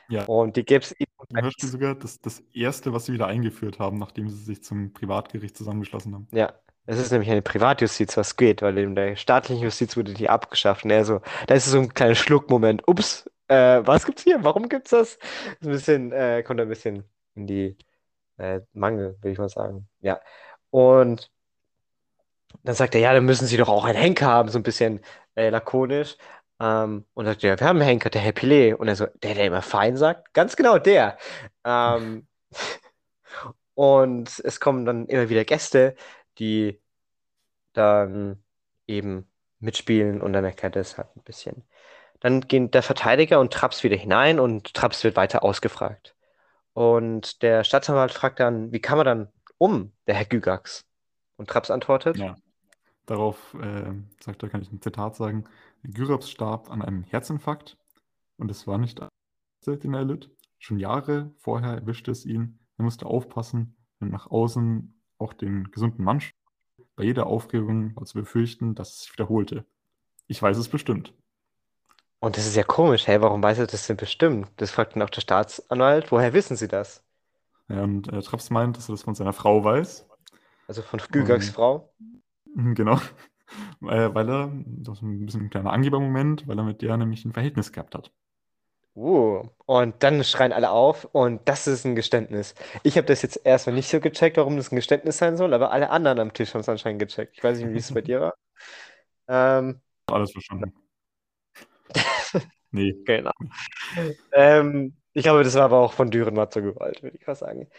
Ja, 0.07 0.23
Und 0.25 0.55
die 0.55 0.65
gäbe 0.65 0.83
es 0.83 0.91
eben 0.93 1.11
im 1.29 1.43
Hörspiel 1.43 1.69
sogar 1.69 1.95
das, 1.95 2.19
das 2.19 2.39
erste, 2.53 2.93
was 2.93 3.05
sie 3.05 3.13
wieder 3.13 3.27
eingeführt 3.27 3.79
haben, 3.79 3.97
nachdem 3.97 4.29
sie 4.29 4.43
sich 4.43 4.63
zum 4.63 4.93
Privatgericht 4.93 5.55
zusammengeschlossen 5.57 6.13
haben. 6.13 6.27
Ja, 6.31 6.53
es 6.85 6.99
ist 6.99 7.11
nämlich 7.11 7.29
eine 7.29 7.41
Privatjustiz, 7.41 8.15
was 8.17 8.35
geht, 8.35 8.61
weil 8.61 8.77
in 8.77 8.95
der 8.95 9.15
staatlichen 9.15 9.63
Justiz 9.63 9.97
wurde 9.97 10.13
die 10.13 10.29
abgeschafft. 10.29 10.85
Und 10.85 10.91
er 10.91 11.05
so, 11.05 11.21
da 11.47 11.55
ist 11.55 11.65
so 11.65 11.79
ein 11.79 11.93
kleiner 11.93 12.15
Schluckmoment. 12.15 12.87
Ups, 12.87 13.29
äh, 13.47 13.81
was 13.85 14.05
gibt's 14.05 14.23
hier? 14.23 14.43
Warum 14.43 14.69
gibt's 14.69 14.91
das? 14.91 15.15
Ist 15.15 15.63
ein 15.63 15.69
bisschen, 15.69 16.11
äh, 16.11 16.43
kommt 16.43 16.61
ein 16.61 16.69
bisschen 16.69 17.03
in 17.35 17.47
die 17.47 17.77
äh, 18.37 18.61
Mangel, 18.73 19.17
will 19.21 19.31
ich 19.31 19.37
mal 19.39 19.49
sagen. 19.49 19.87
Ja. 20.01 20.19
Und 20.69 21.31
dann 22.65 22.75
sagt 22.75 22.95
er, 22.95 23.01
ja, 23.01 23.13
dann 23.13 23.25
müssen 23.25 23.47
Sie 23.47 23.57
doch 23.57 23.69
auch 23.69 23.85
einen 23.85 23.97
Henker 23.97 24.27
haben, 24.27 24.49
so 24.49 24.59
ein 24.59 24.63
bisschen 24.63 25.01
äh, 25.35 25.49
lakonisch. 25.49 26.17
Ähm, 26.59 27.05
und 27.13 27.25
sagt, 27.25 27.43
ja, 27.43 27.59
wir 27.59 27.67
haben 27.67 27.77
einen 27.77 27.87
Henker, 27.87 28.09
der 28.09 28.21
Herr 28.21 28.31
Pilet. 28.31 28.73
Und 28.73 28.87
er 28.87 28.95
so, 28.95 29.05
der, 29.21 29.35
der 29.35 29.45
immer 29.45 29.61
fein 29.61 29.97
sagt? 29.97 30.33
Ganz 30.33 30.55
genau, 30.55 30.79
der. 30.79 31.17
Ähm, 31.63 32.27
und 33.75 34.41
es 34.43 34.59
kommen 34.59 34.85
dann 34.85 35.05
immer 35.07 35.29
wieder 35.29 35.45
Gäste, 35.45 35.95
die 36.39 36.81
dann 37.73 38.43
eben 38.87 39.29
mitspielen 39.59 40.21
und 40.21 40.33
dann 40.33 40.45
erklärt 40.45 40.75
er 40.75 40.81
es 40.81 40.97
halt 40.97 41.15
ein 41.15 41.23
bisschen. 41.23 41.63
Dann 42.19 42.41
gehen 42.41 42.71
der 42.71 42.83
Verteidiger 42.83 43.39
und 43.39 43.53
Traps 43.53 43.83
wieder 43.83 43.97
hinein 43.97 44.39
und 44.39 44.73
Traps 44.73 45.03
wird 45.03 45.15
weiter 45.15 45.43
ausgefragt. 45.43 46.15
Und 46.73 47.41
der 47.41 47.63
Staatsanwalt 47.63 48.11
fragt 48.11 48.39
dann, 48.39 48.71
wie 48.71 48.79
kam 48.79 48.99
er 48.99 49.03
dann 49.03 49.27
um, 49.57 49.93
der 50.07 50.15
Herr 50.15 50.25
Gygax? 50.25 50.85
Und 51.37 51.49
Traps 51.49 51.69
antwortet, 51.69 52.17
Ja, 52.17 52.35
darauf 53.05 53.53
äh, 53.55 53.93
sagt 54.19 54.43
er, 54.43 54.49
kann 54.49 54.61
ich 54.61 54.71
ein 54.71 54.81
Zitat 54.81 55.15
sagen. 55.15 55.45
Gyrops 55.83 56.29
starb 56.29 56.71
an 56.71 56.81
einem 56.81 57.03
Herzinfarkt 57.03 57.77
und 58.37 58.49
es 58.51 58.67
war 58.67 58.77
nicht 58.77 59.01
den 59.67 59.93
er 59.93 60.01
erlitt. 60.01 60.29
Schon 60.59 60.77
Jahre 60.77 61.33
vorher 61.37 61.73
erwischte 61.73 62.11
es 62.11 62.25
ihn. 62.25 62.59
Er 62.77 62.83
musste 62.83 63.05
aufpassen 63.05 63.75
und 63.99 64.11
nach 64.11 64.27
außen 64.27 65.01
auch 65.17 65.33
den 65.33 65.71
gesunden 65.71 66.03
Mann. 66.03 66.21
Bei 66.95 67.03
jeder 67.03 67.27
Aufregung 67.27 67.95
war 67.95 68.05
zu 68.05 68.19
befürchten, 68.19 68.75
dass 68.75 68.93
es 68.93 68.99
sich 69.03 69.13
wiederholte. 69.13 69.65
Ich 70.27 70.41
weiß 70.41 70.57
es 70.57 70.69
bestimmt. 70.69 71.13
und 72.19 72.37
das 72.37 72.47
ist 72.47 72.55
ja 72.55 72.63
komisch, 72.63 73.07
hey, 73.07 73.21
warum 73.21 73.43
weiß 73.43 73.59
er 73.59 73.67
das 73.67 73.87
denn 73.87 73.97
bestimmt? 73.97 74.49
Das 74.57 74.71
fragt 74.71 74.95
dann 74.95 75.03
auch 75.03 75.09
der 75.09 75.21
Staatsanwalt, 75.21 76.11
woher 76.11 76.33
wissen 76.33 76.55
Sie 76.57 76.67
das? 76.67 77.03
Ja, 77.67 77.83
und 77.83 78.11
äh, 78.11 78.21
Traps 78.21 78.49
meint, 78.49 78.77
dass 78.77 78.89
er 78.89 78.93
das 78.93 79.03
von 79.03 79.15
seiner 79.15 79.33
Frau 79.33 79.63
weiß. 79.63 80.07
Also 80.67 80.81
von 80.81 80.99
Gygax 81.11 81.49
Frau? 81.49 81.93
Genau, 82.55 82.95
äh, 83.81 84.13
weil 84.13 84.29
er, 84.29 84.51
das 84.65 84.97
ist 84.97 85.03
ein 85.03 85.25
bisschen 85.25 85.43
ein 85.43 85.49
kleiner 85.49 85.71
Angebermoment, 85.71 86.47
weil 86.47 86.57
er 86.57 86.63
mit 86.63 86.81
der 86.81 86.97
nämlich 86.97 87.25
ein 87.25 87.33
Verhältnis 87.33 87.71
gehabt 87.71 87.95
hat. 87.95 88.11
Uh, 88.97 89.43
und 89.65 90.01
dann 90.03 90.23
schreien 90.23 90.53
alle 90.53 90.69
auf 90.69 91.03
und 91.11 91.41
das 91.49 91.67
ist 91.67 91.85
ein 91.85 91.95
Geständnis. 91.95 92.55
Ich 92.83 92.95
habe 92.97 93.05
das 93.05 93.21
jetzt 93.23 93.41
erstmal 93.43 93.75
nicht 93.75 93.89
so 93.89 93.99
gecheckt, 93.99 94.37
warum 94.37 94.55
das 94.55 94.71
ein 94.71 94.77
Geständnis 94.77 95.17
sein 95.17 95.35
soll, 95.35 95.53
aber 95.53 95.71
alle 95.71 95.89
anderen 95.89 96.19
am 96.19 96.33
Tisch 96.33 96.53
haben 96.53 96.61
es 96.61 96.69
anscheinend 96.69 96.99
gecheckt. 96.99 97.33
Ich 97.35 97.43
weiß 97.43 97.59
nicht, 97.59 97.73
wie 97.73 97.77
es 97.77 97.93
bei 97.93 98.01
dir 98.01 98.21
war. 98.21 98.33
Ähm, 99.27 99.81
Alles 100.05 100.31
verstanden. 100.31 100.71
Nee, 102.71 102.93
genau. 103.05 103.31
Ähm, 104.33 104.95
ich 105.15 105.23
glaube, 105.23 105.43
das 105.45 105.55
war 105.55 105.63
aber 105.63 105.79
auch 105.79 105.93
von 105.93 106.11
Dürrenmatt 106.11 106.53
so 106.53 106.61
gewollt, 106.61 107.01
würde 107.01 107.17
ich 107.17 107.25
mal 107.25 107.35
sagen. 107.35 107.69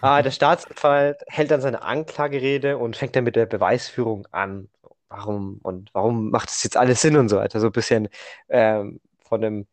Ah, 0.00 0.22
der 0.22 0.30
Staatsanwalt 0.32 1.22
hält 1.28 1.50
dann 1.50 1.60
seine 1.60 1.82
Anklagerede 1.82 2.78
und 2.78 2.96
fängt 2.96 3.14
dann 3.14 3.24
mit 3.24 3.36
der 3.36 3.44
Beweisführung 3.46 4.26
an. 4.32 4.70
Warum 5.08 5.60
und 5.62 5.90
warum 5.92 6.30
macht 6.30 6.48
das 6.48 6.64
jetzt 6.64 6.76
alles 6.76 7.02
Sinn 7.02 7.16
und 7.16 7.28
so 7.28 7.36
weiter? 7.36 7.60
So 7.60 7.66
ein 7.66 7.72
bisschen 7.72 8.08
ähm, 8.48 9.00
von 9.20 9.40
dem, 9.42 9.66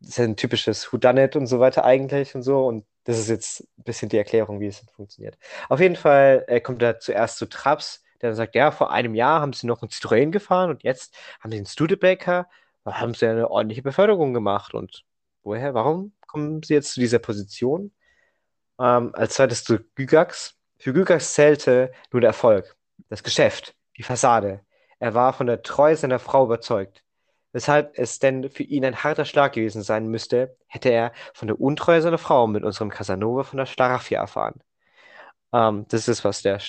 das 0.00 0.10
ist 0.10 0.18
ja 0.18 0.24
ein 0.24 0.36
typisches 0.36 0.92
Whodunit 0.92 1.34
und 1.36 1.46
so 1.46 1.60
weiter 1.60 1.84
eigentlich 1.84 2.34
und 2.34 2.42
so. 2.42 2.66
Und 2.66 2.84
das 3.04 3.18
ist 3.18 3.28
jetzt 3.28 3.62
ein 3.78 3.84
bisschen 3.84 4.08
die 4.10 4.18
Erklärung, 4.18 4.60
wie 4.60 4.66
es 4.66 4.80
funktioniert. 4.94 5.38
Auf 5.70 5.80
jeden 5.80 5.96
Fall 5.96 6.44
äh, 6.48 6.60
kommt 6.60 6.82
er 6.82 7.00
zuerst 7.00 7.38
zu 7.38 7.46
Traps, 7.48 8.02
der 8.20 8.30
dann 8.30 8.36
sagt, 8.36 8.54
ja, 8.54 8.70
vor 8.70 8.92
einem 8.92 9.14
Jahr 9.14 9.40
haben 9.40 9.54
sie 9.54 9.66
noch 9.66 9.82
einen 9.82 9.90
Citroën 9.90 10.30
gefahren 10.30 10.70
und 10.70 10.82
jetzt 10.84 11.16
haben 11.40 11.50
sie 11.52 11.56
einen 11.56 11.66
Studebaker, 11.66 12.48
haben 12.84 13.14
sie 13.14 13.26
eine 13.26 13.50
ordentliche 13.50 13.82
Beförderung 13.82 14.34
gemacht. 14.34 14.74
Und 14.74 15.04
woher, 15.42 15.74
warum 15.74 16.12
kommen 16.28 16.62
sie 16.62 16.74
jetzt 16.74 16.92
zu 16.92 17.00
dieser 17.00 17.18
Position? 17.18 17.92
Ähm, 18.80 19.12
als 19.14 19.34
zweites 19.34 19.64
zu 19.64 19.80
Gygax. 19.96 20.54
Für 20.78 20.92
Gygax 20.92 21.34
zählte 21.34 21.92
nur 22.12 22.20
der 22.20 22.28
Erfolg, 22.28 22.76
das 23.08 23.24
Geschäft, 23.24 23.74
die 23.96 24.04
Fassade. 24.04 24.60
Er 25.00 25.14
war 25.14 25.32
von 25.32 25.48
der 25.48 25.62
Treue 25.62 25.96
seiner 25.96 26.20
Frau 26.20 26.44
überzeugt. 26.44 27.02
Weshalb 27.52 27.98
es 27.98 28.18
denn 28.18 28.50
für 28.50 28.62
ihn 28.62 28.84
ein 28.84 29.02
harter 29.02 29.24
Schlag 29.24 29.54
gewesen 29.54 29.82
sein 29.82 30.06
müsste, 30.06 30.56
hätte 30.66 30.90
er 30.90 31.12
von 31.34 31.48
der 31.48 31.60
Untreue 31.60 32.02
seiner 32.02 32.18
Frau 32.18 32.46
mit 32.46 32.62
unserem 32.62 32.90
Casanova 32.90 33.42
von 33.42 33.56
der 33.56 33.66
Schlaraffia 33.66 34.20
erfahren. 34.20 34.60
Ähm, 35.52 35.86
das 35.88 36.08
ist, 36.08 36.24
was 36.24 36.42
der 36.42 36.60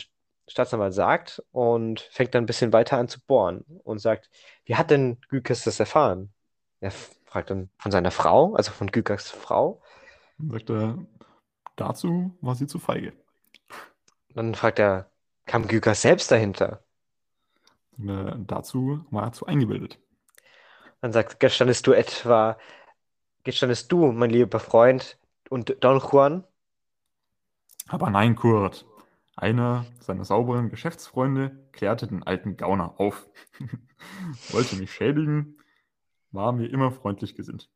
Staatsanwalt 0.47 0.93
sagt 0.93 1.43
und 1.51 2.01
fängt 2.11 2.33
dann 2.33 2.43
ein 2.43 2.47
bisschen 2.47 2.73
weiter 2.73 2.97
an 2.97 3.09
zu 3.09 3.19
bohren 3.21 3.65
und 3.83 3.99
sagt, 3.99 4.29
wie 4.65 4.75
hat 4.75 4.89
denn 4.89 5.19
Gygax 5.29 5.63
das 5.65 5.79
erfahren? 5.79 6.33
Er 6.79 6.91
fragt 7.29 7.51
dann 7.51 7.69
von 7.77 7.91
seiner 7.91 8.11
Frau, 8.11 8.55
also 8.55 8.71
von 8.71 8.87
Gygax 8.87 9.29
Frau. 9.29 9.81
dann 10.39 10.51
sagt 10.51 10.69
er, 10.71 10.97
dazu 11.75 12.35
war 12.41 12.55
sie 12.55 12.65
zu 12.65 12.79
feige. 12.79 13.13
Dann 14.33 14.55
fragt 14.55 14.79
er, 14.79 15.11
kam 15.45 15.67
Gygax 15.67 16.01
selbst 16.01 16.31
dahinter? 16.31 16.83
Äh, 17.99 18.33
dazu 18.39 19.05
war 19.11 19.25
er 19.25 19.31
zu 19.31 19.45
eingebildet. 19.45 19.99
Dann 21.01 21.13
sagt, 21.13 21.39
gestandest 21.39 21.85
du 21.85 21.93
etwa, 21.93 22.57
gestandest 23.43 23.91
du, 23.91 24.11
mein 24.11 24.31
lieber 24.31 24.59
Freund, 24.59 25.17
und 25.49 25.83
Don 25.83 25.99
Juan? 25.99 26.43
Aber 27.87 28.09
nein, 28.09 28.35
Kurt. 28.35 28.85
Einer 29.35 29.85
seiner 30.01 30.25
sauberen 30.25 30.69
Geschäftsfreunde 30.69 31.57
klärte 31.71 32.07
den 32.07 32.23
alten 32.23 32.57
Gauner 32.57 32.99
auf. 32.99 33.27
Wollte 34.49 34.75
mich 34.75 34.93
schädigen, 34.93 35.58
war 36.31 36.51
mir 36.51 36.67
immer 36.67 36.91
freundlich 36.91 37.35
gesinnt. 37.35 37.69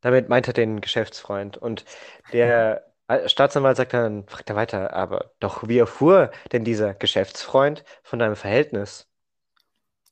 Damit 0.00 0.28
meint 0.28 0.46
er 0.46 0.52
den 0.52 0.80
Geschäftsfreund. 0.80 1.56
Und 1.56 1.84
der 2.32 2.84
Staatsanwalt 3.26 3.76
sagt 3.76 3.94
dann, 3.94 4.26
fragt 4.26 4.50
er 4.50 4.56
weiter, 4.56 4.92
aber 4.92 5.32
doch, 5.40 5.66
wie 5.68 5.78
erfuhr 5.78 6.30
denn 6.52 6.64
dieser 6.64 6.94
Geschäftsfreund 6.94 7.84
von 8.02 8.18
deinem 8.18 8.36
Verhältnis? 8.36 9.08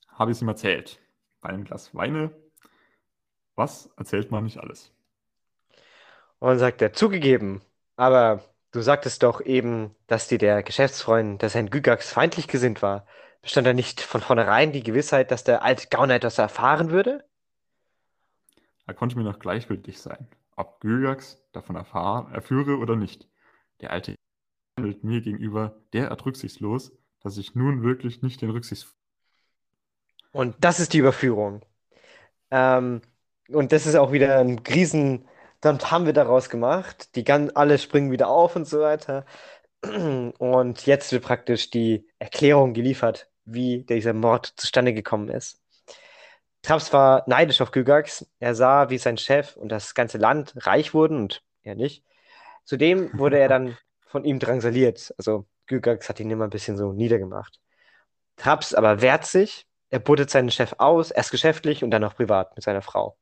Habe 0.09 0.31
ich 0.31 0.39
es 0.39 0.43
ihm 0.43 0.49
erzählt. 0.49 0.99
Bei 1.41 1.51
einem 1.51 1.65
Glas 1.65 1.95
Weine. 1.95 2.31
Was 3.55 3.91
erzählt 3.97 4.31
man 4.31 4.45
nicht 4.45 4.59
alles? 4.59 4.93
Und 6.39 6.59
sagt 6.59 6.83
er, 6.83 6.93
zugegeben, 6.93 7.63
aber 7.97 8.43
du 8.73 8.81
sagtest 8.83 9.23
doch 9.23 9.41
eben, 9.41 9.95
dass 10.07 10.29
dir 10.29 10.39
der 10.39 10.63
Geschäftsfreund, 10.63 11.43
dass 11.43 11.55
Herrn 11.55 11.71
Gygax 11.71 12.13
feindlich 12.13 12.49
gesinnt 12.49 12.83
war. 12.83 13.07
Bestand 13.41 13.67
da 13.67 13.73
nicht 13.73 14.01
von 14.01 14.21
vornherein 14.21 14.73
die 14.73 14.83
Gewissheit, 14.83 15.31
dass 15.31 15.45
der 15.45 15.63
alte 15.63 15.89
Gauner 15.89 16.15
etwas 16.15 16.39
erfahren 16.39 16.91
würde? 16.91 17.25
Er 18.87 18.95
konnte 18.95 19.17
mir 19.17 19.25
noch 19.25 19.39
gleichgültig 19.39 20.01
sein, 20.01 20.29
ob 20.55 20.81
Gygax 20.81 21.43
davon 21.53 21.77
erfahr, 21.77 22.31
erführe 22.33 22.79
oder 22.79 22.97
nicht. 22.97 23.29
Der 23.81 23.91
alte 23.91 24.15
handelt 24.79 25.05
mir 25.05 25.21
gegenüber 25.21 25.83
derart 25.93 26.25
rücksichtslos, 26.25 26.93
dass 27.21 27.37
ich 27.37 27.55
nun 27.55 27.83
wirklich 27.83 28.23
nicht 28.23 28.43
den 28.43 28.51
Rücksichts... 28.51 28.95
Und 30.33 30.57
das 30.61 30.81
ist 30.81 30.93
die 30.93 30.99
Überführung. 30.99 31.65
Ähm, 32.51 33.01
und 33.49 33.73
das 33.73 33.87
ist 33.87 33.97
auch 33.97 34.13
wieder 34.13 34.39
ein 34.39 34.59
Riesen, 34.59 35.27
dann 35.61 35.79
haben 35.91 36.07
wir 36.07 36.13
daraus 36.13 36.51
gemacht. 36.51 37.17
Die 37.17 37.25
gan 37.25 37.51
alle 37.51 37.79
springen 37.79 38.13
wieder 38.13 38.29
auf 38.29 38.55
und 38.55 38.67
so 38.67 38.81
weiter. 38.81 39.25
Und 39.83 40.87
jetzt 40.87 41.13
wird 41.13 41.25
praktisch 41.25 41.71
die 41.71 42.09
Erklärung 42.19 42.75
geliefert, 42.75 43.31
wie 43.45 43.83
dieser 43.85 44.13
Mord 44.13 44.47
zustande 44.57 44.93
gekommen 44.95 45.29
ist. 45.29 45.63
Traps 46.67 46.93
war 46.93 47.23
neidisch 47.29 47.61
auf 47.61 47.71
Gygax. 47.71 48.27
Er 48.41 48.57
sah, 48.57 48.91
wie 48.91 48.99
sein 48.99 49.17
Chef 49.19 49.57
und 49.57 49.69
das 49.69 49.95
ganze 49.95 50.19
Land 50.19 50.53
reich 50.67 50.95
wurden 50.95 51.17
und 51.17 51.45
er 51.63 51.77
nicht. 51.77 52.03
Zudem 52.65 53.17
wurde 53.17 53.39
er 53.39 53.49
dann 53.49 53.79
von 54.01 54.25
ihm 54.25 54.41
drangsaliert. 54.41 55.15
Also 55.17 55.47
Gygax 55.69 56.09
hat 56.09 56.19
ihn 56.19 56.29
immer 56.29 56.43
ein 56.43 56.51
bisschen 56.51 56.77
so 56.77 56.93
niedergemacht. 56.93 57.61
Traps 58.35 58.75
aber 58.75 59.01
wehrt 59.01 59.27
sich. 59.27 59.65
Er 59.91 60.01
bootet 60.01 60.29
seinen 60.29 60.51
Chef 60.51 60.75
aus, 60.79 61.13
erst 61.13 61.31
geschäftlich 61.31 61.85
und 61.85 61.93
dann 61.93 62.03
auch 62.03 62.17
privat 62.17 62.57
mit 62.57 62.65
seiner 62.65 62.83
Frau. 62.83 63.17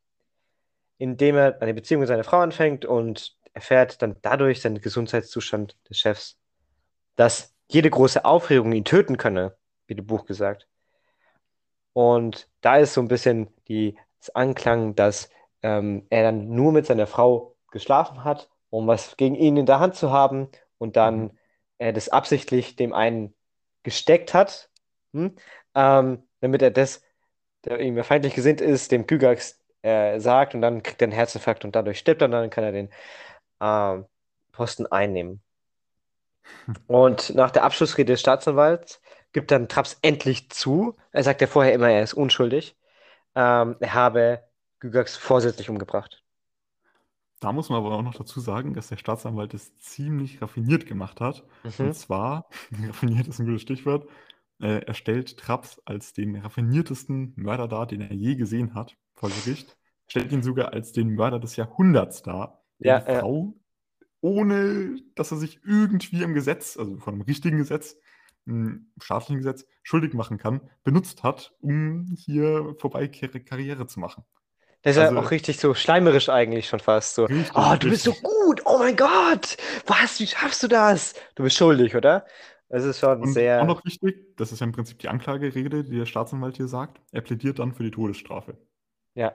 Indem 0.96 1.37
er 1.37 1.61
eine 1.61 1.74
Beziehung 1.74 2.00
mit 2.00 2.09
seiner 2.09 2.24
Frau 2.24 2.38
anfängt 2.40 2.87
und 2.87 3.37
erfährt 3.52 4.00
dann 4.00 4.16
dadurch 4.22 4.62
seinen 4.62 4.80
Gesundheitszustand 4.80 5.76
des 5.90 5.98
Chefs, 5.98 6.38
dass 7.14 7.54
jede 7.68 7.90
große 7.90 8.24
Aufregung 8.24 8.72
ihn 8.72 8.87
töten 8.87 9.18
könne, 9.18 9.54
wie 9.87 9.94
das 9.94 10.07
Buch 10.07 10.24
gesagt. 10.24 10.66
Und 11.94 12.48
da 12.61 12.76
ist 12.76 12.92
so 12.92 13.00
ein 13.00 13.09
bisschen 13.09 13.48
die, 13.68 13.96
das 14.18 14.35
Anklang, 14.35 14.94
dass 14.94 15.30
ähm, 15.62 16.07
er 16.11 16.24
dann 16.24 16.50
nur 16.50 16.72
mit 16.72 16.85
seiner 16.85 17.07
Frau 17.07 17.57
geschlafen 17.70 18.24
hat, 18.24 18.50
um 18.68 18.87
was 18.87 19.16
gegen 19.16 19.37
ihn 19.37 19.57
in 19.57 19.66
der 19.66 19.80
Hand 19.80 19.94
zu 19.94 20.12
haben 20.12 20.48
und 20.76 20.96
dann 20.96 21.22
mhm. 21.22 21.38
er 21.78 21.92
das 21.94 22.11
absichtlich 22.11 22.76
dem 22.76 22.92
einen 22.92 23.33
gesteckt 23.85 24.35
hat, 24.35 24.68
hm, 25.12 25.37
ähm, 25.74 26.22
damit 26.40 26.62
er 26.62 26.70
das, 26.70 27.02
der 27.64 27.80
ihm 27.80 28.02
feindlich 28.02 28.35
gesinnt 28.35 28.61
ist, 28.61 28.92
dem 28.92 29.07
Gygax 29.07 29.61
äh, 29.83 30.18
sagt 30.18 30.54
und 30.54 30.62
dann 30.62 30.83
kriegt 30.83 31.00
er 31.00 31.07
einen 31.07 31.12
Herzinfarkt 31.12 31.64
und 31.64 31.76
dadurch 31.76 31.98
stirbt 31.98 32.22
er 32.22 32.26
und 32.26 32.33
dann 32.33 32.50
kann 32.50 32.64
er 32.64 32.72
den 32.72 32.90
äh, 33.61 34.04
Posten 34.52 34.87
einnehmen. 34.87 35.42
Und 36.87 37.35
nach 37.35 37.50
der 37.50 37.64
Abschlussrede 37.64 38.12
des 38.12 38.20
Staatsanwalts 38.20 39.00
gibt 39.35 39.51
dann 39.51 39.68
Traps 39.68 39.99
endlich 40.01 40.49
zu. 40.49 40.97
Er 41.12 41.23
sagt 41.23 41.42
ja 41.42 41.47
vorher 41.47 41.75
immer, 41.75 41.90
er 41.90 42.03
ist 42.03 42.14
unschuldig. 42.14 42.77
Ähm, 43.35 43.77
er 43.81 43.92
habe 43.92 44.44
Gygax 44.81 45.16
vorsätzlich 45.16 45.68
umgebracht. 45.68 46.23
Da 47.40 47.53
muss 47.53 47.68
man 47.68 47.79
aber 47.79 47.92
auch 47.92 48.03
noch 48.03 48.14
dazu 48.14 48.40
sagen, 48.40 48.73
dass 48.73 48.88
der 48.88 48.97
Staatsanwalt 48.97 49.53
es 49.53 49.77
ziemlich 49.79 50.40
raffiniert 50.40 50.87
gemacht 50.87 51.20
hat. 51.20 51.44
Mhm. 51.64 51.87
Und 51.87 51.94
zwar, 51.94 52.49
raffiniert 52.88 53.29
ist 53.29 53.40
ein 53.40 53.47
gutes 53.47 53.62
Stichwort, 53.62 54.09
äh, 54.61 54.87
er 54.87 54.94
stellt 54.94 55.37
Traps 55.37 55.83
als 55.85 56.12
den 56.12 56.37
raffiniertesten 56.37 57.35
Mörder 57.37 57.68
dar, 57.68 57.87
den 57.87 58.01
er 58.01 58.14
je 58.14 58.37
gesehen 58.37 58.75
hat, 58.75 58.97
vor 59.14 59.29
Gericht. 59.29 59.77
Stellt 60.07 60.33
ihn 60.33 60.42
sogar 60.42 60.73
als 60.73 60.92
den 60.92 61.14
Mörder 61.14 61.40
des 61.40 61.57
Jahrhunderts 61.57 62.23
dar, 62.23 62.62
ja, 62.79 63.01
die 63.01 63.16
Frau, 63.16 63.55
ohne 64.20 64.97
dass 65.14 65.33
er 65.33 65.38
sich 65.38 65.61
irgendwie 65.64 66.23
im 66.23 66.35
Gesetz, 66.35 66.77
also 66.77 66.99
von 66.99 67.14
einem 67.14 67.23
richtigen 67.23 67.59
Gesetz, 67.59 67.97
staatlichen 69.00 69.38
Gesetz, 69.38 69.66
schuldig 69.83 70.14
machen 70.14 70.38
kann, 70.38 70.61
benutzt 70.83 71.22
hat, 71.22 71.54
um 71.61 72.14
hier 72.16 72.74
vorbei 72.78 73.09
Karriere 73.09 73.87
zu 73.87 74.00
machen. 74.00 74.24
Das 74.83 74.96
ist 74.96 75.02
also, 75.02 75.14
ja 75.14 75.20
auch 75.22 75.30
richtig 75.30 75.59
so 75.59 75.72
schleimerisch 75.72 76.28
eigentlich 76.28 76.68
schon 76.68 76.80
fast 76.80 77.14
so. 77.14 77.24
Richtig, 77.24 77.52
oh, 77.54 77.74
du 77.78 77.88
bist 77.88 78.04
so 78.04 78.12
gut. 78.12 78.61
Oh 78.66 78.78
mein 78.78 78.96
Gott. 78.96 79.57
Was? 79.87 80.20
Wie 80.20 80.26
schaffst 80.26 80.62
du 80.62 80.68
das? 80.68 81.14
Du 81.37 81.42
bist 81.42 81.57
schuldig, 81.57 81.96
oder? 81.96 82.26
Das 82.68 82.85
ist 82.85 82.98
schon 82.98 83.22
und 83.22 83.33
sehr. 83.33 83.62
Auch 83.62 83.66
noch 83.66 83.85
wichtig, 83.85 84.37
das 84.37 84.52
ist 84.52 84.61
ja 84.61 84.66
im 84.66 84.72
Prinzip 84.72 84.98
die 84.98 85.09
Anklagerede, 85.09 85.85
die 85.85 85.96
der 85.96 86.04
Staatsanwalt 86.04 86.57
hier 86.57 86.68
sagt. 86.68 87.00
Er 87.12 87.22
plädiert 87.22 87.61
dann 87.61 87.72
für 87.72 87.83
die 87.83 87.90
Todesstrafe. 87.90 88.59
Ja. 89.14 89.35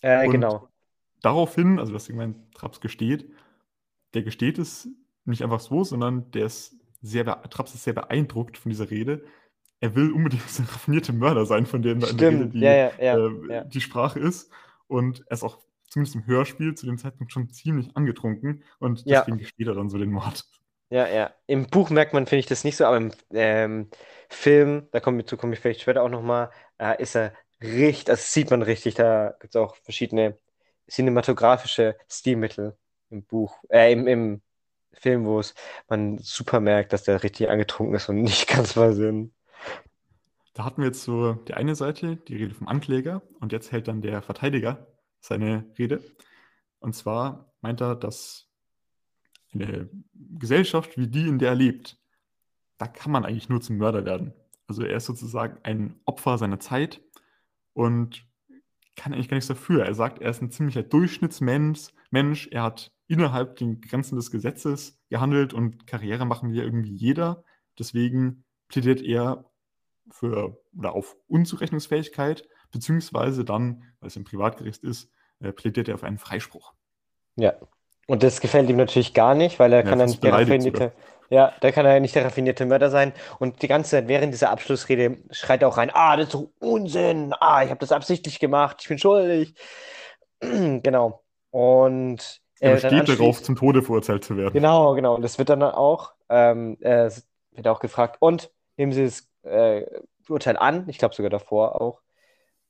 Äh, 0.00 0.28
genau. 0.28 0.68
Daraufhin, 1.20 1.78
also 1.78 1.92
dass 1.92 2.08
irgendwann 2.08 2.50
Traps 2.52 2.80
gesteht, 2.80 3.30
der 4.14 4.22
gesteht 4.22 4.58
es 4.58 4.88
nicht 5.24 5.42
einfach 5.42 5.60
so, 5.60 5.84
sondern 5.84 6.30
der 6.30 6.46
ist 6.46 6.76
sehr, 7.00 7.24
Traps 7.50 7.74
ist 7.74 7.84
sehr 7.84 7.92
beeindruckt 7.92 8.58
von 8.58 8.70
dieser 8.70 8.90
Rede. 8.90 9.24
Er 9.80 9.94
will 9.94 10.12
unbedingt 10.12 10.42
der 10.58 10.64
raffinierte 10.66 11.12
Mörder 11.12 11.46
sein, 11.46 11.66
von 11.66 11.82
dem 11.82 12.00
da 12.00 12.08
in 12.08 12.16
der 12.16 12.30
Rede 12.30 12.46
die, 12.46 12.60
ja, 12.60 12.90
ja, 13.00 13.16
äh, 13.16 13.68
die 13.68 13.80
Sprache 13.80 14.18
ist. 14.18 14.50
Und 14.86 15.24
er 15.28 15.32
ist 15.32 15.44
auch 15.44 15.58
zumindest 15.88 16.16
im 16.16 16.26
Hörspiel 16.26 16.74
zu 16.74 16.86
dem 16.86 16.98
Zeitpunkt 16.98 17.32
schon 17.32 17.50
ziemlich 17.50 17.96
angetrunken 17.96 18.62
und 18.78 19.08
deswegen 19.08 19.38
gesteht 19.38 19.66
er 19.66 19.74
dann 19.74 19.88
so 19.88 19.98
den 19.98 20.10
Mord. 20.10 20.44
Ja, 20.90 21.06
ja. 21.06 21.34
Im 21.46 21.66
Buch 21.66 21.90
merkt 21.90 22.14
man, 22.14 22.26
finde 22.26 22.40
ich 22.40 22.46
das 22.46 22.64
nicht 22.64 22.76
so, 22.76 22.84
aber 22.84 22.96
im 22.96 23.12
ähm, 23.32 23.90
Film, 24.30 24.88
da 24.90 25.00
komme 25.00 25.22
komm 25.22 25.52
ich 25.52 25.60
vielleicht 25.60 25.82
später 25.82 26.02
auch 26.02 26.08
nochmal, 26.08 26.50
äh, 26.78 27.00
ist 27.02 27.14
er 27.14 27.34
richtig, 27.62 28.04
das 28.04 28.32
sieht 28.32 28.50
man 28.50 28.62
richtig, 28.62 28.94
da 28.94 29.34
gibt 29.40 29.54
es 29.54 29.60
auch 29.60 29.76
verschiedene 29.76 30.38
cinematografische 30.90 31.96
Stilmittel 32.08 32.76
im 33.10 33.22
Buch, 33.24 33.58
äh, 33.68 33.92
im, 33.92 34.06
im 34.06 34.42
Film, 35.00 35.24
wo 35.24 35.40
es 35.40 35.54
man 35.88 36.18
super 36.18 36.60
merkt, 36.60 36.92
dass 36.92 37.04
der 37.04 37.22
richtig 37.22 37.48
angetrunken 37.48 37.94
ist 37.94 38.08
und 38.08 38.22
nicht 38.22 38.48
ganz 38.48 38.72
versinn. 38.72 39.32
Da 40.54 40.64
hatten 40.64 40.82
wir 40.82 40.88
jetzt 40.88 41.04
so 41.04 41.34
die 41.34 41.54
eine 41.54 41.74
Seite, 41.74 42.16
die 42.16 42.36
Rede 42.36 42.54
vom 42.54 42.68
Ankläger, 42.68 43.22
und 43.40 43.52
jetzt 43.52 43.70
hält 43.70 43.88
dann 43.88 44.02
der 44.02 44.22
Verteidiger 44.22 44.86
seine 45.20 45.64
Rede. 45.78 46.02
Und 46.80 46.94
zwar 46.94 47.52
meint 47.60 47.80
er, 47.80 47.94
dass 47.94 48.48
eine 49.52 49.88
Gesellschaft 50.14 50.96
wie 50.96 51.08
die, 51.08 51.28
in 51.28 51.38
der 51.38 51.50
er 51.50 51.54
lebt, 51.54 51.98
da 52.76 52.86
kann 52.86 53.12
man 53.12 53.24
eigentlich 53.24 53.48
nur 53.48 53.60
zum 53.60 53.76
Mörder 53.76 54.04
werden. 54.04 54.32
Also 54.66 54.82
er 54.82 54.96
ist 54.96 55.06
sozusagen 55.06 55.58
ein 55.62 56.00
Opfer 56.04 56.38
seiner 56.38 56.60
Zeit 56.60 57.00
und 57.72 58.24
kann 58.96 59.12
eigentlich 59.12 59.28
gar 59.28 59.36
nichts 59.36 59.48
dafür. 59.48 59.84
Er 59.84 59.94
sagt, 59.94 60.20
er 60.20 60.30
ist 60.30 60.42
ein 60.42 60.50
ziemlicher 60.50 60.82
Durchschnittsmensch. 60.82 61.88
Mensch. 62.10 62.48
Er 62.50 62.64
hat 62.64 62.92
innerhalb 63.08 63.56
den 63.56 63.80
Grenzen 63.80 64.16
des 64.16 64.30
Gesetzes 64.30 64.98
gehandelt 65.08 65.54
und 65.54 65.86
Karriere 65.86 66.26
machen 66.26 66.52
wir 66.52 66.62
irgendwie 66.62 66.94
jeder. 66.94 67.42
Deswegen 67.78 68.44
plädiert 68.68 69.02
er 69.02 69.44
für 70.10 70.58
oder 70.76 70.94
auf 70.94 71.16
Unzurechnungsfähigkeit, 71.26 72.46
beziehungsweise 72.70 73.44
dann, 73.44 73.82
weil 74.00 74.08
es 74.08 74.16
im 74.16 74.24
Privatgericht 74.24 74.84
ist, 74.84 75.10
äh, 75.40 75.52
plädiert 75.52 75.88
er 75.88 75.94
auf 75.94 76.04
einen 76.04 76.18
Freispruch. 76.18 76.72
Ja, 77.36 77.54
und 78.06 78.22
das 78.22 78.40
gefällt 78.40 78.70
ihm 78.70 78.76
natürlich 78.76 79.14
gar 79.14 79.34
nicht, 79.34 79.58
weil 79.58 79.72
er 79.72 79.84
ja, 79.84 79.88
kann 79.88 79.98
dann 79.98 80.08
nicht 80.08 80.22
der 80.22 80.32
raffinierte, 80.32 80.92
ja, 81.28 81.52
da 81.60 81.70
kann 81.70 81.84
er 81.84 82.00
nicht 82.00 82.14
der 82.14 82.24
raffinierte 82.24 82.64
Mörder 82.64 82.90
sein. 82.90 83.12
Und 83.38 83.60
die 83.62 83.68
ganze 83.68 83.90
Zeit 83.90 84.08
während 84.08 84.32
dieser 84.32 84.50
Abschlussrede 84.50 85.18
schreit 85.30 85.60
er 85.60 85.68
auch 85.68 85.76
rein, 85.76 85.90
ah, 85.92 86.16
das 86.16 86.26
ist 86.26 86.32
so 86.32 86.52
Unsinn, 86.58 87.34
ah, 87.38 87.62
ich 87.62 87.70
habe 87.70 87.80
das 87.80 87.92
absichtlich 87.92 88.38
gemacht, 88.38 88.78
ich 88.80 88.88
bin 88.88 88.98
schuldig. 88.98 89.54
genau. 90.40 91.22
Und 91.50 92.40
er 92.60 92.74
äh, 92.74 92.78
steht 92.78 93.08
darauf, 93.08 93.42
zum 93.42 93.56
Tode 93.56 93.82
verurteilt 93.82 94.24
zu 94.24 94.36
werden. 94.36 94.52
Genau, 94.52 94.94
genau. 94.94 95.14
Und 95.14 95.22
das 95.22 95.38
wird 95.38 95.48
dann 95.48 95.62
auch, 95.62 96.12
ähm, 96.28 96.76
äh, 96.80 97.10
wird 97.52 97.68
auch 97.68 97.80
gefragt, 97.80 98.16
und 98.20 98.50
nehmen 98.76 98.92
Sie 98.92 99.04
das 99.04 99.28
äh, 99.42 99.84
Urteil 100.28 100.56
an, 100.56 100.88
ich 100.88 100.98
glaube 100.98 101.14
sogar 101.14 101.30
davor 101.30 101.80
auch. 101.80 102.00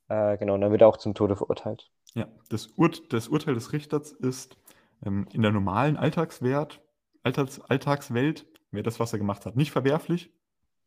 Äh, 0.09 0.39
genau, 0.39 0.55
und 0.55 0.61
dann 0.61 0.71
wird 0.71 0.83
er 0.83 0.89
auch 0.89 0.97
zum 0.97 1.15
Tode 1.15 1.37
verurteilt. 1.37 1.91
Ja, 2.15 2.27
das, 2.49 2.71
Ur 2.77 2.91
das 3.11 3.29
Urteil 3.29 3.55
des 3.55 3.73
Richters 3.73 4.13
ist, 4.13 4.57
ähm, 5.05 5.27
in 5.33 5.43
der 5.43 5.53
normalen 5.53 5.97
Alltagswert, 5.97 6.81
Alltags, 7.23 7.61
Alltagswelt 7.61 8.47
wäre 8.71 8.83
das, 8.83 9.01
was 9.01 9.13
er 9.13 9.19
gemacht 9.19 9.47
hat, 9.47 9.57
nicht 9.57 9.71
verwerflich. 9.71 10.33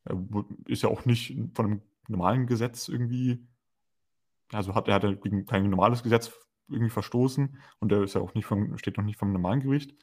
Er 0.06 0.18
ist 0.66 0.82
ja 0.82 0.90
auch 0.90 1.06
nicht 1.06 1.38
von 1.54 1.66
einem 1.66 1.82
normalen 2.08 2.48
Gesetz 2.48 2.88
irgendwie, 2.88 3.46
also 4.52 4.74
hat 4.74 4.88
er 4.88 4.96
hat 4.96 5.22
gegen 5.22 5.46
kein 5.46 5.70
normales 5.70 6.02
Gesetz 6.02 6.32
irgendwie 6.72 6.90
verstoßen 6.90 7.58
und 7.80 7.92
er 7.92 8.04
ist 8.04 8.16
ja 8.16 8.22
auch 8.22 8.34
nicht 8.34 8.46
vom, 8.46 8.78
steht 8.78 8.98
noch 8.98 9.04
nicht 9.04 9.20
vom 9.20 9.32
normalen 9.32 9.62
Gericht. 9.62 9.96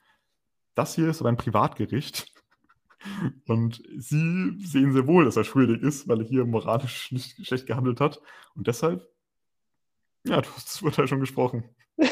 Das 0.74 0.94
hier 0.94 1.09
ist 1.09 1.20
aber 1.20 1.31
ein 1.31 1.37
Privatgericht. 1.37 2.33
Und 3.46 3.83
sie 3.96 4.59
sehen 4.59 4.92
sehr 4.92 5.07
wohl, 5.07 5.24
dass 5.24 5.37
er 5.37 5.44
schuldig 5.44 5.83
ist, 5.83 6.09
weil 6.09 6.20
er 6.20 6.26
hier 6.26 6.44
moralisch 6.44 7.12
nicht 7.12 7.46
schlecht 7.46 7.66
gehandelt 7.66 8.00
hat. 8.00 8.20
Und 8.57 8.66
deshalb, 8.66 9.09
ja, 10.24 10.40
du 10.40 10.48
hast 10.50 10.68
das 10.68 10.83
Urteil 10.83 11.09
schon 11.09 11.20
gesprochen. 11.20 11.64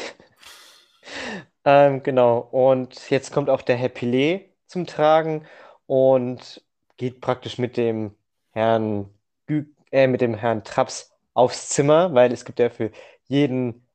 Ähm, 1.65 2.01
genau. 2.01 2.39
Und 2.39 3.09
jetzt 3.09 3.33
kommt 3.33 3.49
auch 3.49 3.61
der 3.61 3.75
Herr 3.75 3.89
Pilet 3.89 4.53
zum 4.67 4.87
Tragen 4.87 5.45
und 5.85 6.63
geht 6.95 7.19
praktisch 7.19 7.57
mit 7.57 7.75
dem 7.75 8.15
Herrn, 8.51 9.09
Gü 9.47 9.65
äh, 9.91 10.07
mit 10.07 10.21
dem 10.21 10.33
Herrn 10.33 10.63
Traps 10.63 11.11
aufs 11.33 11.69
Zimmer, 11.69 12.13
weil 12.13 12.31
es 12.31 12.45
gibt 12.45 12.59
ja 12.59 12.69
für 12.69 12.91
jeden 13.27 13.86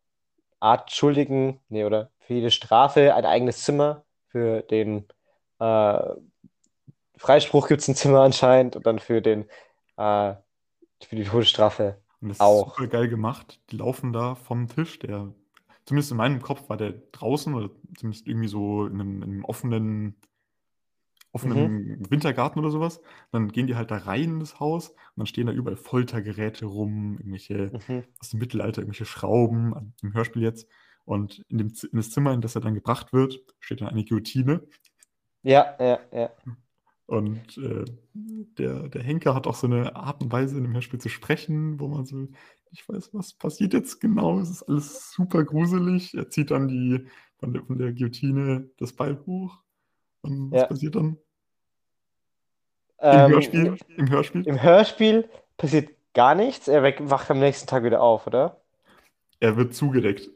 Art 0.63 0.93
Schuldigen, 0.93 1.61
nee, 1.69 1.85
oder 1.85 2.11
für 2.21 2.35
jede 2.35 2.51
Strafe 2.51 3.15
ein 3.15 3.25
eigenes 3.25 3.63
Zimmer. 3.65 4.05
Für 4.29 4.63
den 4.63 5.07
äh, 5.59 5.99
Freispruch 7.17 7.69
gibt 7.69 7.83
es 7.83 7.89
ein 7.89 7.97
Zimmer 7.97 8.21
anscheinend 8.21 8.77
und 8.77 8.87
dann 8.87 8.99
für 8.99 9.21
den 9.21 9.49
äh, 9.97 10.35
für 11.05 11.17
die 11.17 11.25
Todesstrafe 11.25 11.99
und 12.21 12.29
das 12.29 12.41
auch. 12.41 12.69
ist 12.69 12.77
super 12.77 12.89
geil 12.89 13.09
gemacht. 13.09 13.61
Die 13.71 13.77
laufen 13.77 14.13
da 14.13 14.35
vom 14.37 14.69
Tisch, 14.69 14.99
der 15.01 15.33
zumindest 15.85 16.13
in 16.13 16.17
meinem 16.17 16.41
Kopf 16.41 16.69
war 16.69 16.77
der 16.77 16.95
draußen 17.13 17.53
oder 17.55 17.71
zumindest 17.97 18.27
irgendwie 18.27 18.49
so 18.49 18.87
in 18.87 19.01
einem, 19.01 19.17
in 19.17 19.23
einem 19.25 19.45
offenen, 19.45 20.15
offenen 21.33 21.73
mhm. 21.73 22.11
Wintergarten 22.11 22.61
oder 22.61 22.71
sowas. 22.71 23.01
Dann 23.31 23.49
gehen 23.49 23.67
die 23.67 23.75
halt 23.75 23.91
da 23.91 23.97
rein 23.97 24.25
in 24.25 24.41
das 24.41 24.61
Haus 24.61 24.91
und 24.91 24.97
dann 25.17 25.27
stehen 25.27 25.47
da 25.47 25.53
überall 25.53 25.77
Foltergeräte 25.77 26.67
rum, 26.67 27.17
irgendwelche 27.19 27.71
mhm. 27.89 28.05
aus 28.21 28.31
dem 28.31 28.41
Mittelalter, 28.41 28.83
irgendwelche 28.83 29.07
Schrauben, 29.07 29.95
im 30.03 30.15
Hörspiel 30.15 30.43
jetzt. 30.43 30.69
Und 31.05 31.45
in, 31.49 31.59
dem, 31.59 31.69
in 31.69 31.97
das 31.97 32.11
Zimmer, 32.11 32.33
in 32.33 32.41
das 32.41 32.55
er 32.55 32.61
dann 32.61 32.75
gebracht 32.75 33.13
wird, 33.13 33.41
steht 33.61 33.81
dann 33.81 33.89
eine 33.89 34.05
Guillotine. 34.05 34.63
Ja, 35.43 35.75
ja, 35.81 35.99
ja. 36.13 36.31
Und 37.07 37.59
äh, 37.59 37.85
der, 38.15 38.89
der 38.89 39.03
Henker 39.03 39.35
hat 39.35 39.47
auch 39.47 39.57
so 39.57 39.67
eine 39.67 39.97
Art 39.97 40.23
und 40.23 40.33
Weise 40.33 40.57
in 40.57 40.63
dem 40.63 40.73
Hörspiel 40.73 41.01
zu 41.01 41.09
sprechen, 41.09 41.81
wo 41.81 41.89
man 41.89 42.07
so, 42.07 42.29
ich 42.71 42.89
weiß, 42.89 43.13
was 43.13 43.35
passiert 43.35 43.75
jetzt 43.75 44.01
genau. 44.01 44.39
Es 44.39 44.51
ist 44.51 44.63
alles 44.63 45.13
super 45.13 45.45
gruselig. 45.45 46.15
Er 46.15 46.31
zieht 46.31 46.51
dann 46.51 46.69
die 46.69 47.07
von 47.39 47.53
der, 47.53 47.65
von 47.65 47.79
der 47.79 47.93
Guillotine 47.93 48.71
das 48.79 48.93
Beil 48.93 49.21
hoch. 49.27 49.63
Und 50.23 50.51
was 50.53 50.61
Ja. 50.63 50.67
passiert 50.67 50.95
dann? 50.95 51.05
Im 53.01 53.09
Ähm, 53.11 53.31
Hörspiel? 53.33 53.77
Im 53.97 54.11
Hörspiel? 54.11 54.47
Im 54.47 54.63
Hörspiel 54.63 55.29
passiert 55.57 55.91
gar 56.15 56.35
nichts. 56.35 56.69
Er 56.69 56.83
wacht 57.11 57.31
am 57.31 57.41
nächsten 57.41 57.67
Tag 57.67 57.83
wieder 57.85 58.01
auf, 58.01 58.27
oder? 58.27 58.61
Er 59.41 59.57
wird 59.57 59.75
zugedeckt. 59.75 60.31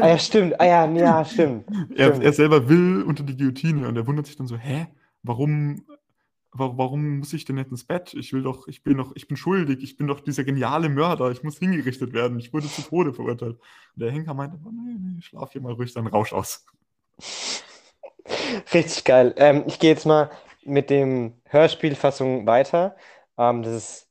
Ah 0.00 0.08
ja, 0.08 0.18
stimmt. 0.18 0.60
Ah 0.60 0.64
ja, 0.66 0.90
ja, 0.90 1.24
stimmt. 1.24 1.64
Er, 1.96 2.08
Stimmt. 2.08 2.24
er 2.24 2.32
selber 2.32 2.68
will 2.68 3.02
unter 3.04 3.22
die 3.22 3.36
Guillotine 3.36 3.86
und 3.86 3.96
er 3.96 4.06
wundert 4.08 4.26
sich 4.26 4.34
dann 4.36 4.48
so, 4.48 4.56
hä, 4.56 4.88
warum, 5.22 5.84
wa- 6.50 6.72
warum 6.76 7.18
muss 7.20 7.32
ich 7.34 7.44
denn 7.44 7.54
nicht 7.54 7.70
ins 7.70 7.84
Bett? 7.84 8.14
Ich 8.14 8.32
will 8.32 8.42
doch, 8.42 8.66
ich 8.66 8.82
bin 8.82 8.96
doch, 8.96 9.12
ich 9.14 9.28
bin 9.28 9.36
schuldig, 9.36 9.80
ich 9.84 9.96
bin 9.96 10.08
doch 10.08 10.18
dieser 10.20 10.42
geniale 10.42 10.88
Mörder, 10.88 11.30
ich 11.30 11.44
muss 11.44 11.58
hingerichtet 11.58 12.12
werden, 12.12 12.36
ich 12.40 12.52
wurde 12.52 12.66
zu 12.66 12.82
Tode 12.82 13.12
verurteilt. 13.14 13.58
Und 13.94 14.00
der 14.02 14.10
Henker 14.10 14.34
meinte, 14.34 14.58
oh, 14.64 14.70
nee, 14.72 14.96
nee, 14.98 15.20
schlaf 15.22 15.52
hier 15.52 15.60
mal 15.60 15.72
ruhig 15.74 15.94
deinen 15.94 16.08
Rausch 16.08 16.32
aus. 16.32 16.66
Richtig 18.72 19.04
geil. 19.04 19.34
Ähm, 19.36 19.64
ich 19.66 19.78
gehe 19.78 19.90
jetzt 19.90 20.06
mal 20.06 20.30
mit 20.64 20.90
dem 20.90 21.40
Hörspielfassung 21.46 22.46
weiter. 22.46 22.96
Ähm, 23.38 23.62
das 23.62 23.74
ist, 23.74 24.08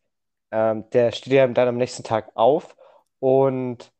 ähm, 0.51 0.89
der 0.91 1.11
steht 1.11 1.33
ja 1.33 1.47
dann 1.47 1.67
am 1.67 1.77
nächsten 1.77 2.03
Tag 2.03 2.31
auf 2.35 2.75
und 3.19 3.91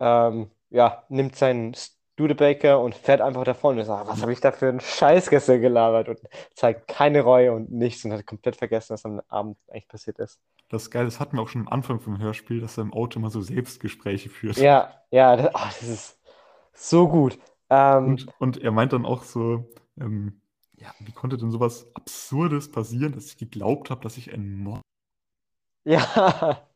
ähm, 0.00 0.50
ja, 0.70 1.04
nimmt 1.08 1.36
seinen 1.36 1.74
Studebaker 1.74 2.80
und 2.80 2.94
fährt 2.94 3.20
einfach 3.20 3.44
davon 3.44 3.78
und 3.78 3.84
sagt, 3.84 4.08
was 4.08 4.22
habe 4.22 4.32
ich 4.32 4.40
da 4.40 4.52
für 4.52 4.68
einen 4.68 4.80
Scheiß 4.80 5.30
gestern 5.30 5.60
gelabert 5.60 6.08
und 6.08 6.20
zeigt 6.54 6.88
keine 6.88 7.22
Reue 7.22 7.52
und 7.52 7.70
nichts 7.70 8.04
und 8.04 8.12
hat 8.12 8.26
komplett 8.26 8.56
vergessen, 8.56 8.94
was 8.94 9.04
am 9.04 9.20
Abend 9.28 9.56
eigentlich 9.68 9.88
passiert 9.88 10.18
ist. 10.18 10.38
Das 10.68 10.82
ist 10.82 10.90
geil, 10.90 11.06
das 11.06 11.18
hatten 11.20 11.36
wir 11.36 11.42
auch 11.42 11.48
schon 11.48 11.62
am 11.62 11.68
Anfang 11.68 12.00
vom 12.00 12.18
Hörspiel, 12.18 12.60
dass 12.60 12.76
er 12.76 12.82
im 12.82 12.92
Auto 12.92 13.18
immer 13.18 13.30
so 13.30 13.40
Selbstgespräche 13.40 14.28
führt. 14.28 14.58
Ja, 14.58 14.92
ja, 15.10 15.36
das, 15.36 15.54
ah, 15.54 15.70
das 15.80 15.88
ist 15.88 16.18
so 16.74 17.08
gut. 17.08 17.38
Ähm, 17.70 18.08
Und, 18.08 18.28
und 18.38 18.62
er 18.62 18.70
meint 18.70 18.92
dann 18.92 19.06
auch 19.06 19.22
so, 19.22 19.64
ähm, 20.00 20.40
ja, 20.76 20.94
wie 21.00 21.12
konnte 21.12 21.36
denn 21.36 21.50
sowas 21.50 21.86
Absurdes 21.94 22.70
passieren, 22.70 23.12
dass 23.12 23.26
ich 23.26 23.36
geglaubt 23.38 23.90
habe, 23.90 24.02
dass 24.02 24.16
ich 24.16 24.32
ein 24.32 24.58
Mord. 24.58 24.82
ja, 25.84 26.66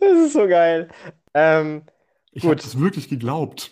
das 0.00 0.18
ist 0.26 0.32
so 0.32 0.46
geil. 0.46 0.88
Ähm, 1.34 1.84
Ich 2.32 2.44
habe 2.44 2.56
das 2.56 2.78
wirklich 2.78 3.08
geglaubt. 3.08 3.70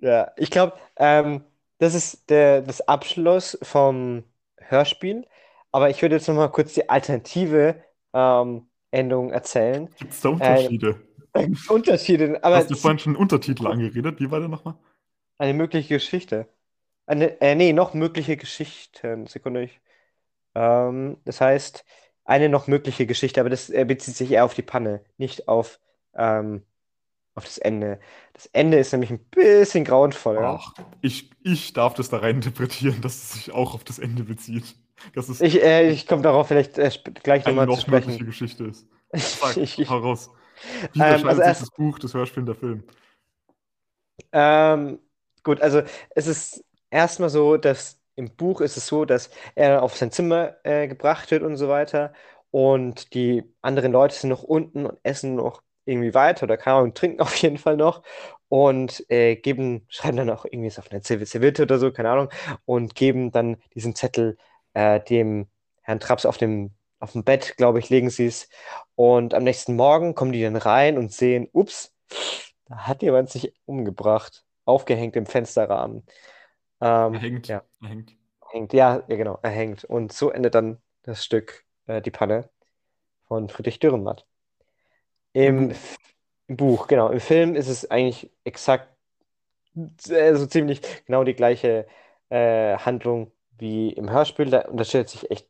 Ja, 0.00 0.32
ich 0.36 0.50
glaube, 0.50 0.74
ähm, 0.96 1.44
das 1.78 1.94
ist 1.94 2.30
der, 2.30 2.62
das 2.62 2.80
Abschluss 2.88 3.58
vom 3.62 4.24
Hörspiel. 4.58 5.26
Aber 5.72 5.90
ich 5.90 6.02
würde 6.02 6.16
jetzt 6.16 6.28
noch 6.28 6.34
mal 6.34 6.48
kurz 6.48 6.74
die 6.74 6.88
alternative 6.88 7.82
ähm, 8.12 8.68
Endung 8.90 9.30
erzählen. 9.30 9.88
Gibt 9.98 10.12
es 10.12 10.20
da 10.20 10.30
Unterschiede? 10.30 11.00
Da 11.32 11.42
gibt's 11.44 11.68
Unterschiede, 11.70 12.42
aber 12.42 12.56
Hast 12.56 12.70
du 12.70 12.74
es 12.74 12.80
vorhin 12.80 12.98
schon 12.98 13.14
einen 13.14 13.22
Untertitel 13.22 13.66
angeredet? 13.66 14.20
Wie 14.20 14.30
war 14.30 14.40
der 14.40 14.48
nochmal? 14.48 14.74
Eine 15.40 15.54
mögliche 15.54 15.94
Geschichte. 15.96 16.48
Eine, 17.06 17.40
äh, 17.42 17.54
nee, 17.56 17.72
noch 17.72 17.94
mögliche 17.94 18.36
Geschichten. 18.38 19.26
Sekunde. 19.28 19.64
Ich, 19.64 19.80
ähm, 20.54 21.18
das 21.24 21.40
heißt, 21.42 21.84
eine 22.24 22.48
noch 22.48 22.66
mögliche 22.68 23.06
Geschichte, 23.06 23.40
aber 23.40 23.50
das 23.50 23.70
äh, 23.70 23.84
bezieht 23.86 24.16
sich 24.16 24.30
eher 24.32 24.44
auf 24.46 24.54
die 24.54 24.62
Panne, 24.62 25.04
nicht 25.18 25.48
auf, 25.48 25.80
ähm, 26.14 26.66
auf 27.34 27.44
das 27.44 27.58
Ende. 27.58 28.00
Das 28.34 28.46
Ende 28.48 28.78
ist 28.78 28.92
nämlich 28.92 29.10
ein 29.12 29.24
bisschen 29.30 29.84
grauenvoller. 29.84 30.58
Ach, 30.58 30.74
ich, 31.02 31.30
ich 31.42 31.72
darf 31.72 31.94
das 31.94 32.08
da 32.08 32.18
rein 32.18 32.36
interpretieren, 32.36 33.00
dass 33.00 33.16
es 33.16 33.32
sich 33.32 33.52
auch 33.52 33.74
auf 33.74 33.84
das 33.84 33.98
Ende 33.98 34.24
bezieht. 34.24 34.76
Dass 35.14 35.28
es 35.28 35.40
Ich, 35.40 35.62
äh, 35.62 35.90
ich 35.90 36.06
komme 36.06 36.22
darauf 36.22 36.48
vielleicht 36.48 36.78
äh, 36.78 36.90
gleich 37.22 37.46
nochmal 37.46 37.68
zu 37.70 37.80
noch 37.80 37.86
mögliche 37.86 38.24
sprechen. 38.24 38.24
Geschichte 38.24 38.64
ist. 38.64 38.86
Sag, 39.40 39.56
Ich, 39.56 39.78
ich, 39.78 39.88
hau 39.88 39.98
raus. 39.98 40.30
Wie 40.92 41.00
Ähm, 41.00 41.26
also 41.26 41.42
erst- 41.42 41.62
das 41.62 41.70
Buch, 41.70 41.98
das 41.98 42.14
Hörspiel 42.14 42.42
und 42.42 42.46
der 42.46 42.54
Film? 42.56 42.84
ähm, 44.32 45.00
gut, 45.42 45.60
also 45.60 45.82
es 46.14 46.26
ist 46.26 46.64
erstmal 46.90 47.30
so, 47.30 47.56
dass 47.56 47.98
im 48.16 48.34
Buch 48.36 48.60
ist 48.60 48.76
es 48.76 48.86
so, 48.86 49.04
dass 49.04 49.30
er 49.54 49.82
auf 49.82 49.96
sein 49.96 50.10
Zimmer 50.12 50.56
äh, 50.64 50.88
gebracht 50.88 51.30
wird 51.30 51.42
und 51.42 51.56
so 51.56 51.68
weiter 51.68 52.12
und 52.50 53.14
die 53.14 53.44
anderen 53.62 53.92
Leute 53.92 54.14
sind 54.14 54.30
noch 54.30 54.42
unten 54.42 54.86
und 54.86 54.98
essen 55.02 55.36
noch 55.36 55.62
irgendwie 55.84 56.14
weiter 56.14 56.44
oder 56.44 56.56
keine 56.56 56.76
Ahnung, 56.78 56.94
trinken 56.94 57.20
auf 57.20 57.34
jeden 57.36 57.58
Fall 57.58 57.76
noch 57.76 58.02
und 58.48 59.04
äh, 59.10 59.36
geben, 59.36 59.86
schreiben 59.88 60.16
dann 60.16 60.30
auch 60.30 60.44
irgendwie 60.44 60.70
so 60.70 60.80
auf 60.82 60.90
eine 60.90 61.00
Serv- 61.02 61.24
Serviette 61.26 61.62
oder 61.62 61.78
so, 61.78 61.92
keine 61.92 62.10
Ahnung, 62.10 62.28
und 62.64 62.94
geben 62.94 63.30
dann 63.32 63.56
diesen 63.74 63.94
Zettel 63.94 64.36
äh, 64.74 65.00
dem 65.00 65.48
Herrn 65.82 66.00
Traps 66.00 66.26
auf 66.26 66.36
dem, 66.36 66.72
auf 66.98 67.12
dem 67.12 67.24
Bett, 67.24 67.56
glaube 67.56 67.78
ich, 67.78 67.88
legen 67.90 68.10
sie 68.10 68.26
es. 68.26 68.48
Und 68.94 69.34
am 69.34 69.44
nächsten 69.44 69.76
Morgen 69.76 70.14
kommen 70.14 70.32
die 70.32 70.42
dann 70.42 70.56
rein 70.56 70.98
und 70.98 71.12
sehen, 71.12 71.48
ups, 71.52 71.94
da 72.66 72.76
hat 72.86 73.02
jemand 73.02 73.30
sich 73.30 73.54
umgebracht, 73.66 74.44
aufgehängt 74.64 75.16
im 75.16 75.26
Fensterrahmen. 75.26 76.04
Ähm, 76.80 77.14
Er 77.14 77.20
hängt. 77.20 77.48
ja, 77.48 77.62
hängt. 77.82 78.16
hängt, 78.50 78.72
ja, 78.72 79.02
ja, 79.08 79.16
genau, 79.16 79.38
er 79.42 79.50
hängt. 79.50 79.84
Und 79.84 80.12
so 80.12 80.30
endet 80.30 80.54
dann 80.54 80.80
das 81.02 81.24
Stück, 81.24 81.64
äh, 81.86 82.02
die 82.02 82.10
Panne 82.10 82.50
von 83.28 83.48
Friedrich 83.48 83.78
Dürrenmatt. 83.80 84.26
Im, 85.32 85.68
Buch. 85.68 85.76
Im 86.48 86.56
Buch, 86.56 86.86
genau. 86.88 87.08
Im 87.10 87.20
Film 87.20 87.54
ist 87.54 87.68
es 87.68 87.90
eigentlich 87.90 88.30
exakt 88.44 88.88
äh, 90.08 90.34
so 90.34 90.46
ziemlich 90.46 90.80
genau 91.06 91.24
die 91.24 91.34
gleiche 91.34 91.86
äh, 92.28 92.76
Handlung 92.78 93.32
wie 93.58 93.92
im 93.92 94.10
Hörspiel. 94.10 94.50
Da 94.50 94.62
unterscheidet 94.68 95.08
sich 95.10 95.30
echt 95.30 95.48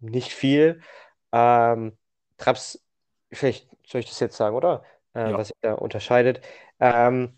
nicht 0.00 0.32
viel. 0.32 0.82
Ähm, 1.32 1.96
Traps, 2.38 2.84
vielleicht 3.32 3.68
soll 3.86 4.00
ich 4.00 4.08
das 4.08 4.20
jetzt 4.20 4.36
sagen, 4.36 4.56
oder? 4.56 4.84
Äh, 5.14 5.30
Ja. 5.30 5.38
was 5.38 5.48
sich 5.48 5.56
da 5.62 5.74
unterscheidet. 5.74 6.42
Ähm, 6.80 7.36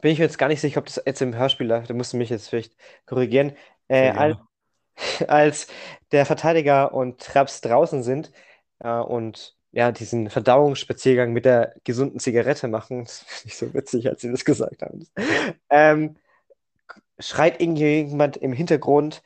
bin 0.00 0.12
ich 0.12 0.18
mir 0.18 0.24
jetzt 0.24 0.38
gar 0.38 0.48
nicht 0.48 0.60
sicher, 0.60 0.78
ob 0.80 0.86
das 0.86 1.02
jetzt 1.04 1.22
im 1.22 1.34
Hörspiel 1.34 1.66
läuft. 1.66 1.90
Da 1.90 1.94
musst 1.94 2.12
du 2.12 2.16
mich 2.16 2.30
jetzt 2.30 2.48
vielleicht 2.48 2.74
korrigieren. 3.06 3.52
Äh, 3.88 4.10
Sehr 4.10 4.12
al- 4.12 4.36
gerne. 4.36 4.48
als 5.28 5.68
der 6.12 6.26
Verteidiger 6.26 6.94
und 6.94 7.20
Traps 7.20 7.60
draußen 7.62 8.02
sind 8.02 8.32
äh, 8.80 8.90
und 8.90 9.56
ja, 9.72 9.92
diesen 9.92 10.30
Verdauungsspaziergang 10.30 11.32
mit 11.32 11.44
der 11.46 11.74
gesunden 11.84 12.20
Zigarette 12.20 12.68
machen, 12.68 13.04
das 13.06 13.20
finde 13.20 13.48
ich 13.48 13.56
so 13.58 13.74
witzig, 13.74 14.08
als 14.08 14.22
sie 14.22 14.30
das 14.30 14.44
gesagt 14.44 14.82
haben. 14.82 15.06
Ähm, 15.70 16.16
schreit 17.18 17.60
irgendjemand 17.60 18.36
im 18.36 18.52
Hintergrund 18.52 19.22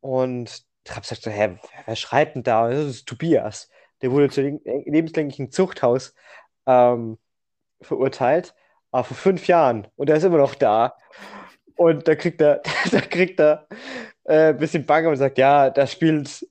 und 0.00 0.64
Traps 0.84 1.10
sagt 1.10 1.22
so, 1.22 1.30
hä, 1.30 1.58
wer, 1.86 1.96
schreit 1.96 2.34
denn 2.34 2.42
da? 2.42 2.70
Das 2.70 2.86
ist 2.86 3.06
Tobias. 3.08 3.70
Der 4.02 4.12
wurde 4.12 4.30
zu 4.30 4.40
leb- 4.42 4.62
lebenslänglichen 4.90 5.50
Zuchthaus 5.50 6.14
ähm, 6.66 7.18
verurteilt, 7.82 8.54
aber 8.92 9.04
vor 9.04 9.16
fünf 9.18 9.48
Jahren 9.48 9.88
und 9.96 10.10
er 10.10 10.16
ist 10.18 10.24
immer 10.24 10.38
noch 10.38 10.54
da. 10.56 10.96
Und 11.76 12.06
da 12.08 12.14
kriegt 12.14 12.40
er, 12.42 12.62
da 12.92 13.00
kriegt 13.00 13.40
er 13.40 13.66
äh, 14.24 14.50
ein 14.50 14.58
bisschen 14.58 14.86
Bange 14.86 15.08
und 15.08 15.16
sagt, 15.16 15.38
ja, 15.38 15.70
da 15.70 15.86
spielt, 15.86 16.46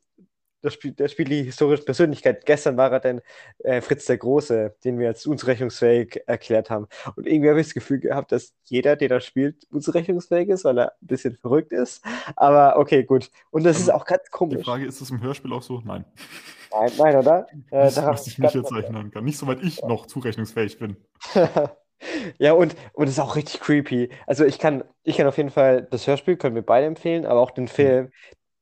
das 0.64 0.74
spielt, 0.76 1.00
da 1.00 1.08
spielt 1.08 1.30
die 1.30 1.44
historische 1.44 1.84
Persönlichkeit. 1.84 2.46
Gestern 2.46 2.78
war 2.78 2.92
er 2.92 3.00
dann 3.00 3.22
äh, 3.60 3.82
Fritz 3.82 4.06
der 4.06 4.18
Große, 4.18 4.76
den 4.84 5.00
wir 5.00 5.08
als 5.10 5.26
unzurechnungsfähig 5.26 6.22
erklärt 6.28 6.70
haben. 6.70 6.88
Und 7.16 7.28
irgendwie 7.28 7.50
habe 7.50 7.62
ich 7.62 7.68
das 7.68 7.74
Gefühl 7.74 8.00
gehabt, 8.00 8.32
dass 8.32 8.54
jeder, 8.66 8.96
der 8.96 9.10
da 9.10 9.22
spielt, 9.22 9.66
unzurechnungsfähig 9.72 10.50
ist, 10.50 10.66
weil 10.66 10.80
er 10.80 10.92
ein 11.02 11.08
bisschen 11.08 11.36
verrückt 11.38 11.72
ist. 11.74 12.04
Aber 12.36 12.78
okay, 12.78 13.04
gut. 13.04 13.32
Und 13.52 13.64
das 13.64 13.80
ist 13.80 13.90
Also, 13.90 13.94
auch 13.94 14.06
ganz 14.06 14.24
Die 14.24 14.30
komisch. 14.32 14.66
Frage, 14.66 14.86
ist 14.86 15.02
das 15.02 15.10
im 15.10 15.22
Hörspiel 15.22 15.54
auch 15.54 15.64
so? 15.64 15.82
Nein. 15.84 16.06
Nein, 16.72 16.92
nein, 16.98 17.16
oder? 17.18 17.48
Äh, 17.72 17.86
Nicht, 17.86 17.98
daran 17.98 18.14
was 18.14 18.28
ich 18.28 18.38
mich 18.38 18.54
jetzt 18.54 18.72
erinnern 18.72 19.12
kann. 19.12 19.24
Nicht 19.24 19.38
soweit 19.38 19.62
ich 19.64 19.82
noch 19.84 20.06
zurechnungsfähig 20.06 20.78
bin. 20.80 20.98
Ja, 22.40 22.54
und, 22.54 22.76
und 22.94 23.06
es 23.08 23.14
ist 23.14 23.20
auch 23.20 23.36
richtig 23.36 23.60
creepy. 23.62 24.10
Also 24.28 24.46
ich 24.46 24.60
kann, 24.60 24.84
ich 25.04 25.18
kann 25.18 25.28
auf 25.28 25.38
jeden 25.38 25.50
Fall 25.52 25.84
das 25.92 26.08
Hörspiel, 26.08 26.38
können 26.38 26.56
wir 26.56 26.66
beide 26.66 26.88
empfehlen, 26.88 27.26
aber 27.26 27.40
auch 27.40 27.52
den 27.52 27.68
Film. 27.68 28.12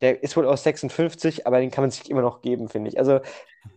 Der 0.01 0.23
ist 0.23 0.37
wohl 0.37 0.45
aus 0.47 0.63
56, 0.63 1.47
aber 1.47 1.59
den 1.59 1.71
kann 1.71 1.83
man 1.83 1.91
sich 1.91 2.09
immer 2.09 2.21
noch 2.21 2.41
geben, 2.41 2.69
finde 2.69 2.89
ich. 2.89 2.97
Also 2.99 3.19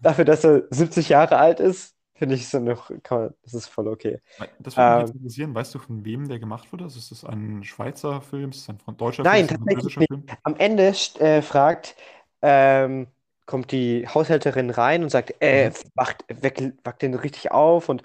dafür, 0.03 0.25
dass 0.27 0.45
er 0.45 0.65
70 0.71 1.09
Jahre 1.11 1.39
alt 1.39 1.61
ist, 1.61 1.97
finde 2.15 2.35
ich 2.37 2.43
es 2.45 2.53
noch, 2.55 2.91
man, 2.91 3.31
das 3.45 3.55
ist 3.55 3.69
voll 3.69 3.89
okay. 3.89 4.21
Das 4.59 4.77
würde 4.79 4.91
mich 4.91 5.01
Ähm, 5.01 5.15
interessieren. 5.15 5.55
Weißt 5.55 5.75
du, 5.75 5.79
von 5.79 6.05
wem 6.05 6.29
der 6.29 6.39
gemacht 6.39 6.73
wurde? 6.73 6.85
Also 6.85 6.99
ist 6.99 7.11
das 7.11 7.25
ein 7.25 7.65
Schweizer 7.65 8.21
Film? 8.21 8.51
Ist 8.51 8.69
das 8.69 8.77
ein 8.89 8.97
deutscher 8.97 9.25
Nein, 9.25 9.47
Film? 9.47 9.49
Ist 9.67 9.75
das 9.77 9.85
ein 9.85 9.91
tatsächlich. 9.91 10.09
Film? 10.09 10.25
Am 10.43 10.57
Ende 10.57 10.93
äh, 11.21 11.43
fragt, 11.43 11.97
ähm, 12.43 13.09
kommt 13.47 13.71
die 13.73 14.07
Haushälterin 14.09 14.71
rein 14.71 15.03
und 15.03 15.11
sagt, 15.11 15.41
äh, 15.43 15.71
Mhm. 15.71 15.93
wacht, 15.95 16.25
weck, 16.29 16.75
wacht 16.85 17.03
den 17.03 17.15
richtig 17.15 17.51
auf 17.53 17.89
und 17.89 18.03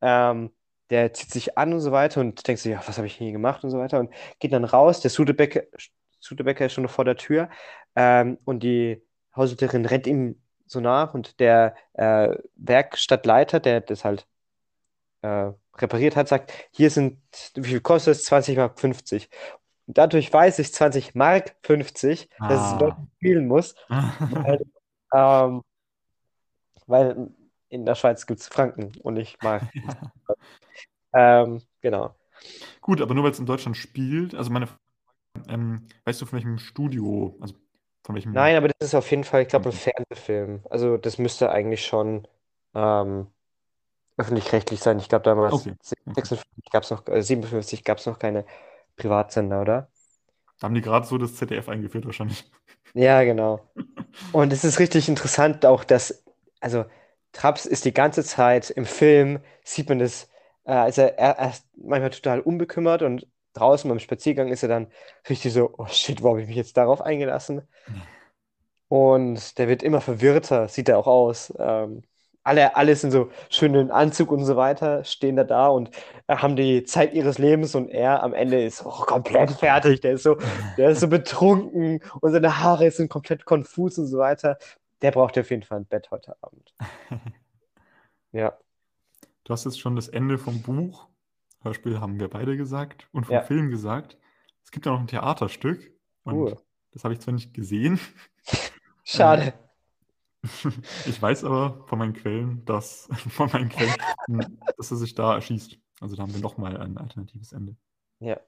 ähm, 0.00 0.50
der 0.90 1.12
zieht 1.12 1.30
sich 1.30 1.58
an 1.58 1.72
und 1.72 1.80
so 1.80 1.92
weiter 1.92 2.20
und 2.20 2.46
denkt 2.46 2.62
sich, 2.62 2.72
ja, 2.72 2.82
was 2.86 2.96
habe 2.98 3.06
ich 3.06 3.14
hier 3.16 3.32
gemacht 3.32 3.64
und 3.64 3.70
so 3.70 3.78
weiter 3.78 3.98
und 4.00 4.10
geht 4.38 4.52
dann 4.52 4.64
raus. 4.64 5.00
Der 5.00 5.10
Sudebecker, 5.10 5.62
Sudebecker 6.20 6.66
ist 6.66 6.72
schon 6.72 6.88
vor 6.88 7.04
der 7.04 7.16
Tür 7.16 7.48
ähm, 7.96 8.38
und 8.44 8.62
die 8.62 9.02
Haushälterin 9.36 9.84
rennt 9.86 10.06
ihm 10.06 10.40
so 10.66 10.80
nach 10.80 11.14
und 11.14 11.40
der 11.40 11.74
äh, 11.94 12.36
Werkstattleiter, 12.56 13.60
der 13.60 13.80
das 13.80 14.04
halt 14.04 14.26
äh, 15.22 15.50
repariert 15.76 16.16
hat, 16.16 16.28
sagt, 16.28 16.52
hier 16.72 16.90
sind, 16.90 17.18
wie 17.54 17.68
viel 17.68 17.80
kostet 17.80 18.16
es? 18.16 18.24
20 18.24 18.56
Mark 18.56 18.78
50. 18.80 19.28
Und 19.86 19.96
dadurch 19.98 20.32
weiß 20.32 20.58
ich 20.58 20.72
20 20.74 21.14
Mark 21.14 21.56
50, 21.62 22.28
dass 22.38 22.72
ich 22.72 22.78
dort 22.78 22.92
Ah. 22.94 23.06
spielen 23.16 23.46
muss, 23.48 23.74
weil, 24.30 24.60
ähm, 25.14 25.62
weil 26.86 27.28
in 27.68 27.84
der 27.84 27.94
Schweiz 27.94 28.26
gibt 28.26 28.40
es 28.40 28.48
Franken 28.48 28.92
und 29.02 29.16
ich 29.16 29.38
mag. 29.42 29.62
Ja. 31.14 31.42
Ähm, 31.42 31.62
genau. 31.80 32.14
Gut, 32.82 33.00
aber 33.00 33.14
nur 33.14 33.24
weil 33.24 33.30
es 33.30 33.38
in 33.38 33.46
Deutschland 33.46 33.76
spielt, 33.76 34.34
also 34.34 34.50
meine, 34.50 34.68
ähm, 35.48 35.88
weißt 36.04 36.20
du 36.20 36.26
von 36.26 36.36
welchem 36.36 36.58
Studio, 36.58 37.36
also 37.40 37.54
von 38.04 38.14
welchem, 38.14 38.32
Nein, 38.32 38.56
aber 38.56 38.68
das 38.68 38.88
ist 38.88 38.94
auf 38.94 39.10
jeden 39.10 39.24
Fall, 39.24 39.42
ich 39.42 39.48
glaube, 39.48 39.70
ein. 39.70 39.72
Fernsehfilm. 39.72 40.62
Also 40.70 40.96
das 40.98 41.18
müsste 41.18 41.50
eigentlich 41.50 41.86
schon 41.86 42.28
ähm, 42.74 43.26
öffentlich-rechtlich 44.16 44.80
sein. 44.80 44.98
Ich 44.98 45.08
glaube, 45.08 45.24
damals 45.24 45.54
Okay, 45.54 45.70
okay. 45.70 46.14
56 46.14 46.70
gab 46.70 46.82
es 46.84 46.90
noch, 46.90 47.06
äh, 47.08 47.22
57 47.22 47.84
gab 47.84 47.98
es 47.98 48.06
noch 48.06 48.18
keine 48.18 48.44
Privatsender, 48.96 49.60
oder? 49.62 49.90
Da 50.60 50.66
haben 50.66 50.74
die 50.74 50.80
gerade 50.80 51.06
so 51.06 51.18
das 51.18 51.34
ZDF 51.36 51.68
eingeführt 51.68 52.06
wahrscheinlich. 52.06 52.44
Ja, 52.94 53.22
genau. 53.24 53.60
Und 54.32 54.52
es 54.52 54.64
ist 54.64 54.78
richtig 54.78 55.08
interessant 55.08 55.64
auch, 55.66 55.84
dass, 55.84 56.24
also 56.60 56.84
Traps 57.32 57.66
ist 57.66 57.84
die 57.84 57.92
ganze 57.92 58.24
Zeit 58.24 58.70
im 58.70 58.86
Film, 58.86 59.40
sieht 59.64 59.88
man 59.88 59.98
das, 59.98 60.28
äh, 60.64 60.72
also 60.72 61.02
er, 61.02 61.38
er 61.38 61.50
ist 61.50 61.66
manchmal 61.76 62.10
total 62.10 62.40
unbekümmert 62.40 63.02
und 63.02 63.26
draußen 63.54 63.88
beim 63.88 63.98
Spaziergang 63.98 64.48
ist 64.48 64.62
er 64.62 64.68
dann 64.68 64.88
richtig 65.28 65.52
so, 65.52 65.74
oh 65.76 65.86
shit, 65.86 66.22
wo 66.22 66.30
habe 66.30 66.42
ich 66.42 66.48
mich 66.48 66.56
jetzt 66.56 66.76
darauf 66.76 67.00
eingelassen? 67.00 67.62
Und 68.88 69.58
der 69.58 69.68
wird 69.68 69.82
immer 69.82 70.00
verwirrter, 70.00 70.68
sieht 70.68 70.88
er 70.88 70.98
auch 70.98 71.06
aus. 71.06 71.52
Ähm, 71.58 72.02
alle, 72.42 72.76
alle 72.76 72.96
sind 72.96 73.10
so 73.10 73.30
schön 73.50 73.74
in 73.74 73.90
Anzug 73.90 74.30
und 74.32 74.44
so 74.44 74.56
weiter, 74.56 75.04
stehen 75.04 75.36
da 75.36 75.44
da 75.44 75.68
und 75.68 75.90
äh, 76.28 76.36
haben 76.36 76.56
die 76.56 76.84
Zeit 76.84 77.12
ihres 77.12 77.36
Lebens 77.38 77.74
und 77.74 77.90
er 77.90 78.22
am 78.22 78.32
Ende 78.32 78.64
ist 78.64 78.84
oh, 78.86 78.90
komplett 78.90 79.50
fertig. 79.52 80.00
Der 80.00 80.12
ist 80.12 80.22
so, 80.22 80.38
der 80.78 80.90
ist 80.90 81.00
so 81.00 81.08
betrunken 81.08 82.00
und 82.20 82.32
seine 82.32 82.58
Haare 82.60 82.90
sind 82.90 83.10
komplett 83.10 83.44
konfus 83.44 83.98
und 83.98 84.06
so 84.06 84.18
weiter. 84.18 84.56
Der 85.02 85.10
braucht 85.12 85.38
auf 85.38 85.50
jeden 85.50 85.62
Fall 85.62 85.78
ein 85.78 85.86
Bett 85.86 86.10
heute 86.10 86.36
Abend. 86.42 86.74
Ja, 88.32 88.58
Du 89.44 89.54
hast 89.54 89.64
jetzt 89.64 89.80
schon 89.80 89.96
das 89.96 90.08
Ende 90.08 90.36
vom 90.36 90.60
Buch, 90.60 91.08
Hörspiel 91.62 91.98
haben 91.98 92.20
wir 92.20 92.28
beide 92.28 92.58
gesagt, 92.58 93.08
und 93.12 93.24
vom 93.24 93.36
Ja. 93.36 93.40
Film 93.42 93.70
gesagt. 93.70 94.18
Es 94.62 94.70
gibt 94.70 94.84
ja 94.84 94.92
noch 94.92 95.00
ein 95.00 95.06
Theaterstück 95.06 95.90
und 96.24 96.34
Cool. 96.34 96.56
das 96.90 97.04
habe 97.04 97.14
ich 97.14 97.20
zwar 97.20 97.32
nicht 97.32 97.54
gesehen, 97.54 97.98
schade. 99.04 99.54
ich 101.06 101.22
weiß 101.22 101.44
aber 101.44 101.86
von 101.86 101.98
meinen 101.98 102.12
Quellen, 102.12 102.62
dass, 102.66 103.08
von 103.30 103.48
meinen 103.50 103.70
Quellen, 103.70 104.60
dass 104.76 104.90
er 104.90 104.98
sich 104.98 105.14
da 105.14 105.36
erschießt. 105.36 105.78
Also 106.00 106.14
da 106.14 106.22
haben 106.24 106.34
wir 106.34 106.40
nochmal 106.42 106.76
ein 106.76 106.98
alternatives 106.98 107.52
Ende. 107.52 107.74
Ja. 108.20 108.38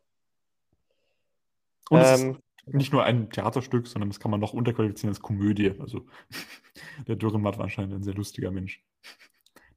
Und 1.88 2.02
Ähm, 2.04 2.38
nicht 2.66 2.92
nur 2.92 3.04
ein 3.04 3.30
Theaterstück, 3.30 3.86
sondern 3.86 4.10
das 4.10 4.20
kann 4.20 4.30
man 4.30 4.40
noch 4.40 4.52
unterqualifizieren 4.52 5.10
als 5.10 5.20
Komödie. 5.20 5.72
Also 5.80 6.06
der 7.06 7.16
Dürrenmatt 7.16 7.56
war 7.58 7.64
anscheinend 7.64 7.94
ein 7.94 8.02
sehr 8.02 8.14
lustiger 8.14 8.50
Mensch. 8.50 8.82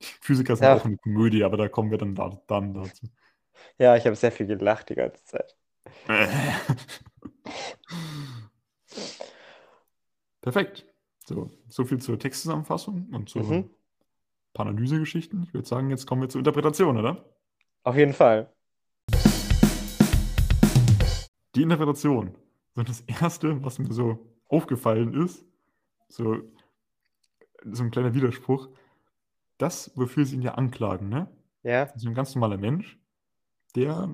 Die 0.02 0.06
Physiker 0.22 0.56
sind 0.56 0.66
Ja. 0.66 0.76
auch 0.76 0.86
eine 0.86 0.98
Komödie, 0.98 1.44
aber 1.44 1.58
da 1.58 1.68
kommen 1.70 1.92
wir 1.92 1.98
dann, 1.98 2.16
da, 2.16 2.42
dann 2.48 2.74
dazu. 2.74 3.08
ja, 3.78 3.96
ich 3.96 4.06
habe 4.06 4.16
sehr 4.16 4.32
viel 4.32 4.46
gelacht 4.48 4.90
die 4.90 4.96
ganze 4.96 5.24
Zeit. 5.24 5.56
Perfekt. 10.42 10.86
So, 11.26 11.50
so 11.70 11.86
viel 11.86 12.00
zur 12.00 12.20
Textzusammenfassung 12.20 13.08
und 13.14 13.30
zu 13.30 13.40
Mhm. 13.40 13.54
ein 13.54 13.70
paar 14.54 14.66
Analysegeschichten. 14.68 15.44
Ich 15.44 15.54
würde 15.54 15.68
sagen, 15.68 15.90
jetzt 15.90 16.06
kommen 16.06 16.22
wir 16.22 16.30
zur 16.30 16.40
Interpretation, 16.40 16.98
oder? 16.98 17.24
Auf 17.84 17.96
jeden 17.96 18.14
Fall. 18.14 18.52
Die 21.56 21.62
Interpretation. 21.62 22.36
So 22.76 22.84
das 22.84 23.02
Erste, 23.02 23.64
was 23.64 23.80
mir 23.80 23.92
so 23.94 24.34
aufgefallen 24.48 25.14
ist, 25.14 25.46
so, 26.08 26.38
so 27.64 27.84
ein 27.84 27.92
kleiner 27.92 28.14
Widerspruch, 28.14 28.70
das, 29.58 29.92
wofür 29.96 30.26
sie 30.26 30.36
ihn 30.36 30.42
ja 30.42 30.56
anklagen, 30.56 31.10
ne? 31.10 31.28
Ja, 31.64 31.86
Das 31.86 31.98
ist 31.98 32.06
ein 32.06 32.14
ganz 32.14 32.36
normaler 32.36 32.58
Mensch, 32.58 33.00
der 33.76 34.10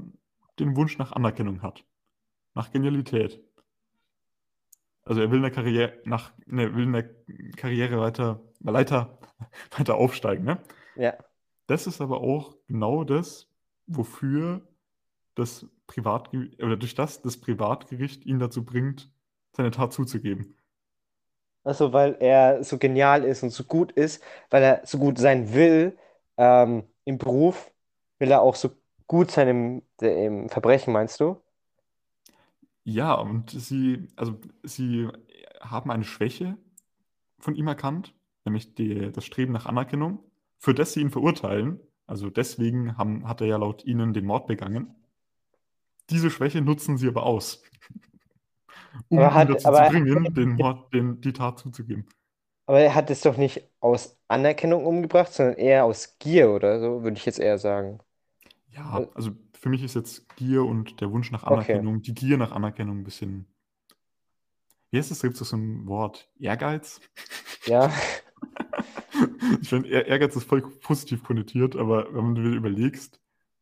den 0.59 0.75
Wunsch 0.75 0.97
nach 0.97 1.13
Anerkennung 1.13 1.61
hat. 1.61 1.83
Nach 2.53 2.71
Genialität. 2.71 3.41
Also 5.03 5.21
er 5.21 5.31
will 5.31 5.37
in 5.37 5.43
der 5.43 5.51
Karriere, 5.51 5.93
nach, 6.05 6.31
ne, 6.45 6.75
will 6.75 6.83
in 6.83 6.93
der 6.93 7.09
Karriere 7.55 7.99
weiter, 7.99 8.41
Leiter 8.59 9.17
weiter 9.77 9.95
aufsteigen, 9.95 10.43
ne? 10.43 10.61
ja, 10.95 11.13
Das 11.65 11.87
ist 11.87 12.01
aber 12.01 12.21
auch 12.21 12.55
genau 12.67 13.03
das, 13.03 13.47
wofür 13.87 14.61
das 15.35 15.65
Privatgericht, 15.89 16.63
oder 16.63 16.77
durch 16.77 16.95
das 16.95 17.21
das 17.21 17.37
Privatgericht 17.37 18.25
ihn 18.25 18.39
dazu 18.39 18.63
bringt, 18.63 19.11
seine 19.51 19.71
Tat 19.71 19.91
zuzugeben. 19.91 20.55
Also, 21.63 21.91
weil 21.91 22.15
er 22.19 22.63
so 22.63 22.77
genial 22.77 23.23
ist 23.23 23.43
und 23.43 23.49
so 23.49 23.63
gut 23.63 23.91
ist, 23.91 24.23
weil 24.49 24.63
er 24.63 24.81
so 24.85 24.97
gut 24.97 25.17
sein 25.17 25.53
will, 25.53 25.97
ähm, 26.37 26.83
im 27.05 27.17
Beruf, 27.17 27.71
will 28.19 28.31
er 28.31 28.41
auch 28.41 28.55
so 28.55 28.69
gut 29.07 29.31
sein 29.31 29.47
im, 29.47 29.81
im 29.99 30.49
Verbrechen, 30.49 30.93
meinst 30.93 31.19
du? 31.19 31.41
Ja, 32.83 33.13
und 33.13 33.51
sie, 33.51 34.07
also 34.15 34.39
sie 34.63 35.07
haben 35.61 35.91
eine 35.91 36.03
Schwäche 36.03 36.57
von 37.39 37.55
ihm 37.55 37.67
erkannt, 37.67 38.13
nämlich 38.45 38.75
die, 38.75 39.11
das 39.11 39.25
Streben 39.25 39.53
nach 39.53 39.65
Anerkennung, 39.65 40.19
für 40.57 40.73
das 40.73 40.93
sie 40.93 41.01
ihn 41.01 41.11
verurteilen. 41.11 41.79
Also 42.07 42.29
deswegen 42.29 42.97
haben, 42.97 43.27
hat 43.27 43.41
er 43.41 43.47
ja 43.47 43.57
laut 43.57 43.85
ihnen 43.85 44.13
den 44.13 44.25
Mord 44.25 44.47
begangen. 44.47 44.95
Diese 46.09 46.29
Schwäche 46.31 46.61
nutzen 46.61 46.97
sie 46.97 47.07
aber 47.07 47.23
aus, 47.23 47.61
um 49.09 49.19
Aber 49.19 49.27
ihn 49.27 49.33
hat- 49.33 49.49
dazu 49.49 49.67
aber- 49.67 49.85
zu 49.85 49.91
bringen, 49.91 50.33
den 50.33 50.49
Mord, 50.53 50.93
den, 50.93 51.21
die 51.21 51.33
Tat 51.33 51.59
zuzugeben. 51.59 52.05
Aber 52.65 52.79
er 52.79 52.93
hat 52.93 53.09
es 53.09 53.21
doch 53.21 53.35
nicht 53.37 53.63
aus 53.79 54.15
Anerkennung 54.27 54.85
umgebracht, 54.85 55.33
sondern 55.33 55.55
eher 55.55 55.85
aus 55.85 56.17
Gier 56.19 56.51
oder 56.51 56.79
so, 56.79 57.01
würde 57.03 57.17
ich 57.17 57.25
jetzt 57.25 57.39
eher 57.39 57.57
sagen. 57.57 57.99
Ja, 58.71 59.07
also 59.15 59.31
für 59.59 59.69
mich 59.69 59.83
ist 59.83 59.95
jetzt 59.95 60.29
Gier 60.35 60.63
und 60.63 61.01
der 61.01 61.11
Wunsch 61.11 61.31
nach 61.31 61.43
Okay. 61.43 61.53
Anerkennung, 61.53 62.01
die 62.03 62.13
Gier 62.13 62.37
nach 62.37 62.51
Anerkennung 62.51 62.99
ein 62.99 63.03
bisschen. 63.03 63.47
Wie 64.91 64.97
heißt 64.97 65.09
das? 65.11 65.21
Gibt 65.21 65.39
es 65.39 65.49
so 65.49 65.55
ein 65.57 65.87
Wort? 65.87 66.29
Ehrgeiz? 66.39 66.99
Ja, 67.65 67.91
Ich 69.61 69.69
finde, 69.69 69.89
Ehr- 69.89 70.05
Ehrgeiz 70.07 70.35
ist 70.35 70.45
voll 70.45 70.61
positiv 70.61 71.23
konnotiert, 71.23 71.75
aber 71.75 72.13
wenn 72.13 72.35
du 72.35 72.43
dir 72.43 72.55
überlegst, 72.55 73.19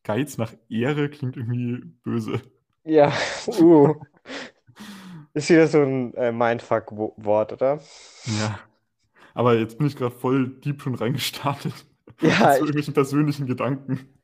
Geiz 0.08 0.38
nach 0.38 0.54
Ehre 0.70 1.10
klingt 1.10 1.38
irgendwie 1.38 1.86
böse. 2.04 2.41
ja, 2.84 3.12
uh. 3.60 3.96
Ist 5.34 5.50
wieder 5.50 5.67
so 5.67 5.82
ein 5.82 6.13
äh, 6.15 6.32
Mindfuck-Wort, 6.32 7.54
oder? 7.54 7.80
Ja. 8.26 8.60
Aber 9.36 9.56
jetzt 9.58 9.78
bin 9.78 9.88
ich 9.88 9.96
gerade 9.98 10.15
voll 10.15 10.50
deep 10.62 10.82
schon 10.82 10.96
reingestartet. 10.96 11.74
Ja, 12.22 12.50
Zu 12.52 12.63
ich, 12.63 12.65
irgendwelchen 12.65 12.93
persönlichen 12.96 13.48
Gedanken. 13.48 14.10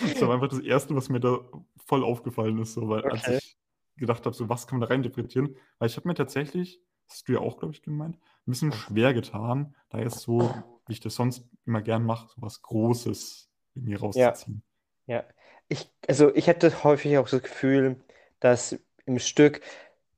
Das 0.00 0.20
war 0.22 0.34
einfach 0.34 0.48
das 0.48 0.60
Erste, 0.60 0.94
was 0.94 1.08
mir 1.08 1.20
da 1.20 1.38
voll 1.86 2.04
aufgefallen 2.04 2.58
ist, 2.58 2.74
so, 2.74 2.88
weil 2.88 3.04
als 3.06 3.28
Okay. 3.28 3.38
ich 3.38 3.56
gedacht 3.96 4.24
habe, 4.26 4.34
so 4.34 4.48
was 4.48 4.66
kann 4.66 4.78
man 4.78 4.88
da 4.88 4.92
reininterpretieren, 4.92 5.56
weil 5.78 5.88
ich 5.88 5.96
habe 5.96 6.08
mir 6.08 6.14
tatsächlich, 6.14 6.80
das 7.08 7.18
hast 7.18 7.28
du 7.28 7.32
ja 7.34 7.40
auch, 7.40 7.58
glaube 7.58 7.74
ich, 7.74 7.82
gemeint, 7.82 8.16
ein 8.16 8.50
bisschen 8.50 8.72
schwer 8.72 9.14
getan, 9.14 9.74
da 9.90 9.98
jetzt 9.98 10.20
so, 10.20 10.62
wie 10.86 10.92
ich 10.94 11.00
das 11.00 11.14
sonst 11.14 11.48
immer 11.66 11.82
gern 11.82 12.04
mache, 12.04 12.28
so 12.28 12.42
was 12.42 12.62
Großes 12.62 13.50
irgendwie 13.74 13.94
rauszuziehen. 13.94 14.62
ja. 15.06 15.24
Ich, 15.68 15.90
also 16.08 16.34
ich 16.34 16.48
hatte 16.48 16.84
häufig 16.84 17.16
auch 17.18 17.28
so 17.28 17.38
das 17.38 17.48
Gefühl, 17.50 18.00
dass 18.40 18.78
im 19.06 19.18
Stück 19.18 19.62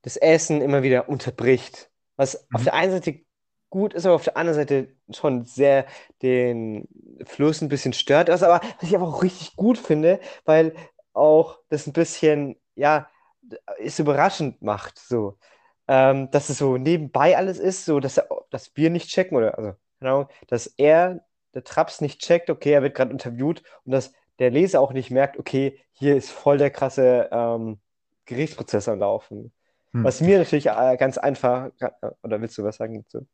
das 0.03 0.17
Essen 0.17 0.61
immer 0.61 0.83
wieder 0.83 1.09
unterbricht. 1.09 1.91
Was 2.17 2.47
auf 2.53 2.63
Mhm. 2.63 2.65
der 2.65 2.75
einen 2.75 2.93
Seite 2.93 3.21
gut 3.71 3.95
ist, 3.95 4.07
aber 4.07 4.15
auf 4.15 4.25
der 4.25 4.37
anderen 4.37 4.57
Seite 4.59 4.97
schon 5.11 5.45
sehr 5.45 5.87
den 6.23 6.89
Fluss 7.27 7.61
ein 7.61 7.69
bisschen 7.69 7.93
stört. 7.93 8.29
Was 8.29 8.43
aber, 8.43 8.61
was 8.81 8.89
ich 8.89 8.95
aber 8.97 9.09
auch 9.09 9.23
richtig 9.23 9.57
gut 9.57 9.79
finde, 9.79 10.21
weil 10.45 10.75
auch 11.13 11.59
das 11.69 11.87
ein 11.87 11.93
bisschen, 11.93 12.57
ja, 12.75 13.09
es 13.79 13.99
überraschend 13.99 14.63
macht, 14.63 14.99
so. 14.99 15.39
Ähm, 15.87 16.31
dass 16.31 16.49
es 16.49 16.59
so 16.59 16.79
nebenbei 16.79 17.37
alles 17.37 17.59
ist, 17.59 17.85
so 17.85 18.01
dass, 18.01 18.17
er, 18.19 18.29
dass 18.51 18.75
wir 18.77 18.89
nicht 18.91 19.09
checken 19.11 19.37
oder, 19.37 19.59
also, 19.59 19.75
Ahnung, 20.01 20.29
dass 20.49 20.67
er, 20.67 21.25
der 21.55 21.65
Traps 21.65 22.01
nicht 22.01 22.21
checkt, 22.21 22.51
okay, 22.51 22.73
er 22.73 22.83
wird 22.83 22.95
gerade 22.95 23.11
interviewt 23.13 23.63
und 23.85 23.93
dass 23.93 24.13
der 24.39 24.51
Leser 24.51 24.81
auch 24.81 24.93
nicht 24.93 25.11
merkt, 25.11 25.39
okay, 25.39 25.81
hier 25.93 26.17
ist 26.17 26.31
voll 26.31 26.59
der 26.59 26.71
krasse 26.71 27.29
ähm, 27.31 27.79
Gerichtsprozess 28.27 28.89
am 28.89 28.99
Laufen. 28.99 29.53
Hm. 29.93 30.05
Was 30.05 30.21
mir 30.21 30.39
natürlich 30.39 30.67
äh, 30.67 30.97
ganz 30.97 31.19
einfach, 31.19 31.71
oder 32.23 32.41
willst 32.41 32.59
du 32.59 32.65
was 32.65 32.77
sagen 32.77 33.03
dazu? 33.03 33.27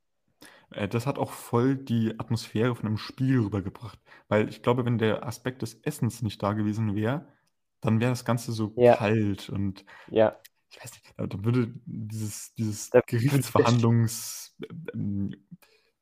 Äh, 0.71 0.89
Das 0.89 1.07
hat 1.07 1.19
auch 1.19 1.33
voll 1.33 1.77
die 1.77 2.15
Atmosphäre 2.19 2.75
von 2.75 2.87
einem 2.87 2.99
Spiel 2.99 3.41
rübergebracht. 3.41 3.99
Weil 4.29 4.49
ich 4.49 4.63
glaube, 4.63 4.85
wenn 4.85 4.99
der 4.99 5.27
Aspekt 5.27 5.63
des 5.63 5.75
Essens 5.83 6.23
nicht 6.23 6.43
da 6.43 6.53
gewesen 6.53 6.95
wäre, 6.95 7.27
dann 7.81 8.01
wäre 8.01 8.11
das 8.11 8.25
Ganze 8.25 8.53
so 8.53 8.73
Ja. 8.77 8.97
kalt 8.97 9.49
und 9.49 9.85
Ja, 10.09 10.37
ich 10.71 10.83
weiß 10.83 10.93
nicht, 10.93 11.15
dann 11.17 11.45
würde 11.45 11.73
dieses, 11.87 12.55
dieses 12.55 12.91
Da 12.91 13.01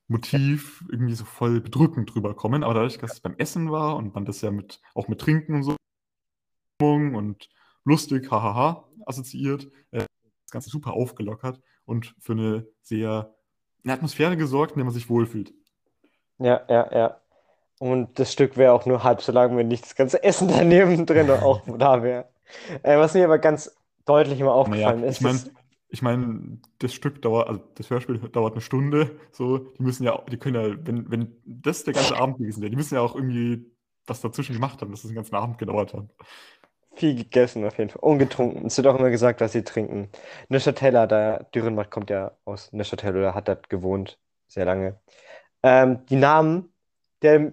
Gerichtsverhandlungsmotiv 0.08 0.84
irgendwie 0.90 1.14
so 1.14 1.24
voll 1.24 1.60
bedrückend 1.60 2.14
drüber 2.14 2.34
kommen. 2.34 2.64
Aber 2.64 2.74
dadurch, 2.74 2.98
dass 2.98 3.12
es 3.14 3.20
beim 3.20 3.36
Essen 3.38 3.70
war 3.70 3.96
und 3.96 4.14
man 4.14 4.24
das 4.24 4.40
ja 4.40 4.50
mit, 4.50 4.80
auch 4.94 5.08
mit 5.08 5.20
Trinken 5.20 5.54
und 5.54 5.62
so 5.62 5.76
und 6.80 7.48
lustig, 7.84 8.30
hahaha, 8.30 8.88
assoziiert, 9.04 9.64
äh, 9.90 10.04
das 10.44 10.52
Ganze 10.52 10.70
super 10.70 10.92
aufgelockert 10.92 11.60
und 11.84 12.14
für 12.20 12.32
eine 12.32 12.66
sehr 12.82 13.34
eine 13.84 13.92
Atmosphäre 13.92 14.36
gesorgt, 14.36 14.72
in 14.72 14.78
der 14.78 14.84
man 14.84 14.94
sich 14.94 15.08
wohlfühlt. 15.08 15.52
Ja, 16.38 16.60
ja, 16.68 16.92
ja. 16.92 17.20
Und 17.80 18.18
das 18.18 18.32
Stück 18.32 18.56
wäre 18.56 18.72
auch 18.72 18.86
nur 18.86 19.02
halb 19.02 19.22
so 19.22 19.32
lang, 19.32 19.56
wenn 19.56 19.68
nicht 19.68 19.84
das 19.84 19.96
ganze 19.96 20.22
Essen 20.22 20.48
daneben 20.56 21.04
drin 21.04 21.30
auch 21.30 21.62
da 21.78 22.02
wäre. 22.02 22.28
Äh, 22.82 22.98
was 22.98 23.14
mir 23.14 23.24
aber 23.24 23.38
ganz 23.38 23.76
deutlich 24.04 24.40
immer 24.40 24.52
aufgefallen 24.52 25.00
Naja, 25.00 25.10
ist, 25.10 25.16
ich 25.18 25.22
meine, 25.22 25.36
ist, 25.36 25.50
ich 25.88 26.02
mein, 26.02 26.60
das 26.78 26.94
Stück 26.94 27.22
dauert, 27.22 27.48
also 27.48 27.62
das 27.76 27.90
Hörspiel 27.90 28.18
dauert 28.18 28.52
eine 28.54 28.60
Stunde, 28.60 29.18
so, 29.32 29.58
die 29.58 29.82
müssen 29.82 30.04
ja, 30.04 30.22
die 30.30 30.36
können 30.38 30.54
ja, 30.56 30.76
wenn, 30.86 31.10
wenn 31.10 31.36
das 31.44 31.84
der 31.84 31.94
ganze 31.94 32.16
Abend 32.16 32.38
gewesen 32.38 32.60
wäre, 32.62 32.70
die 32.70 32.76
müssen 32.76 32.94
ja 32.94 33.00
auch 33.00 33.14
irgendwie 33.14 33.70
was 34.06 34.20
dazwischen 34.20 34.54
gemacht 34.54 34.80
haben, 34.80 34.90
dass 34.90 35.02
das 35.02 35.10
den 35.10 35.16
ganzen 35.16 35.34
Abend 35.36 35.58
gedauert 35.58 35.94
hat. 35.94 36.06
viel 36.96 37.14
gegessen 37.16 37.64
auf 37.66 37.78
jeden 37.78 37.90
Fall. 37.90 38.00
Und 38.02 38.18
getrunken. 38.18 38.66
Es 38.66 38.76
wird 38.76 38.86
auch 38.86 38.98
immer 38.98 39.10
gesagt, 39.10 39.40
dass 39.40 39.52
sie 39.52 39.64
trinken. 39.64 40.10
Neuchâtel, 40.48 41.06
da 41.08 41.38
Dürrenmatt 41.54 41.90
kommt 41.90 42.10
ja 42.10 42.32
aus 42.44 42.72
Neuchâtel 42.72 43.16
oder 43.16 43.34
hat 43.34 43.48
dort 43.48 43.68
gewohnt, 43.70 44.18
sehr 44.48 44.64
lange. 44.64 45.00
Ähm, 45.62 46.04
die 46.06 46.16
Namen 46.16 46.72
der, 47.22 47.52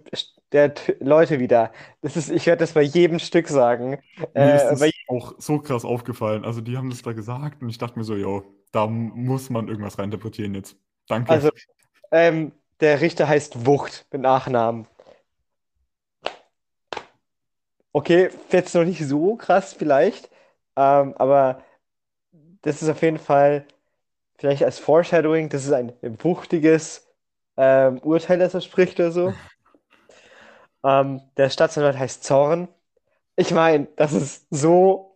der 0.51 0.73
T- 0.73 0.95
Leute 0.99 1.39
wieder. 1.39 1.71
Das 2.01 2.17
ist, 2.17 2.29
ich 2.31 2.45
werde 2.47 2.61
das 2.61 2.73
bei 2.73 2.81
jedem 2.81 3.19
Stück 3.19 3.47
sagen. 3.47 3.99
Mir 4.35 4.53
ist 4.55 4.67
Äh, 4.67 4.71
das 4.71 4.93
auch 5.07 5.33
so 5.39 5.59
krass 5.59 5.85
aufgefallen. 5.85 6.45
Also 6.45 6.61
die 6.61 6.77
haben 6.77 6.89
das 6.89 7.01
da 7.01 7.13
gesagt 7.13 7.61
und 7.61 7.69
ich 7.69 7.77
dachte 7.77 7.97
mir 7.97 8.05
so, 8.05 8.15
jo, 8.15 8.43
da 8.71 8.87
muss 8.87 9.49
man 9.49 9.67
irgendwas 9.67 9.97
reininterpretieren 9.99 10.53
jetzt. 10.55 10.77
Danke. 11.07 11.31
also, 11.31 11.49
ähm, 12.11 12.51
der 12.81 13.01
Richter 13.01 13.27
heißt 13.27 13.65
Wucht 13.65 14.07
mit 14.11 14.21
Nachnamen. 14.21 14.87
Okay, 17.93 18.29
jetzt 18.51 18.75
noch 18.75 18.83
nicht 18.83 19.01
so 19.07 19.35
krass 19.37 19.73
vielleicht, 19.73 20.29
ähm, 20.75 21.13
aber 21.17 21.63
das 22.61 22.81
ist 22.81 22.89
auf 22.89 23.01
jeden 23.01 23.19
Fall 23.19 23.65
vielleicht 24.37 24.63
als 24.63 24.79
Foreshadowing, 24.79 25.49
das 25.49 25.65
ist 25.65 25.73
ein 25.73 25.93
wuchtiges 26.23 27.07
ähm, 27.57 27.99
Urteil, 27.99 28.39
das 28.39 28.53
er 28.55 28.61
spricht 28.61 28.99
oder 28.99 29.11
so. 29.11 29.33
Ähm, 30.85 31.21
der 31.37 31.49
Staatsanwalt 31.51 31.99
heißt 31.99 32.23
Zorn. 32.25 32.69
Ich 33.37 33.51
meine, 33.51 33.87
das 33.97 34.13
ist 34.13 34.47
so, 34.51 35.15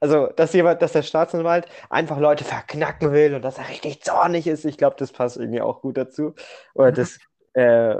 also, 0.00 0.28
dass 0.28 0.52
jemand, 0.54 0.82
dass 0.82 0.92
der 0.92 1.02
Staatsanwalt 1.04 1.66
einfach 1.90 2.18
Leute 2.18 2.44
verknacken 2.44 3.12
will 3.12 3.34
und 3.34 3.42
dass 3.42 3.58
er 3.58 3.68
richtig 3.70 4.02
zornig 4.04 4.46
ist, 4.48 4.64
ich 4.66 4.78
glaube, 4.78 4.96
das 4.98 5.12
passt 5.12 5.36
irgendwie 5.38 5.62
auch 5.62 5.82
gut 5.82 5.96
dazu. 5.98 6.34
Oder 6.74 6.92
das 6.92 7.18
äh, 7.54 7.96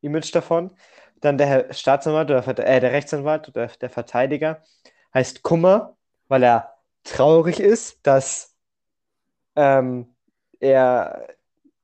Image 0.00 0.34
davon. 0.34 0.70
Dann 1.20 1.38
der 1.38 1.72
Staatsanwalt 1.72 2.30
oder 2.30 2.46
äh, 2.58 2.80
der 2.80 2.92
Rechtsanwalt 2.92 3.48
oder 3.48 3.66
der 3.68 3.90
Verteidiger 3.90 4.62
heißt 5.14 5.42
Kummer, 5.42 5.96
weil 6.28 6.42
er 6.44 6.74
traurig 7.04 7.60
ist, 7.60 7.98
dass 8.06 8.56
ähm, 9.56 10.14
er 10.60 11.28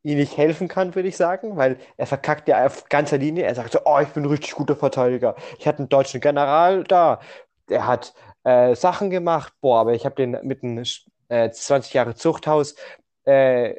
ihm 0.05 0.19
nicht 0.19 0.37
helfen 0.37 0.69
kann, 0.69 0.95
würde 0.95 1.09
ich 1.09 1.17
sagen, 1.17 1.57
weil 1.57 1.79
er 1.97 2.07
verkackt 2.07 2.49
ja 2.49 2.65
auf 2.67 2.89
ganzer 2.89 3.19
Linie. 3.19 3.45
Er 3.45 3.55
sagt 3.55 3.73
so, 3.73 3.81
oh, 3.85 3.99
ich 4.01 4.09
bin 4.09 4.25
ein 4.25 4.31
richtig 4.31 4.53
guter 4.53 4.77
Verteidiger. 4.77 5.35
Ich 5.59 5.67
hatte 5.67 5.79
einen 5.81 5.89
deutschen 5.89 6.21
General 6.21 6.85
da, 6.85 7.21
der 7.69 7.87
hat 7.87 8.15
äh, 8.45 8.75
Sachen 8.77 9.11
gemacht, 9.11 9.55
boah, 9.61 9.81
aber 9.81 9.95
ich 9.95 10.05
habe 10.05 10.15
den 10.15 10.39
mit 10.43 10.63
einem 10.63 10.85
äh, 11.29 11.51
20 11.51 11.95
Jahre 11.95 12.15
Zuchthaus 12.15 12.77
äh, 13.25 13.77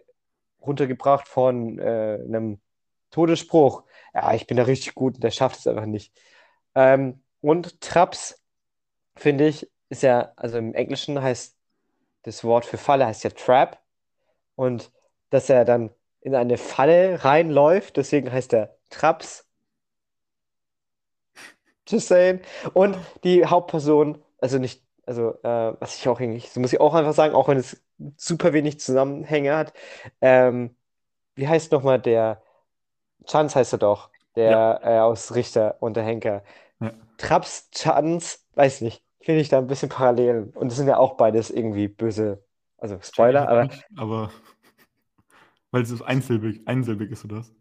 runtergebracht 0.61 1.27
von 1.27 1.79
äh, 1.79 2.19
einem 2.25 2.59
Todesspruch. 3.11 3.83
Ja, 4.13 4.33
ich 4.33 4.47
bin 4.47 4.57
da 4.57 4.63
richtig 4.63 4.95
gut 4.95 5.15
und 5.15 5.23
der 5.23 5.31
schafft 5.31 5.59
es 5.59 5.67
einfach 5.67 5.85
nicht. 5.85 6.11
Ähm, 6.73 7.23
und 7.41 7.79
Traps, 7.81 8.41
finde 9.15 9.47
ich, 9.47 9.69
ist 9.89 10.03
ja, 10.03 10.33
also 10.35 10.57
im 10.57 10.73
Englischen 10.73 11.21
heißt 11.21 11.55
das 12.23 12.43
Wort 12.43 12.65
für 12.65 12.77
Falle 12.77 13.05
heißt 13.05 13.23
ja 13.23 13.29
Trap. 13.29 13.79
Und 14.55 14.91
dass 15.29 15.49
er 15.49 15.65
dann 15.65 15.91
in 16.25 16.33
eine 16.33 16.57
Falle 16.57 17.23
reinläuft, 17.23 17.97
deswegen 17.97 18.31
heißt 18.31 18.51
er 18.53 18.75
Traps. 18.89 19.47
Just 21.87 22.07
saying. 22.07 22.39
Und 22.73 22.97
die 23.23 23.45
Hauptperson, 23.45 24.17
also 24.41 24.57
nicht, 24.57 24.83
also 25.05 25.35
äh, 25.43 25.73
was 25.79 25.95
ich 25.95 26.09
auch 26.09 26.19
eigentlich, 26.19 26.49
so 26.49 26.59
muss 26.59 26.73
ich 26.73 26.81
auch 26.81 26.95
einfach 26.95 27.13
sagen, 27.13 27.35
auch 27.35 27.47
wenn 27.47 27.59
es 27.59 27.79
super 28.17 28.53
wenig 28.53 28.79
Zusammenhänge 28.79 29.55
hat, 29.55 29.73
ähm, 30.19 30.75
wie 31.35 31.47
heißt 31.47 31.71
nochmal 31.71 32.01
der, 32.01 32.41
Chance 33.27 33.59
heißt 33.59 33.73
er 33.73 33.79
doch, 33.79 34.09
der 34.35 34.79
äh, 34.83 34.97
aus 34.97 35.35
Richter 35.35 35.77
und 35.79 35.95
der 35.95 36.03
Henker. 36.03 36.43
Ja. 36.79 36.91
Traps, 37.19 37.69
Chance, 37.69 38.39
weiß 38.55 38.81
nicht, 38.81 39.03
finde 39.21 39.41
ich 39.41 39.49
da 39.49 39.59
ein 39.59 39.67
bisschen 39.67 39.89
Parallelen. 39.89 40.49
Und 40.55 40.71
es 40.71 40.77
sind 40.77 40.87
ja 40.87 40.97
auch 40.97 41.17
beides 41.17 41.51
irgendwie 41.51 41.87
böse, 41.87 42.43
also 42.79 42.97
Spoiler, 42.99 43.47
aber 43.47 43.69
aber 43.95 44.31
weil 45.75 45.83
es 45.83 45.89
so 45.89 46.03
einsilbig, 46.05 46.67
einsilbig 46.67 47.11
ist, 47.11 47.25
oder 47.25 47.37
was? 47.37 47.53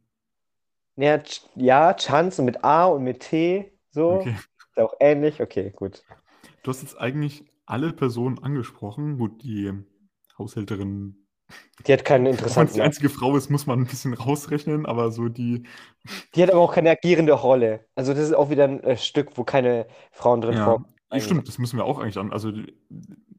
ja, 0.96 1.22
ja, 1.56 1.94
Chance 1.94 2.42
mit 2.42 2.64
A 2.64 2.86
und 2.86 3.04
mit 3.04 3.20
T, 3.20 3.72
so, 3.90 4.26
Okay. 4.26 4.36
ist 4.76 4.78
auch 4.82 4.94
ähnlich, 5.00 5.40
okay, 5.42 5.70
gut. 5.70 6.04
Du 6.62 6.70
hast 6.70 6.82
jetzt 6.82 6.98
eigentlich 7.00 7.44
alle 7.66 7.92
Personen 7.92 8.38
angesprochen. 8.40 9.18
Gut, 9.18 9.42
die 9.42 9.72
Haushälterin, 10.38 11.16
Die 11.86 11.92
hat 11.92 12.04
keinen 12.04 12.26
auch 12.46 12.58
wenn 12.58 12.66
interessanten 12.66 12.72
die 12.72 12.82
einzige 12.82 13.08
Frau 13.08 13.36
ist, 13.36 13.50
muss 13.50 13.66
man 13.66 13.80
ein 13.80 13.86
bisschen 13.86 14.14
rausrechnen, 14.14 14.86
aber 14.86 15.10
so 15.10 15.28
die, 15.28 15.64
Die 16.34 16.42
hat 16.42 16.50
aber 16.50 16.60
auch 16.60 16.74
keine 16.74 16.90
agierende 16.90 17.32
Rolle. 17.32 17.86
Also 17.94 18.12
das 18.12 18.24
ist 18.24 18.34
auch 18.34 18.50
wieder 18.50 18.64
ein 18.64 18.82
äh, 18.82 18.96
Stück, 18.96 19.36
wo 19.38 19.44
keine 19.44 19.86
Frauen 20.12 20.40
drin 20.40 20.56
ja, 20.56 20.56
vorkommen. 20.56 20.94
stimmt, 21.18 21.48
das 21.48 21.58
müssen 21.58 21.76
wir 21.78 21.84
auch 21.84 21.98
eigentlich 21.98 22.18
an. 22.18 22.32
Also 22.32 22.52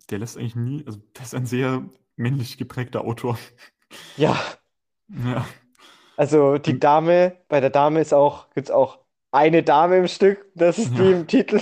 der 0.09 0.19
lässt 0.19 0.37
eigentlich 0.37 0.55
nie, 0.55 0.83
also 0.85 0.99
der 1.15 1.23
ist 1.23 1.35
ein 1.35 1.45
sehr 1.45 1.87
männlich 2.15 2.57
geprägter 2.57 3.01
Autor. 3.01 3.37
Ja, 4.15 4.35
Ja, 5.09 5.45
also 6.17 6.57
die 6.57 6.79
Dame, 6.79 7.37
bei 7.49 7.59
der 7.59 7.69
Dame 7.69 7.99
ist 7.99 8.13
auch, 8.13 8.49
gibt 8.51 8.67
es 8.69 8.71
auch 8.71 8.99
eine 9.31 9.63
Dame 9.63 9.97
im 9.97 10.07
Stück, 10.07 10.45
das 10.55 10.77
ist 10.77 10.97
die 10.97 11.01
Ja. 11.01 11.11
im 11.11 11.27
Titel. 11.27 11.61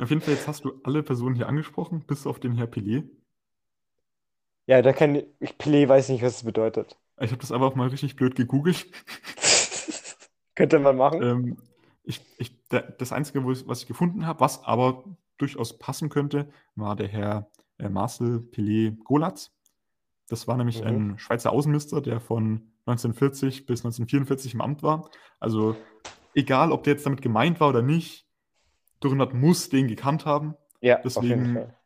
auf 0.00 0.10
jeden 0.10 0.20
Fall, 0.20 0.34
jetzt 0.34 0.48
hast 0.48 0.64
du 0.64 0.80
alle 0.84 1.02
Personen 1.02 1.34
hier 1.34 1.48
angesprochen, 1.48 2.04
bis 2.06 2.26
auf 2.26 2.40
den 2.40 2.54
Herr 2.56 2.66
Pelé. 2.66 3.04
Ja, 4.66 4.82
da 4.82 4.92
kann 4.92 5.16
ich, 5.40 5.50
Pelé 5.58 5.88
weiß 5.88 6.08
nicht, 6.08 6.22
was 6.22 6.36
es 6.36 6.44
bedeutet. 6.44 6.98
Ich 7.20 7.30
habe 7.30 7.40
das 7.40 7.52
einfach 7.52 7.74
mal 7.74 7.88
richtig 7.88 8.16
blöd 8.16 8.34
gegoogelt. 8.34 8.86
Könnte 10.54 10.78
man 10.78 10.96
machen. 10.96 11.22
Ähm, 11.22 11.56
ich, 12.02 12.20
ich, 12.38 12.52
das 12.68 13.12
Einzige, 13.12 13.44
was 13.46 13.82
ich 13.82 13.86
gefunden 13.86 14.26
habe, 14.26 14.40
was 14.40 14.64
aber 14.64 15.04
durchaus 15.38 15.78
passen 15.78 16.08
könnte, 16.08 16.48
war 16.76 16.96
der 16.96 17.08
Herr 17.08 17.50
äh, 17.78 17.88
Marcel 17.88 18.38
Pelé 18.52 18.96
Golatz. 19.04 19.52
Das 20.28 20.48
war 20.48 20.56
nämlich 20.56 20.80
Mhm. 20.80 20.86
ein 20.86 21.18
Schweizer 21.18 21.52
Außenminister, 21.52 22.00
der 22.00 22.20
von 22.20 22.72
1940 22.86 23.66
bis 23.66 23.80
1944 23.80 24.54
im 24.54 24.60
Amt 24.60 24.82
war. 24.82 25.10
Also 25.40 25.76
egal, 26.34 26.72
ob 26.72 26.84
der 26.84 26.94
jetzt 26.94 27.06
damit 27.06 27.22
gemeint 27.22 27.60
war 27.60 27.68
oder 27.68 27.82
nicht, 27.82 28.26
Dürrenmatt 29.02 29.34
muss 29.34 29.68
den 29.68 29.86
gekannt 29.88 30.24
haben. 30.24 30.54
Ja, 30.80 30.98
auf 31.02 31.04
jeden 31.22 31.22
deswegen- 31.44 31.54
Fall. 31.54 31.78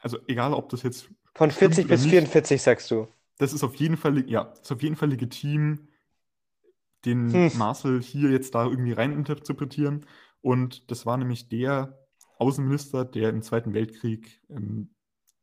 Also 0.00 0.18
egal, 0.26 0.52
ob 0.54 0.68
das 0.70 0.82
jetzt, 0.82 1.10
Von 1.34 1.50
40 1.50 1.84
oder 1.84 1.94
bis 1.94 2.02
nicht. 2.02 2.10
44 2.10 2.60
sagst 2.62 2.90
du. 2.90 3.08
das 3.38 3.52
ist 3.52 3.62
auf 3.64 3.74
jeden 3.76 3.96
Fall, 3.96 4.28
ja, 4.28 4.42
ist 4.60 4.72
auf 4.72 4.82
jeden 4.82 4.96
Fall 4.96 5.10
legitim, 5.10 5.88
den 7.04 7.32
Hm. 7.32 7.58
Marcel 7.58 8.00
hier 8.02 8.30
jetzt 8.30 8.54
da 8.54 8.64
irgendwie 8.66 8.92
reininterpretieren. 8.92 10.06
Und 10.40 10.90
das 10.90 11.04
war 11.06 11.16
nämlich 11.16 11.48
der 11.48 11.98
Außenminister, 12.38 13.04
der 13.04 13.30
im 13.30 13.42
Zweiten 13.42 13.74
Weltkrieg 13.74 14.40
ähm, 14.50 14.90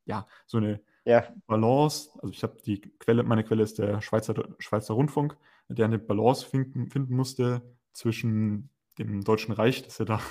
ja 0.06 0.26
so 0.46 0.58
eine 0.58 0.82
Ja, 1.06 1.28
Balance, 1.48 2.10
also 2.16 2.30
ich 2.30 2.44
habe 2.44 2.58
die 2.66 2.82
Quelle, 3.00 3.24
meine 3.24 3.44
Quelle 3.44 3.64
ist 3.64 3.80
der 3.80 4.02
Schweizer, 4.02 4.36
Schweizer 4.60 4.94
Rundfunk, 4.94 5.38
der 5.68 5.86
eine 5.86 6.00
Balance 6.00 6.46
finden, 6.46 6.90
finden 6.90 7.16
musste 7.16 7.62
zwischen 7.94 8.70
dem 8.98 9.24
Deutschen 9.24 9.54
Reich, 9.54 9.84
das 9.84 10.00
er 10.00 10.06
da, 10.06 10.22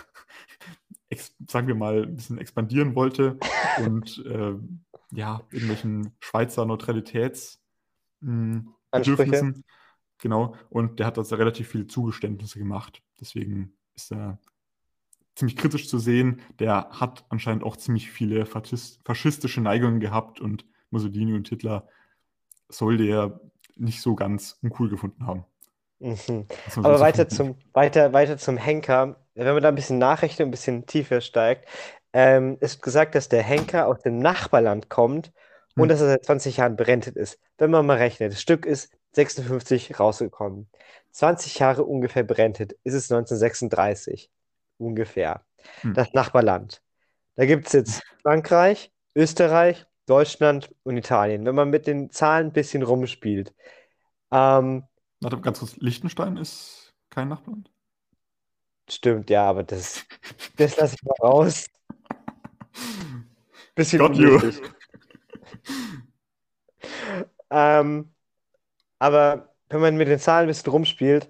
sagen 1.49 1.69
wir 1.69 1.75
mal, 1.75 2.05
ein 2.05 2.17
bisschen 2.17 2.39
expandieren 2.39 2.95
wollte 2.95 3.39
und 3.79 4.25
äh, 4.27 4.55
ja, 5.11 5.43
irgendwelchen 5.51 6.13
Schweizer 6.21 6.67
Neutralitäts 6.67 7.61
mh, 8.21 8.65
Ansprüche. 8.91 9.25
Bedürfnissen. 9.25 9.65
Genau, 10.19 10.57
und 10.69 10.99
der 10.99 11.07
hat 11.07 11.17
also 11.17 11.37
relativ 11.37 11.69
viele 11.69 11.87
Zugeständnisse 11.87 12.59
gemacht. 12.59 13.03
Deswegen 13.21 13.73
ist 13.95 14.13
er 14.13 14.39
ziemlich 15.39 15.57
kritisch 15.57 15.89
zu 15.89 15.99
sehen. 15.99 16.41
Der 16.59 16.89
hat 16.91 17.25
anscheinend 17.29 17.65
auch 17.65 17.77
ziemlich 17.77 18.11
viele 18.11 18.45
faschis- 18.45 18.99
faschistische 19.05 19.61
Neigungen 19.61 20.01
gehabt 20.01 20.41
und 20.41 20.65
Mussolini 20.91 21.35
und 21.35 21.49
Hitler 21.49 21.87
soll 22.69 22.99
der 22.99 23.41
nicht 23.77 24.03
so 24.03 24.15
ganz 24.15 24.59
uncool 24.63 24.89
gefunden 24.91 25.27
haben. 25.27 25.45
Mhm. 26.01 26.47
Aber 26.77 27.01
weiter 27.01 27.29
zum, 27.29 27.57
weiter, 27.73 28.13
weiter 28.13 28.39
zum 28.39 28.57
Henker. 28.57 29.17
Wenn 29.35 29.55
man 29.55 29.63
da 29.63 29.69
ein 29.69 29.75
bisschen 29.75 29.99
nachrechnet, 29.99 30.47
ein 30.47 30.51
bisschen 30.51 30.87
tiefer 30.87 31.21
steigt, 31.21 31.69
ähm, 32.13 32.57
ist 32.61 32.83
gesagt, 32.83 33.15
dass 33.15 33.29
der 33.29 33.43
Henker 33.43 33.87
aus 33.89 34.01
dem 34.01 34.19
Nachbarland 34.19 34.89
kommt 34.89 35.33
und 35.77 35.83
Hm. 35.85 35.89
dass 35.89 36.01
er 36.01 36.09
seit 36.09 36.25
20 36.25 36.57
Jahren 36.59 36.77
berentet 36.77 37.17
ist. 37.17 37.39
Wenn 37.59 37.71
man 37.71 37.87
mal 37.87 37.97
rechnet, 37.99 38.33
das 38.33 38.41
Stück 38.43 38.67
ist 38.67 38.91
56 39.13 39.99
rausgekommen. 40.01 40.69
20 41.13 41.59
Jahre 41.59 41.85
ungefähr 41.85 42.23
berentet 42.25 42.73
ist 42.85 42.95
es 42.95 43.11
1936. 43.11 44.31
Ungefähr. 44.79 45.45
Hm. 45.83 45.95
Das 45.95 46.13
Nachbarland. 46.15 46.83
Da 47.37 47.47
gibt 47.47 47.67
es 47.67 47.73
jetzt 47.73 48.03
Frankreich, 48.23 48.93
Österreich, 49.15 49.87
Deutschland 50.07 50.75
und 50.85 50.97
Italien. 50.97 51.45
Wenn 51.45 51.55
man 51.55 51.71
mit 51.71 51.87
den 51.87 52.11
Zahlen 52.11 52.49
ein 52.49 52.53
bisschen 52.53 52.83
rumspielt. 52.83 53.55
Ähm, 54.31 54.85
Warte, 55.21 55.41
ganz 55.41 55.59
kurz, 55.59 55.77
Liechtenstein 55.77 56.37
ist 56.37 56.95
kein 57.11 57.29
Nachbarland? 57.29 57.71
stimmt, 58.91 59.29
ja, 59.31 59.49
aber 59.49 59.65
das, 59.65 60.05
das 60.57 60.77
lasse 60.77 60.95
ich 60.95 61.03
mal 61.03 61.29
raus. 61.29 61.67
Bisschen 63.75 64.01
Got 64.01 64.13
unnötig. 64.13 64.61
Ähm, 67.51 68.13
aber 68.99 69.55
wenn 69.69 69.81
man 69.81 69.97
mit 69.97 70.09
den 70.09 70.19
Zahlen 70.19 70.47
ein 70.47 70.49
bisschen 70.49 70.71
rumspielt, 70.71 71.29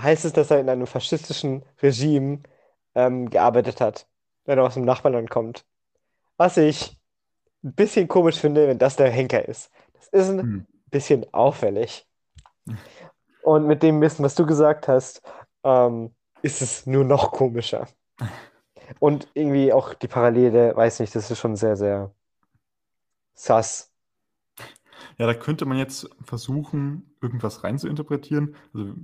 heißt 0.00 0.24
es, 0.24 0.32
dass 0.32 0.50
er 0.50 0.60
in 0.60 0.68
einem 0.68 0.86
faschistischen 0.86 1.64
Regime 1.82 2.40
ähm, 2.94 3.30
gearbeitet 3.30 3.80
hat, 3.80 4.06
wenn 4.44 4.58
er 4.58 4.64
aus 4.64 4.74
dem 4.74 4.84
Nachbarland 4.84 5.30
kommt. 5.30 5.64
Was 6.36 6.56
ich 6.56 6.98
ein 7.64 7.74
bisschen 7.74 8.08
komisch 8.08 8.38
finde, 8.38 8.68
wenn 8.68 8.78
das 8.78 8.96
der 8.96 9.10
Henker 9.10 9.48
ist. 9.48 9.70
Das 9.94 10.08
ist 10.08 10.30
ein 10.30 10.40
Hm. 10.40 10.66
bisschen 10.90 11.26
auffällig. 11.32 12.06
Und 13.42 13.66
mit 13.66 13.82
dem 13.82 14.00
Wissen, 14.00 14.24
was 14.24 14.34
du 14.34 14.46
gesagt 14.46 14.88
hast, 14.88 15.22
ähm, 15.64 16.14
ist 16.42 16.62
es 16.62 16.86
nur 16.86 17.04
noch 17.04 17.32
komischer. 17.32 17.86
Und 18.98 19.28
irgendwie 19.34 19.72
auch 19.72 19.94
die 19.94 20.08
Parallele, 20.08 20.74
weiß 20.76 21.00
nicht, 21.00 21.14
das 21.14 21.30
ist 21.30 21.38
schon 21.38 21.56
sehr, 21.56 21.76
sehr 21.76 22.12
sass. 23.34 23.90
Ja, 25.18 25.26
da 25.26 25.34
könnte 25.34 25.64
man 25.64 25.78
jetzt 25.78 26.08
versuchen, 26.22 27.14
irgendwas 27.20 27.64
reinzuinterpretieren. 27.64 28.56
Also 28.72 28.94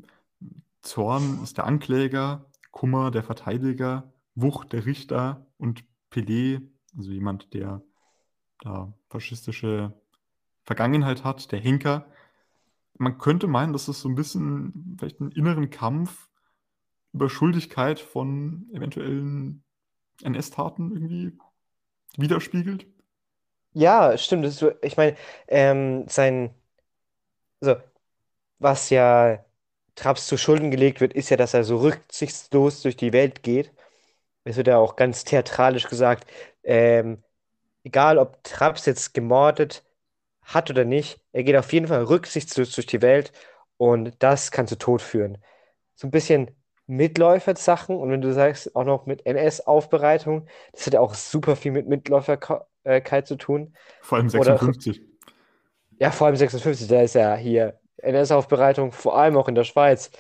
Zorn 0.83 1.43
ist 1.43 1.59
der 1.59 1.67
Ankläger, 1.67 2.47
Kummer 2.71 3.11
der 3.11 3.23
Verteidiger, 3.23 4.13
Wucht 4.35 4.73
der 4.73 4.87
Richter 4.87 5.47
und 5.59 5.85
Pelé, 6.13 6.63
also 6.97 7.11
jemand, 7.11 7.53
der 7.55 7.83
da 8.61 8.93
faschistische 9.11 9.95
Vergangenheit 10.65 11.25
hat, 11.25 11.53
der 11.53 11.61
Henker. 11.61 12.07
Man 12.99 13.19
könnte 13.19 13.47
meinen, 13.49 13.73
dass 13.73 13.89
es 13.89 14.01
so 14.01 14.09
ein 14.09 14.15
bisschen 14.17 14.97
vielleicht 14.99 15.21
einen 15.21 15.33
inneren 15.33 15.71
Kampf 15.71 16.29
über 17.13 17.31
Schuldigkeit 17.31 18.01
von 18.01 18.69
eventuellen 18.73 19.65
NS-Taten 20.23 20.93
irgendwie 20.93 21.39
widerspiegelt. 22.19 22.87
Ja, 23.73 24.17
stimmt. 24.19 24.45
Das 24.45 24.55
ist, 24.55 24.59
so- 24.61 24.73
ich 24.83 24.97
meine, 24.97 25.17
ähm, 25.49 26.07
sein, 26.09 26.55
also, 27.61 27.77
was 28.59 28.91
ja 28.91 29.45
Traps 30.01 30.27
zu 30.27 30.39
Schulden 30.39 30.71
gelegt 30.71 31.01
wird, 31.03 31.13
ist 31.13 31.29
ja, 31.29 31.37
dass 31.37 31.53
er 31.53 31.63
so 31.63 31.79
rücksichtslos 31.79 32.81
durch 32.81 32.97
die 32.97 33.13
Welt 33.13 33.43
geht. 33.43 33.71
Es 34.45 34.57
wird 34.57 34.69
ja 34.69 34.79
auch 34.79 34.97
ganz 34.97 35.25
theatralisch 35.25 35.89
gesagt, 35.89 36.27
ähm, 36.65 37.23
egal 37.85 38.17
ob 38.19 38.43
Traps 38.43 38.87
jetzt 38.87 39.13
gemordet 39.13 39.85
hat 40.43 40.71
oder 40.71 40.85
nicht, 40.87 41.21
er 41.33 41.45
geht 41.45 41.57
auf 41.57 41.73
jeden 41.73 41.87
Fall 41.87 42.03
rücksichtslos 42.05 42.73
durch 42.73 42.87
die 42.87 43.03
Welt 43.03 43.33
und 43.77 44.15
das 44.21 44.51
kann 44.51 44.67
zu 44.67 44.79
Tod 44.79 45.03
führen. 45.03 45.37
So 45.95 46.09
ein 46.09 46.11
bisschen 46.11 46.51
Mitläufer-Sachen 46.87 47.95
und 47.95 48.11
wenn 48.11 48.23
du 48.23 48.33
sagst, 48.33 48.75
auch 48.75 48.85
noch 48.85 49.05
mit 49.05 49.27
NS-Aufbereitung, 49.27 50.49
das 50.73 50.87
hat 50.87 50.95
ja 50.95 51.01
auch 51.01 51.15
super 51.15 51.57
viel 51.57 51.73
mit 51.73 51.89
Mitläuferkeit 51.89 53.27
zu 53.27 53.37
tun. 53.37 53.77
Vor 54.01 54.17
allem 54.17 54.29
Oder 54.29 54.59
56. 54.59 55.03
ja, 55.99 56.11
vor 56.11 56.27
allem 56.27 56.37
56, 56.37 56.89
da 56.89 57.03
ist 57.03 57.15
ja 57.15 57.37
hier 57.37 57.80
NS-Aufbereitung, 58.03 58.93
vor 58.93 59.19
allem 59.19 59.37
auch 59.37 59.49
in 59.49 59.55
der 59.55 59.65
Schweiz, 59.65 60.11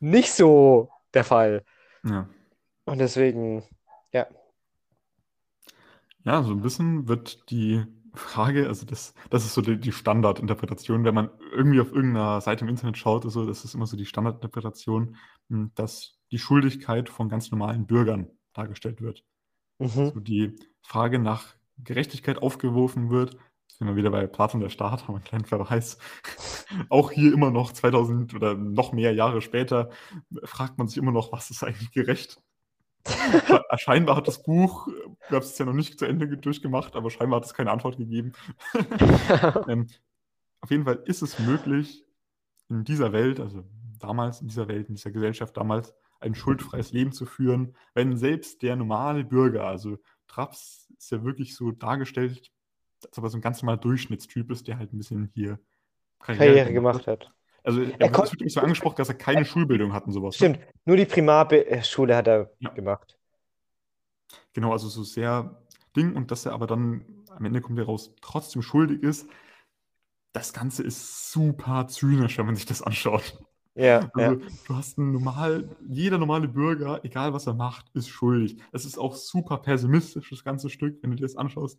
nicht 0.00 0.32
so 0.32 0.90
der 1.14 1.24
Fall. 1.24 1.64
Ja. 2.04 2.28
Und 2.84 2.98
deswegen, 2.98 3.64
ja. 4.12 4.26
Ja, 6.24 6.42
so 6.42 6.52
ein 6.52 6.62
bisschen 6.62 7.08
wird 7.08 7.50
die 7.50 7.84
Frage, 8.14 8.66
also 8.68 8.86
das, 8.86 9.14
das 9.30 9.44
ist 9.44 9.54
so 9.54 9.60
die, 9.60 9.78
die 9.78 9.92
Standardinterpretation, 9.92 11.04
wenn 11.04 11.14
man 11.14 11.30
irgendwie 11.52 11.80
auf 11.80 11.92
irgendeiner 11.92 12.40
Seite 12.40 12.64
im 12.64 12.68
Internet 12.68 12.96
schaut, 12.96 13.24
also 13.24 13.46
das 13.46 13.64
ist 13.64 13.74
immer 13.74 13.86
so 13.86 13.96
die 13.96 14.06
Standardinterpretation, 14.06 15.16
mh, 15.48 15.70
dass 15.74 16.18
die 16.30 16.38
Schuldigkeit 16.38 17.08
von 17.08 17.28
ganz 17.28 17.50
normalen 17.50 17.86
Bürgern 17.86 18.30
dargestellt 18.52 19.00
wird. 19.00 19.24
Mhm. 19.78 19.88
So 19.88 20.20
die 20.20 20.56
Frage 20.82 21.18
nach 21.18 21.54
Gerechtigkeit 21.78 22.38
aufgeworfen 22.38 23.10
wird, 23.10 23.36
sind 23.68 23.86
wir 23.86 23.96
wieder 23.96 24.10
bei 24.10 24.26
Platon 24.26 24.60
der 24.60 24.70
Staat, 24.70 25.02
haben 25.02 25.14
wir 25.14 25.16
einen 25.16 25.24
kleinen 25.24 25.44
Verweis. 25.44 25.98
Auch 26.88 27.10
hier 27.10 27.32
immer 27.32 27.50
noch 27.50 27.72
2000 27.72 28.34
oder 28.34 28.54
noch 28.54 28.92
mehr 28.92 29.12
Jahre 29.14 29.42
später 29.42 29.90
fragt 30.44 30.78
man 30.78 30.88
sich 30.88 30.96
immer 30.98 31.12
noch, 31.12 31.32
was 31.32 31.50
ist 31.50 31.62
eigentlich 31.62 31.90
gerecht? 31.92 32.40
Sche- 33.06 33.78
Scheinbar 33.78 34.16
hat 34.16 34.28
das 34.28 34.42
Buch, 34.42 34.88
wir 34.88 35.36
haben 35.36 35.44
es 35.44 35.58
ja 35.58 35.64
noch 35.66 35.72
nicht 35.74 35.98
zu 35.98 36.06
Ende 36.06 36.26
ge- 36.28 36.38
durchgemacht, 36.38 36.96
aber 36.96 37.10
scheinbar 37.10 37.40
hat 37.40 37.46
es 37.46 37.54
keine 37.54 37.70
Antwort 37.70 37.96
gegeben. 37.98 38.32
Ähm, 39.68 39.86
auf 40.60 40.70
jeden 40.70 40.84
Fall 40.84 41.02
ist 41.04 41.22
es 41.22 41.38
möglich, 41.38 42.04
in 42.68 42.82
dieser 42.84 43.12
Welt, 43.12 43.38
also 43.40 43.64
damals 43.98 44.40
in 44.40 44.48
dieser 44.48 44.68
Welt, 44.68 44.88
in 44.88 44.94
dieser 44.96 45.10
Gesellschaft 45.12 45.56
damals, 45.56 45.94
ein 46.18 46.34
schuldfreies 46.34 46.92
Leben 46.92 47.12
zu 47.12 47.26
führen, 47.26 47.76
wenn 47.94 48.16
selbst 48.16 48.62
der 48.62 48.74
normale 48.74 49.22
Bürger, 49.24 49.64
also 49.66 49.98
Traps 50.26 50.88
ist 50.98 51.10
ja 51.12 51.22
wirklich 51.22 51.54
so 51.54 51.70
dargestellt, 51.72 52.50
als 53.06 53.18
ob 53.18 53.24
er 53.24 53.30
so 53.30 53.38
ein 53.38 53.42
ganz 53.42 53.62
normaler 53.62 53.78
Durchschnittstyp 53.80 54.50
ist, 54.50 54.68
der 54.68 54.78
halt 54.78 54.92
ein 54.92 54.98
bisschen 54.98 55.30
hier 55.34 55.58
Karriere 56.20 56.72
gemacht 56.72 57.06
hat. 57.06 57.32
Also 57.64 57.82
Er 57.82 58.00
er 58.00 58.08
kon- 58.10 58.24
wird 58.24 58.34
wirklich 58.34 58.52
so 58.52 58.60
angesprochen, 58.60 58.96
dass 58.96 59.08
er 59.08 59.14
keine 59.14 59.44
Schulbildung 59.44 59.92
hat 59.92 60.06
und 60.06 60.12
sowas. 60.12 60.40
ne? 60.40 60.48
Stimmt, 60.48 60.60
nur 60.84 60.96
die 60.96 61.04
Primarschule 61.06 62.16
hat 62.16 62.28
er 62.28 62.50
Ja. 62.60 62.70
gemacht. 62.70 63.18
Genau, 64.54 64.72
also 64.72 64.88
so 64.88 65.02
sehr 65.04 65.62
Ding 65.96 66.14
und 66.14 66.30
dass 66.30 66.46
er 66.46 66.52
aber 66.52 66.66
dann 66.66 67.04
am 67.30 67.44
Ende 67.44 67.60
kommt 67.60 67.78
er 67.78 67.84
raus, 67.86 68.14
trotzdem 68.20 68.62
schuldig 68.62 69.02
ist. 69.02 69.28
Das 70.32 70.52
Ganze 70.52 70.82
ist 70.82 71.30
super 71.32 71.86
zynisch, 71.88 72.36
wenn 72.38 72.46
man 72.46 72.56
sich 72.56 72.66
das 72.66 72.82
anschaut. 72.82 73.38
Ja, 73.74 74.10
ja. 74.16 74.32
Also 74.32 74.36
du 74.66 74.74
hast 74.74 74.98
einen 74.98 75.12
normal, 75.12 75.68
jeder 75.88 76.18
normale 76.18 76.48
Bürger, 76.48 77.04
egal 77.04 77.32
was 77.32 77.46
er 77.46 77.54
macht, 77.54 77.86
ist 77.94 78.08
schuldig. 78.08 78.58
Es 78.72 78.84
ist 78.84 78.98
auch 78.98 79.14
super 79.14 79.58
pessimistisch, 79.58 80.30
das 80.30 80.44
ganze 80.44 80.70
Stück, 80.70 81.02
wenn 81.02 81.10
du 81.10 81.16
dir 81.16 81.22
das 81.24 81.36
anschaust. 81.36 81.78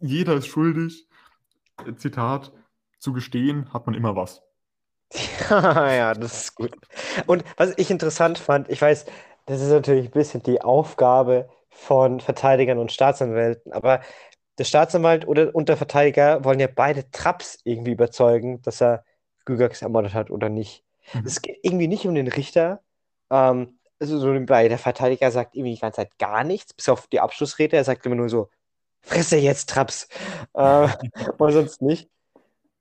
Jeder 0.00 0.34
ist 0.34 0.46
schuldig. 0.46 1.06
Zitat, 1.96 2.52
zu 2.98 3.12
gestehen 3.12 3.72
hat 3.72 3.86
man 3.86 3.94
immer 3.94 4.16
was. 4.16 4.42
Ja, 5.50 6.14
das 6.14 6.40
ist 6.40 6.54
gut. 6.54 6.72
Und 7.26 7.44
was 7.56 7.72
ich 7.76 7.90
interessant 7.90 8.38
fand, 8.38 8.68
ich 8.68 8.82
weiß, 8.82 9.06
das 9.46 9.60
ist 9.60 9.70
natürlich 9.70 10.06
ein 10.06 10.10
bisschen 10.10 10.42
die 10.42 10.60
Aufgabe 10.60 11.48
von 11.70 12.20
Verteidigern 12.20 12.78
und 12.78 12.92
Staatsanwälten, 12.92 13.72
aber 13.72 14.00
der 14.58 14.64
Staatsanwalt 14.64 15.26
oder 15.28 15.54
und 15.54 15.68
der 15.68 15.76
Verteidiger 15.76 16.44
wollen 16.44 16.60
ja 16.60 16.68
beide 16.74 17.10
Traps 17.10 17.58
irgendwie 17.64 17.92
überzeugen, 17.92 18.62
dass 18.62 18.80
er 18.80 19.04
Gygax 19.44 19.82
ermordet 19.82 20.14
hat 20.14 20.30
oder 20.30 20.48
nicht. 20.48 20.84
Mhm. 21.12 21.22
Es 21.26 21.42
geht 21.42 21.58
irgendwie 21.62 21.88
nicht 21.88 22.06
um 22.06 22.14
den 22.14 22.28
Richter. 22.28 22.80
Ähm, 23.30 23.78
also 24.00 24.18
so 24.18 24.34
bei 24.44 24.68
der 24.68 24.78
Verteidiger 24.78 25.30
sagt 25.30 25.54
irgendwie 25.54 25.74
die 25.74 25.80
ganze 25.80 25.96
Zeit 25.96 26.18
gar 26.18 26.44
nichts, 26.44 26.74
bis 26.74 26.88
auf 26.88 27.06
die 27.06 27.20
Abschlussrede. 27.20 27.76
Er 27.76 27.84
sagt 27.84 28.04
immer 28.06 28.16
nur 28.16 28.28
so, 28.28 28.50
fresse 29.06 29.36
jetzt 29.38 29.70
Traps. 29.70 30.08
Äh, 30.54 30.88
oder 31.38 31.52
sonst 31.52 31.82
nicht. 31.82 32.10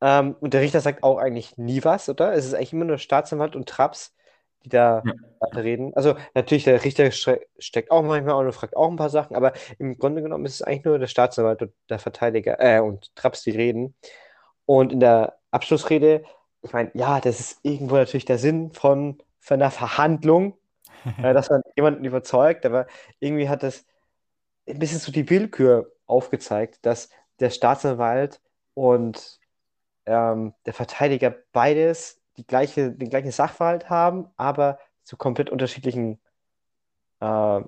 Ähm, 0.01 0.35
und 0.39 0.53
der 0.53 0.61
Richter 0.61 0.81
sagt 0.81 1.03
auch 1.03 1.17
eigentlich 1.17 1.57
nie 1.57 1.83
was, 1.83 2.09
oder? 2.09 2.33
Es 2.33 2.45
ist 2.45 2.53
eigentlich 2.53 2.73
immer 2.73 2.85
nur 2.85 2.97
Staatsanwalt 2.97 3.55
und 3.55 3.69
Traps, 3.69 4.15
die 4.63 4.69
da 4.69 5.03
Ja. 5.05 5.13
reden. 5.59 5.93
Also 5.95 6.15
natürlich, 6.33 6.63
der 6.65 6.83
Richter 6.83 7.11
steckt 7.11 7.91
auch 7.91 8.03
manchmal 8.03 8.45
und 8.45 8.53
fragt 8.53 8.75
auch 8.75 8.89
ein 8.89 8.95
paar 8.97 9.09
Sachen, 9.09 9.35
aber 9.35 9.53
im 9.79 9.97
Grunde 9.97 10.21
genommen 10.21 10.45
ist 10.45 10.55
es 10.55 10.61
eigentlich 10.63 10.85
nur 10.85 10.99
der 10.99 11.07
Staatsanwalt 11.07 11.61
und 11.61 11.73
der 11.89 11.99
Verteidiger, 11.99 12.57
äh, 12.59 12.79
und 12.81 13.15
Traps, 13.15 13.43
die 13.43 13.51
reden. 13.51 13.95
Und 14.65 14.93
in 14.93 14.99
der 14.99 15.37
Abschlussrede, 15.51 16.23
ich 16.63 16.73
meine, 16.73 16.91
ja, 16.95 17.21
das 17.21 17.39
ist 17.39 17.59
irgendwo 17.63 17.95
natürlich 17.95 18.25
der 18.25 18.39
Sinn 18.39 18.71
von, 18.73 19.19
von 19.39 19.55
einer 19.61 19.71
Verhandlung, 19.71 20.57
äh, 21.21 21.33
dass 21.33 21.49
man 21.49 21.61
jemanden 21.75 22.05
überzeugt, 22.05 22.65
aber 22.65 22.87
irgendwie 23.19 23.49
hat 23.49 23.63
das 23.63 23.85
ein 24.67 24.79
bisschen 24.79 24.99
so 24.99 25.11
die 25.11 25.29
Willkür 25.29 25.91
aufgezeigt, 26.05 26.85
dass 26.85 27.09
der 27.39 27.49
Staatsanwalt 27.49 28.41
und 28.73 29.39
ähm, 30.05 30.53
der 30.65 30.73
Verteidiger 30.73 31.35
beides 31.51 32.21
die 32.37 32.45
gleiche, 32.45 32.91
den 32.91 33.09
gleichen 33.09 33.31
Sachverhalt 33.31 33.89
haben, 33.89 34.29
aber 34.37 34.79
zu 35.03 35.17
komplett 35.17 35.49
unterschiedlichen 35.49 36.19
äh, 37.21 37.61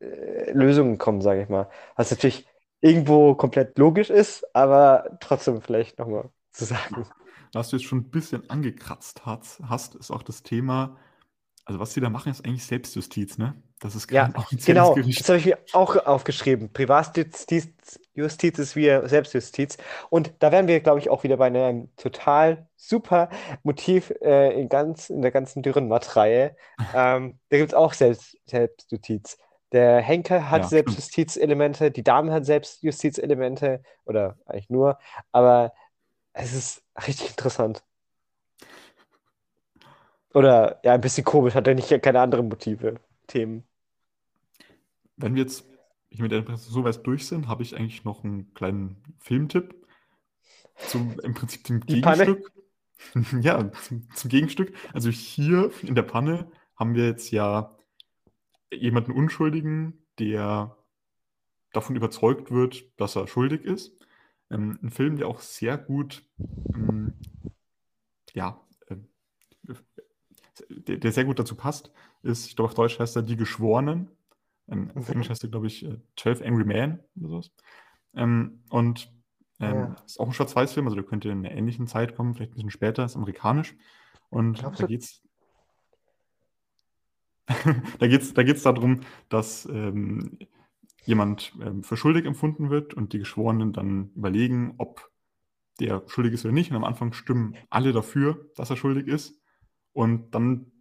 äh, 0.00 0.50
Lösungen 0.52 0.98
kommen, 0.98 1.20
sage 1.20 1.42
ich 1.42 1.48
mal. 1.48 1.68
Was 1.96 2.10
natürlich 2.10 2.46
irgendwo 2.80 3.34
komplett 3.34 3.78
logisch 3.78 4.10
ist, 4.10 4.44
aber 4.54 5.16
trotzdem 5.20 5.60
vielleicht 5.62 5.98
nochmal 5.98 6.30
zu 6.50 6.64
sagen. 6.64 7.06
Was 7.52 7.70
du 7.70 7.76
jetzt 7.76 7.86
schon 7.86 7.98
ein 8.00 8.10
bisschen 8.10 8.48
angekratzt 8.50 9.24
hast, 9.24 9.60
hast, 9.68 9.94
ist 9.94 10.10
auch 10.10 10.22
das 10.22 10.42
Thema, 10.42 10.96
also 11.64 11.80
was 11.80 11.94
sie 11.94 12.00
da 12.00 12.10
machen, 12.10 12.30
ist 12.30 12.44
eigentlich 12.44 12.66
Selbstjustiz, 12.66 13.38
ne? 13.38 13.54
Das 13.84 13.94
ist 13.94 14.08
Ja, 14.08 14.24
kein 14.24 14.34
offizielles 14.36 14.92
Genau, 14.92 14.92
Gericht. 14.92 15.20
das 15.20 15.28
habe 15.28 15.38
ich 15.38 15.46
mir 15.46 15.58
auch 15.72 15.96
aufgeschrieben. 16.06 16.72
Privatjustiz 16.72 17.68
Justiz 18.14 18.58
ist 18.58 18.76
wie 18.76 18.86
Selbstjustiz. 19.08 19.76
Und 20.08 20.32
da 20.38 20.52
wären 20.52 20.68
wir, 20.68 20.80
glaube 20.80 21.00
ich, 21.00 21.10
auch 21.10 21.24
wieder 21.24 21.36
bei 21.36 21.46
einem 21.46 21.94
total 21.96 22.68
super 22.76 23.28
Motiv 23.64 24.10
äh, 24.22 24.58
in, 24.60 24.68
ganz, 24.68 25.10
in 25.10 25.20
der 25.22 25.32
ganzen 25.32 25.62
Dürrenmatt-Reihe. 25.62 26.56
Ähm, 26.92 27.40
da 27.48 27.56
gibt 27.58 27.70
es 27.70 27.74
auch 27.74 27.92
Selbst, 27.92 28.36
Selbstjustiz. 28.46 29.36
Der 29.72 30.00
Henker 30.00 30.48
hat 30.50 30.64
Ja, 30.64 30.68
selbst 30.68 30.94
stimmt. 30.94 30.96
Justizelemente, 30.96 31.90
die 31.90 32.04
Dame 32.04 32.32
hat 32.32 32.46
selbst 32.46 32.82
Justizelemente 32.84 33.82
oder 34.04 34.38
eigentlich 34.46 34.70
nur, 34.70 34.98
aber 35.32 35.72
es 36.34 36.54
ist 36.54 36.84
richtig 37.06 37.30
interessant. 37.30 37.84
Oder 40.34 40.80
ja, 40.84 40.92
ein 40.94 41.00
bisschen 41.00 41.24
komisch, 41.24 41.54
hat 41.54 41.66
er 41.68 41.74
nicht 41.74 42.02
keine 42.02 42.20
anderen 42.20 42.48
Motive, 42.48 42.96
Themen. 43.26 43.66
Wenn 45.16 45.34
wir 45.34 45.42
jetzt 45.42 45.66
hier 46.10 46.22
mit 46.22 46.32
der 46.32 46.42
Präsentation 46.42 46.74
so 46.74 46.84
weit 46.84 47.06
durch 47.06 47.26
sind, 47.26 47.48
habe 47.48 47.62
ich 47.62 47.76
eigentlich 47.76 48.04
noch 48.04 48.24
einen 48.24 48.52
kleinen 48.54 49.02
Filmtipp 49.18 49.74
zum 50.76 51.18
im 51.20 51.34
Prinzip 51.34 51.64
dem 51.64 51.84
Die 51.86 52.00
Panne? 52.00 52.26
Gegenstück. 52.26 52.52
Ja, 53.42 53.70
zum, 53.72 54.08
zum 54.14 54.30
Gegenstück. 54.30 54.74
Also 54.92 55.10
hier 55.10 55.70
in 55.82 55.94
der 55.94 56.02
Panne 56.02 56.50
haben 56.76 56.94
wir 56.94 57.06
jetzt 57.06 57.30
ja 57.32 57.76
jemanden 58.72 59.12
Unschuldigen, 59.12 60.06
der 60.18 60.76
davon 61.72 61.96
überzeugt 61.96 62.50
wird, 62.50 62.84
dass 62.96 63.16
er 63.16 63.26
schuldig 63.26 63.62
ist. 63.64 63.98
Ähm, 64.50 64.78
ein 64.82 64.90
Film, 64.90 65.16
der 65.16 65.26
auch 65.26 65.40
sehr 65.40 65.76
gut, 65.76 66.24
ähm, 66.74 67.14
ja, 68.32 68.60
ähm, 68.88 69.08
der, 70.68 70.98
der 70.98 71.12
sehr 71.12 71.24
gut 71.24 71.38
dazu 71.38 71.56
passt, 71.56 71.92
ist, 72.22 72.46
ich 72.46 72.56
glaube 72.56 72.68
auf 72.68 72.74
Deutsch 72.74 72.98
heißt 72.98 73.16
er 73.16 73.22
Die 73.22 73.36
Geschworenen. 73.36 74.10
Ähm, 74.68 74.90
auf 74.94 75.08
Mhm. 75.08 75.12
Englisch 75.12 75.30
heißt 75.30 75.44
er, 75.44 75.50
glaube 75.50 75.66
ich, 75.66 75.84
äh, 75.84 75.98
12 76.16 76.42
Angry 76.42 76.64
Men 76.64 77.00
oder 77.16 77.28
sowas. 77.28 77.52
Ähm, 78.14 78.62
und 78.70 79.12
ähm, 79.60 79.94
Ja. 79.96 80.04
ist 80.04 80.18
auch 80.20 80.26
ein 80.26 80.32
Schwarz-Weiß-Film, 80.32 80.86
also 80.86 80.96
der 80.96 81.04
könnte 81.04 81.28
in 81.28 81.38
einer 81.44 81.52
ähnlichen 81.54 81.86
Zeit 81.86 82.16
kommen, 82.16 82.34
vielleicht 82.34 82.52
ein 82.52 82.54
bisschen 82.56 82.70
später, 82.70 83.04
ist 83.04 83.16
amerikanisch. 83.16 83.76
Und 84.30 84.58
Glaubst 84.60 84.80
da 84.82 84.86
geht's 84.86 85.22
da 87.98 88.06
geht 88.08 88.22
es 88.22 88.34
da 88.34 88.42
geht's 88.42 88.62
darum, 88.62 89.00
dass 89.28 89.66
ähm, 89.66 90.38
jemand 91.04 91.52
ähm, 91.60 91.82
für 91.82 91.96
schuldig 91.96 92.24
empfunden 92.24 92.70
wird 92.70 92.94
und 92.94 93.12
die 93.12 93.18
Geschworenen 93.18 93.72
dann 93.72 94.10
überlegen, 94.14 94.74
ob 94.78 95.10
der 95.80 96.02
schuldig 96.06 96.32
ist 96.34 96.44
oder 96.44 96.54
nicht. 96.54 96.70
Und 96.70 96.76
am 96.76 96.84
Anfang 96.84 97.12
stimmen 97.12 97.56
alle 97.68 97.92
dafür, 97.92 98.50
dass 98.56 98.70
er 98.70 98.76
schuldig 98.76 99.08
ist. 99.08 99.40
Und 99.92 100.34
dann 100.34 100.72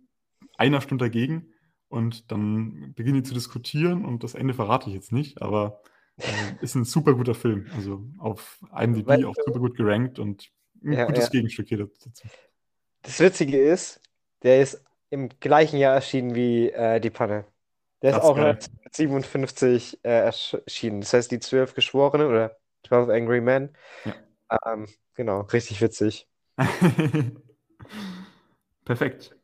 einer 0.58 0.82
stimmt 0.82 1.02
dagegen. 1.02 1.53
Und 1.94 2.32
dann 2.32 2.94
beginnen 2.96 3.16
die 3.22 3.24
zu 3.24 3.34
diskutieren. 3.34 4.04
Und 4.06 4.24
das 4.24 4.34
Ende 4.34 4.54
verrate 4.54 4.90
ich 4.90 4.96
jetzt 4.96 5.12
nicht, 5.12 5.42
aber 5.42 5.82
äh, 6.18 6.64
ist 6.64 6.76
ein 6.76 6.86
super 6.86 7.14
guter 7.14 7.36
Film. 7.36 7.68
Also 7.76 8.04
auf 8.18 8.60
IMDb 8.76 9.08
Weißt 9.08 9.26
auch 9.26 9.36
du- 9.36 9.44
super 9.46 9.60
gut 9.60 9.76
gerankt 9.78 10.20
und 10.20 10.52
ein 10.84 10.94
Ja, 10.94 11.06
gutes 11.06 11.26
ja. 11.26 11.30
Gegenstück 11.30 11.68
hier 11.70 11.78
dazu. 11.80 12.10
Das 13.04 13.20
Witzige 13.20 13.62
ist, 13.62 14.02
der 14.44 14.62
ist 14.62 14.84
im 15.10 15.30
gleichen 15.40 15.78
Jahr 15.78 15.94
erschienen 15.96 16.36
wie 16.36 16.70
äh, 16.70 17.00
Die 17.00 17.10
Panne. 17.10 17.46
Der 18.02 18.10
ist 18.12 18.18
Das 18.18 18.24
ist 18.26 18.30
auch 18.30 18.36
geil. 18.36 18.50
1957 18.56 20.00
äh, 20.04 20.10
erschienen. 20.10 21.02
Das 21.02 21.14
heißt, 21.14 21.32
die 21.32 21.40
zwölf 21.40 21.74
Geschworenen 21.76 22.28
oder 22.28 22.58
12 22.88 23.10
Angry 23.10 23.40
Men. 23.42 23.70
Ähm, 24.66 24.88
genau, 25.16 25.42
richtig 25.42 25.82
witzig. 25.82 26.28
Perfekt. 28.86 29.36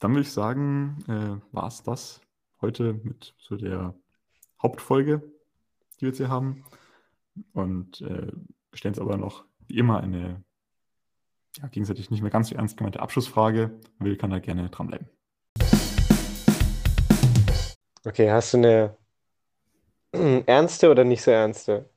Dann 0.00 0.12
würde 0.12 0.22
ich 0.22 0.32
sagen, 0.32 1.04
äh, 1.08 1.54
war 1.54 1.68
es 1.68 1.82
das 1.82 2.22
heute 2.62 2.94
mit 2.94 3.34
so 3.38 3.56
der 3.56 3.94
Hauptfolge, 4.60 5.22
die 5.96 6.00
wir 6.00 6.08
jetzt 6.08 6.16
hier 6.16 6.30
haben. 6.30 6.64
Und 7.52 8.00
äh, 8.00 8.32
wir 8.32 8.76
stellen 8.76 8.94
jetzt 8.94 9.00
aber 9.00 9.18
noch 9.18 9.44
wie 9.68 9.76
immer 9.76 10.00
eine 10.00 10.42
ja, 11.58 11.68
gegenseitig 11.68 12.10
nicht 12.10 12.22
mehr 12.22 12.30
ganz 12.30 12.48
so 12.48 12.54
ernst 12.54 12.78
gemeinte 12.78 13.00
Abschlussfrage. 13.00 13.78
Will, 13.98 14.16
kann 14.16 14.30
da 14.30 14.38
gerne 14.38 14.70
dranbleiben. 14.70 15.08
Okay, 18.06 18.30
hast 18.30 18.54
du 18.54 18.58
eine 18.58 18.96
ernste 20.46 20.90
oder 20.90 21.04
nicht 21.04 21.20
so 21.20 21.30
ernste? 21.30 21.90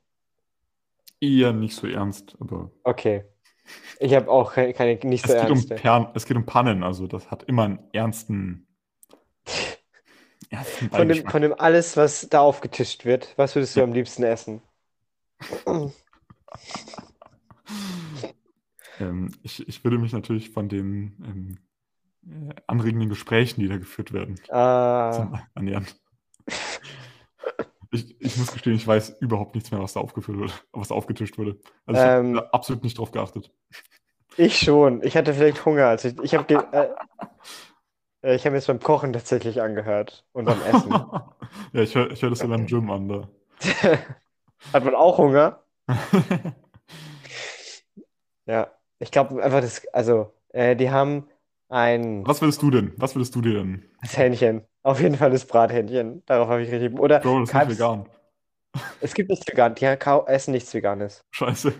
Eher 1.20 1.54
nicht 1.54 1.74
so 1.74 1.86
ernst, 1.86 2.36
aber 2.38 2.70
Okay. 2.82 3.24
Ich 3.98 4.14
habe 4.14 4.30
auch 4.30 4.52
keine, 4.54 4.72
keine 4.74 4.98
nicht 5.04 5.24
es 5.24 5.30
so 5.30 5.36
geht, 5.36 5.50
um 5.50 5.50
ernste. 5.58 5.74
Pern, 5.76 6.08
es 6.14 6.26
geht 6.26 6.36
um 6.36 6.46
Pannen, 6.46 6.82
also 6.82 7.06
das 7.06 7.30
hat 7.30 7.44
immer 7.44 7.64
einen 7.64 7.78
ernsten, 7.92 8.66
ernsten 10.50 10.90
Von 10.90 11.08
dem, 11.08 11.28
von 11.28 11.42
dem 11.42 11.54
alles, 11.58 11.96
was 11.96 12.28
da 12.28 12.40
aufgetischt 12.40 13.04
wird, 13.04 13.32
was 13.36 13.54
würdest 13.54 13.76
du 13.76 13.82
am 13.82 13.92
liebsten 13.92 14.22
essen? 14.24 14.62
Ähm, 19.00 19.32
ich, 19.42 19.66
ich 19.66 19.82
würde 19.82 19.98
mich 19.98 20.12
natürlich 20.12 20.50
von 20.50 20.68
den 20.68 21.58
ähm, 22.24 22.50
äh, 22.50 22.54
anregenden 22.66 23.08
Gesprächen, 23.08 23.60
die 23.60 23.68
da 23.68 23.76
geführt 23.76 24.12
werden, 24.12 24.40
Ah, 24.50 25.42
ernähren. 25.54 25.86
Ich, 27.94 28.20
ich 28.20 28.36
muss 28.36 28.52
gestehen, 28.52 28.74
ich 28.74 28.86
weiß 28.86 29.18
überhaupt 29.20 29.54
nichts 29.54 29.70
mehr, 29.70 29.80
was 29.80 29.92
da 29.94 30.00
aufgeführt 30.00 30.38
wurde, 30.38 30.52
was 30.72 30.88
da 30.88 30.94
aufgetischt 30.96 31.38
wurde. 31.38 31.58
Also 31.86 32.00
ich 32.00 32.06
Ähm, 32.08 32.36
habe 32.36 32.52
absolut 32.52 32.82
nicht 32.82 32.98
drauf 32.98 33.12
geachtet. 33.12 33.52
ich 34.36 34.58
schon. 34.58 35.02
Ich 35.02 35.16
hatte 35.16 35.34
vielleicht 35.34 35.64
Hunger. 35.64 35.86
Also 35.88 36.08
ich, 36.08 36.18
ich 36.22 36.34
habe 36.34 36.54
äh, 36.72 36.88
äh, 38.22 38.34
ich 38.36 38.44
habe 38.46 38.56
jetzt 38.56 38.66
beim 38.66 38.80
Kochen 38.80 39.12
tatsächlich 39.12 39.60
angehört 39.62 40.26
und 40.32 40.46
beim 40.46 40.62
Essen. 40.62 40.90
ja, 41.72 41.82
ich 41.82 41.94
höre 41.94 42.10
ich 42.10 42.22
hör 42.22 42.30
das 42.30 42.40
so 42.40 42.48
beim 42.48 42.66
Gym 42.66 42.90
an. 42.90 43.08
Da. 43.08 43.28
Hat 44.72 44.84
man 44.84 44.94
auch 44.94 45.18
Hunger? 45.18 45.62
Ja, 48.46 48.70
ich 48.98 49.10
glaube 49.10 49.42
einfach, 49.42 49.60
das, 49.60 49.86
also, 49.92 50.32
äh, 50.50 50.76
die 50.76 50.90
haben 50.90 51.28
ein 51.68 52.26
Was 52.26 52.40
würdest 52.40 52.62
du 52.62 52.70
denn? 52.70 52.92
Was 52.96 53.14
würdest 53.14 53.34
du 53.34 53.40
dir 53.40 53.54
denn? 53.54 53.84
das 54.02 54.16
Hähnchen. 54.16 54.62
Auf 54.82 55.00
jeden 55.00 55.16
Fall 55.16 55.30
das 55.30 55.46
Brathähnchen. 55.46 56.22
Darauf 56.26 56.48
habe 56.48 56.62
ich 56.62 56.70
richtig. 56.70 56.98
Oder 56.98 57.20
Bro, 57.20 57.40
das 57.40 57.50
ist 57.50 57.54
nicht 57.54 57.78
vegan. 57.78 58.08
es 59.00 59.14
gibt 59.14 59.30
nichts 59.30 59.46
vegan. 59.46 59.74
Die 59.74 59.84
essen 59.84 60.52
nichts 60.52 60.74
Veganes. 60.74 61.24
Scheiße. 61.30 61.72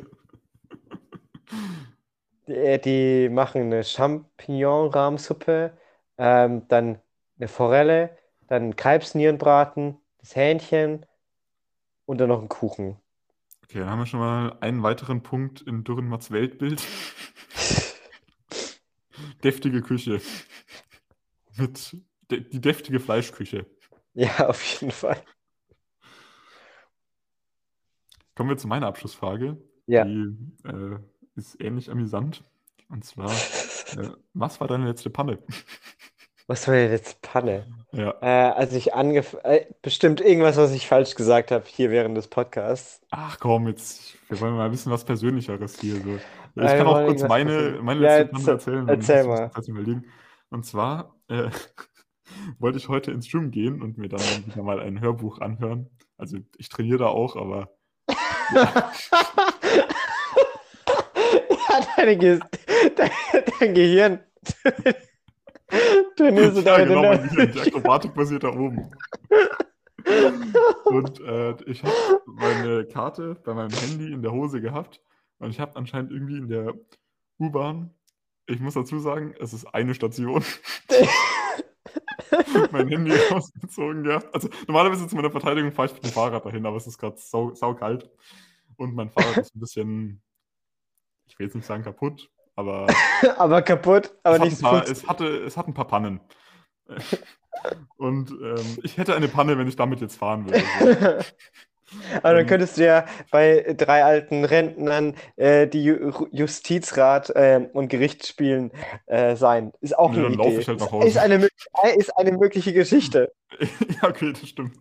Die, 2.46 2.52
äh, 2.52 2.78
die 2.78 3.28
machen 3.28 3.62
eine 3.62 3.84
Champignon-Rahmsuppe, 3.84 5.72
ähm, 6.18 6.68
dann 6.68 6.98
eine 7.38 7.48
Forelle, 7.48 8.16
dann 8.48 8.76
Kalbsnierenbraten, 8.76 9.96
das 10.18 10.36
Hähnchen 10.36 11.06
und 12.06 12.18
dann 12.20 12.28
noch 12.28 12.38
einen 12.38 12.48
Kuchen. 12.48 12.96
Okay, 13.64 13.78
dann 13.80 13.90
haben 13.90 13.98
wir 13.98 14.06
schon 14.06 14.20
mal 14.20 14.56
einen 14.60 14.82
weiteren 14.82 15.22
Punkt 15.22 15.62
in 15.62 15.84
Dürrenmatts 15.84 16.30
Weltbild. 16.30 16.82
Deftige 19.44 19.82
Küche. 19.82 20.20
Mit 21.56 21.96
de 22.30 22.40
die 22.40 22.60
deftige 22.60 22.98
Fleischküche. 22.98 23.66
Ja, 24.14 24.48
auf 24.48 24.64
jeden 24.80 24.90
Fall. 24.90 25.22
Kommen 28.34 28.50
wir 28.50 28.56
zu 28.56 28.66
meiner 28.66 28.86
Abschlussfrage. 28.86 29.56
Ja. 29.86 30.04
Die 30.04 30.34
äh, 30.64 30.98
ist 31.36 31.60
ähnlich 31.60 31.90
amüsant. 31.90 32.42
Und 32.88 33.04
zwar, 33.04 33.30
äh, 33.96 34.10
was 34.32 34.60
war 34.60 34.68
deine 34.68 34.86
letzte 34.86 35.10
Panne? 35.10 35.38
Was 36.46 36.68
war 36.68 36.74
denn 36.74 36.90
jetzt 36.90 37.22
Panne? 37.22 37.66
Ja, 37.92 38.14
Äh, 38.20 38.52
als 38.52 38.74
ich 38.74 38.92
angef 38.94 39.34
äh, 39.44 39.64
bestimmt 39.80 40.20
irgendwas, 40.20 40.56
was 40.58 40.72
ich 40.72 40.86
falsch 40.86 41.14
gesagt 41.14 41.50
habe 41.50 41.64
hier 41.66 41.90
während 41.90 42.16
des 42.16 42.28
Podcasts. 42.28 43.00
ach 43.10 43.38
komm, 43.40 43.68
jetzt, 43.68 44.14
wir 44.28 44.40
wollen 44.40 44.54
mal 44.56 44.66
ein 44.66 44.70
bisschen 44.70 44.92
was 44.92 45.04
Persönlicheres 45.04 45.80
hier. 45.80 45.94
So. 45.94 46.16
Ich 46.16 46.22
wir 46.56 46.66
kann 46.66 46.86
auch 46.86 47.06
kurz 47.06 47.22
meine, 47.22 47.78
meine 47.82 48.00
Ja, 48.02 48.16
letzte 48.18 48.32
Panne 48.34 48.50
erzähl- 48.50 48.74
erzählen. 48.88 48.88
erzähl 48.88 49.24
mal. 49.24 49.50
überlegen. 49.68 50.04
Und 50.50 50.66
zwar 50.66 51.14
äh, 51.28 51.48
wollte 52.58 52.78
ich 52.78 52.88
heute 52.88 53.10
ins 53.10 53.30
Gym 53.30 53.50
gehen 53.50 53.80
und 53.80 53.96
mir 53.96 54.08
dann 54.08 54.20
wieder 54.46 54.62
mal 54.62 54.80
ein 54.80 55.00
Hörbuch 55.00 55.40
anhören. 55.40 55.88
Also 56.18 56.36
ich 56.58 56.68
trainiere 56.68 56.98
da 56.98 57.06
auch, 57.06 57.36
aber 57.36 57.70
Ja, 61.50 61.80
deine 61.96 62.16
Ge 62.18 62.38
dein, 62.96 63.10
dein 63.58 63.74
Gehirn 63.74 64.20
trainierst 66.16 66.56
du 66.56 66.60
ja, 66.60 66.78
damit 66.78 66.88
genau, 66.88 67.02
mein 67.02 67.28
Gehirn, 67.28 67.52
die 67.52 67.60
Akrobatik 67.60 68.14
basiert 68.14 68.44
da 68.44 68.48
oben. 68.48 68.90
Und 70.84 71.20
äh, 71.20 71.56
ich 71.64 71.82
habe 71.82 72.22
meine 72.26 72.84
Karte 72.86 73.36
bei 73.42 73.54
meinem 73.54 73.70
Handy 73.70 74.12
in 74.12 74.22
der 74.22 74.32
Hose 74.32 74.60
gehabt 74.60 75.00
und 75.38 75.50
ich 75.50 75.60
habe 75.60 75.76
anscheinend 75.76 76.12
irgendwie 76.12 76.36
in 76.36 76.48
der 76.48 76.74
U-Bahn, 77.38 77.90
ich 78.46 78.60
muss 78.60 78.74
dazu 78.74 78.98
sagen, 78.98 79.34
es 79.40 79.52
ist 79.54 79.64
eine 79.66 79.94
Station, 79.94 80.44
mein 82.70 82.88
Handy 82.88 83.12
rausgezogen 83.30 84.04
gehabt. 84.04 84.32
Also 84.34 84.48
normalerweise 84.66 85.08
zu 85.08 85.16
meiner 85.16 85.30
Verteidigung 85.30 85.72
fahre 85.72 85.88
ich 85.88 85.94
mit 85.94 86.04
dem 86.04 86.12
Fahrrad 86.12 86.44
dahin, 86.44 86.66
aber 86.66 86.76
es 86.76 86.86
ist 86.86 86.98
gerade 86.98 87.16
sau, 87.18 87.54
saukalt 87.54 88.10
und 88.76 88.94
mein 88.94 89.10
Fahrrad 89.10 89.38
ist 89.38 89.56
ein 89.56 89.60
bisschen, 89.60 90.22
ich 91.26 91.38
will 91.38 91.46
jetzt 91.46 91.54
nicht 91.54 91.66
sagen 91.66 91.82
kaputt, 91.82 92.30
aber 92.56 93.00
aber 93.38 93.62
kaputt, 93.62 94.12
aber 94.22 94.38
nicht 94.38 94.58
so 94.58 94.66
es, 94.76 95.06
hatte, 95.06 95.26
es 95.44 95.56
hat 95.56 95.68
ein 95.68 95.74
paar 95.74 95.86
Pannen. 95.86 96.20
Und 97.96 98.30
ähm, 98.30 98.78
ich 98.82 98.96
hätte 98.98 99.14
eine 99.14 99.28
Panne, 99.28 99.58
wenn 99.58 99.68
ich 99.68 99.76
damit 99.76 100.00
jetzt 100.00 100.16
fahren 100.16 100.46
würde. 100.46 100.62
Aber 102.22 102.34
dann 102.34 102.46
Ähm, 102.46 102.46
könntest 102.46 102.76
du 102.78 102.84
ja 102.84 103.06
bei 103.30 103.74
drei 103.76 104.04
alten 104.04 104.44
Rentnern 104.44 105.14
äh, 105.36 105.68
die 105.68 105.84
Ju 105.84 106.26
Justizrat 106.32 107.32
ähm, 107.36 107.66
und 107.72 107.88
Gerichtsspielen 107.88 108.72
äh, 109.06 109.36
sein. 109.36 109.72
Ist 109.80 109.96
auch 109.96 110.12
Nee, 110.12 110.24
eine 110.24 110.30
Idee. 110.34 110.64
halt 110.66 110.80
Ist, 111.04 111.18
eine, 111.18 111.48
ist 111.96 112.16
eine 112.16 112.32
mögliche 112.32 112.72
Geschichte. 112.72 113.32
Ja, 114.02 114.08
okay, 114.08 114.32
das 114.32 114.48
stimmt. 114.48 114.76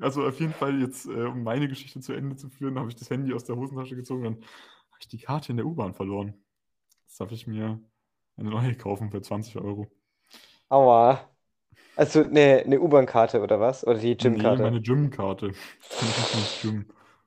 Also 0.00 0.26
auf 0.26 0.40
jeden 0.40 0.52
Fall 0.52 0.80
jetzt, 0.80 1.06
äh, 1.06 1.10
um 1.24 1.42
meine 1.42 1.68
Geschichte 1.68 2.00
zu 2.00 2.12
Ende 2.12 2.36
zu 2.36 2.48
führen, 2.48 2.78
habe 2.78 2.88
ich 2.88 2.96
das 2.96 3.10
Handy 3.10 3.32
aus 3.32 3.44
der 3.44 3.56
Hosentasche 3.56 3.96
gezogen, 3.96 4.24
dann 4.24 4.34
habe 4.34 4.98
ich 5.00 5.08
die 5.08 5.18
Karte 5.18 5.52
in 5.52 5.56
der 5.58 5.66
U-Bahn 5.66 5.94
verloren. 5.94 6.34
Darf 7.18 7.32
ich 7.32 7.46
mir 7.46 7.80
eine 8.38 8.50
neue 8.50 8.74
kaufen 8.76 9.10
für 9.10 9.20
20 9.22 9.56
Euro. 9.56 9.88
Aua. 10.70 11.28
Also 11.96 12.22
eine, 12.24 12.62
eine 12.66 12.80
U-Bahn-Karte 12.80 13.42
oder 13.42 13.60
was? 13.60 13.86
Oder 13.86 13.98
die 14.00 14.16
Nee, 14.20 14.56
Gym-Karte? 14.56 14.58
meine 14.58 14.80
Gym-Karte. 14.80 15.56
Gym. 16.60 16.86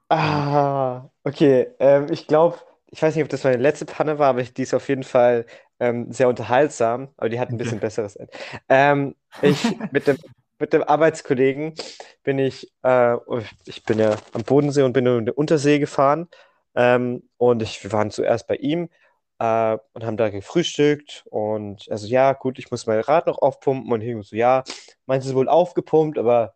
Ah, 0.09 1.09
okay. 1.23 1.67
Ähm, 1.79 2.07
ich 2.11 2.27
glaube, 2.27 2.57
ich 2.87 3.01
weiß 3.01 3.15
nicht, 3.15 3.23
ob 3.23 3.29
das 3.29 3.43
meine 3.43 3.57
letzte 3.57 3.85
Panne 3.85 4.19
war, 4.19 4.29
aber 4.29 4.43
die 4.43 4.61
ist 4.63 4.73
auf 4.73 4.89
jeden 4.89 5.03
Fall 5.03 5.45
ähm, 5.79 6.11
sehr 6.11 6.27
unterhaltsam, 6.27 7.13
aber 7.17 7.29
die 7.29 7.39
hat 7.39 7.51
ein 7.51 7.57
okay. 7.57 7.57
bisschen 7.57 7.79
besseres 7.79 8.15
Ende. 8.17 8.31
Ähm, 8.67 9.15
ich 9.39 9.79
mit 9.89 10.07
dem, 10.07 10.17
mit 10.59 10.73
dem 10.73 10.83
Arbeitskollegen 10.83 11.75
bin 12.23 12.39
ich, 12.39 12.73
äh, 12.83 13.15
ich 13.65 13.83
bin 13.85 13.99
ja 13.99 14.17
am 14.33 14.43
Bodensee 14.43 14.81
und 14.83 14.93
bin 14.93 15.05
in 15.05 15.25
der 15.25 15.37
Untersee 15.37 15.79
gefahren. 15.79 16.27
Ähm, 16.75 17.23
und 17.37 17.61
ich, 17.63 17.81
wir 17.83 17.91
waren 17.93 18.11
zuerst 18.11 18.47
bei 18.47 18.55
ihm 18.55 18.89
äh, 19.41 19.77
und 19.93 20.05
haben 20.05 20.17
da 20.17 20.29
gefrühstückt. 20.29 21.25
Und 21.29 21.87
also 21.91 22.07
ja, 22.07 22.33
gut, 22.33 22.59
ich 22.59 22.71
muss 22.71 22.85
mein 22.87 22.99
Rad 23.01 23.27
noch 23.27 23.39
aufpumpen. 23.41 23.91
Und 23.91 24.01
ich 24.01 24.27
so, 24.27 24.35
ja, 24.35 24.63
meins 25.07 25.25
ist 25.25 25.35
wohl 25.35 25.49
aufgepumpt, 25.49 26.19
aber 26.19 26.55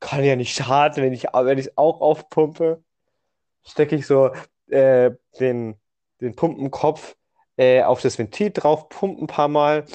kann 0.00 0.24
ja 0.24 0.36
nicht 0.36 0.54
schaden, 0.56 1.02
wenn 1.04 1.12
ich 1.12 1.24
wenn 1.24 1.58
es 1.58 1.76
auch 1.78 2.00
aufpumpe 2.00 2.82
stecke 3.64 3.96
ich 3.96 4.06
so 4.06 4.32
äh, 4.70 5.12
den, 5.40 5.76
den 6.20 6.34
Pumpenkopf 6.36 7.16
äh, 7.56 7.82
auf 7.82 8.00
das 8.02 8.18
Ventil 8.18 8.50
drauf, 8.50 8.88
pumpe 8.88 9.22
ein 9.22 9.26
paar 9.26 9.48
Mal, 9.48 9.86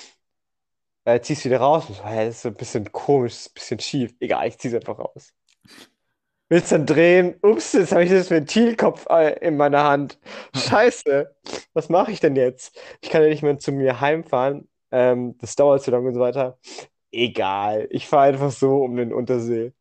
äh, 1.05 1.19
zieh's 1.21 1.45
wieder 1.45 1.59
raus. 1.59 1.87
Und 1.89 1.95
so, 1.95 2.05
hä, 2.05 2.25
das 2.25 2.37
ist 2.37 2.45
ein 2.45 2.55
bisschen 2.55 2.91
komisch, 2.91 3.47
ein 3.47 3.53
bisschen 3.53 3.79
schief. 3.79 4.15
Egal, 4.19 4.47
ich 4.47 4.57
zieh's 4.59 4.73
einfach 4.73 4.99
raus. 4.99 5.33
Willst 6.49 6.71
dann 6.71 6.85
drehen? 6.85 7.35
Ups, 7.41 7.73
jetzt 7.73 7.91
habe 7.91 8.03
ich 8.03 8.09
das 8.09 8.29
Ventilkopf 8.29 9.07
äh, 9.09 9.39
in 9.39 9.57
meiner 9.57 9.83
Hand. 9.83 10.19
Scheiße, 10.55 11.33
was 11.73 11.89
mache 11.89 12.11
ich 12.11 12.19
denn 12.19 12.35
jetzt? 12.35 12.77
Ich 13.01 13.09
kann 13.09 13.23
ja 13.23 13.29
nicht 13.29 13.43
mehr 13.43 13.57
zu 13.57 13.71
mir 13.71 14.01
heimfahren. 14.01 14.67
Ähm, 14.91 15.37
das 15.39 15.55
dauert 15.55 15.81
zu 15.81 15.91
lange 15.91 16.09
und 16.09 16.13
so 16.13 16.19
weiter. 16.19 16.59
Egal, 17.11 17.87
ich 17.89 18.07
fahre 18.07 18.25
einfach 18.25 18.51
so 18.51 18.83
um 18.83 18.95
den 18.95 19.13
Untersee. 19.13 19.73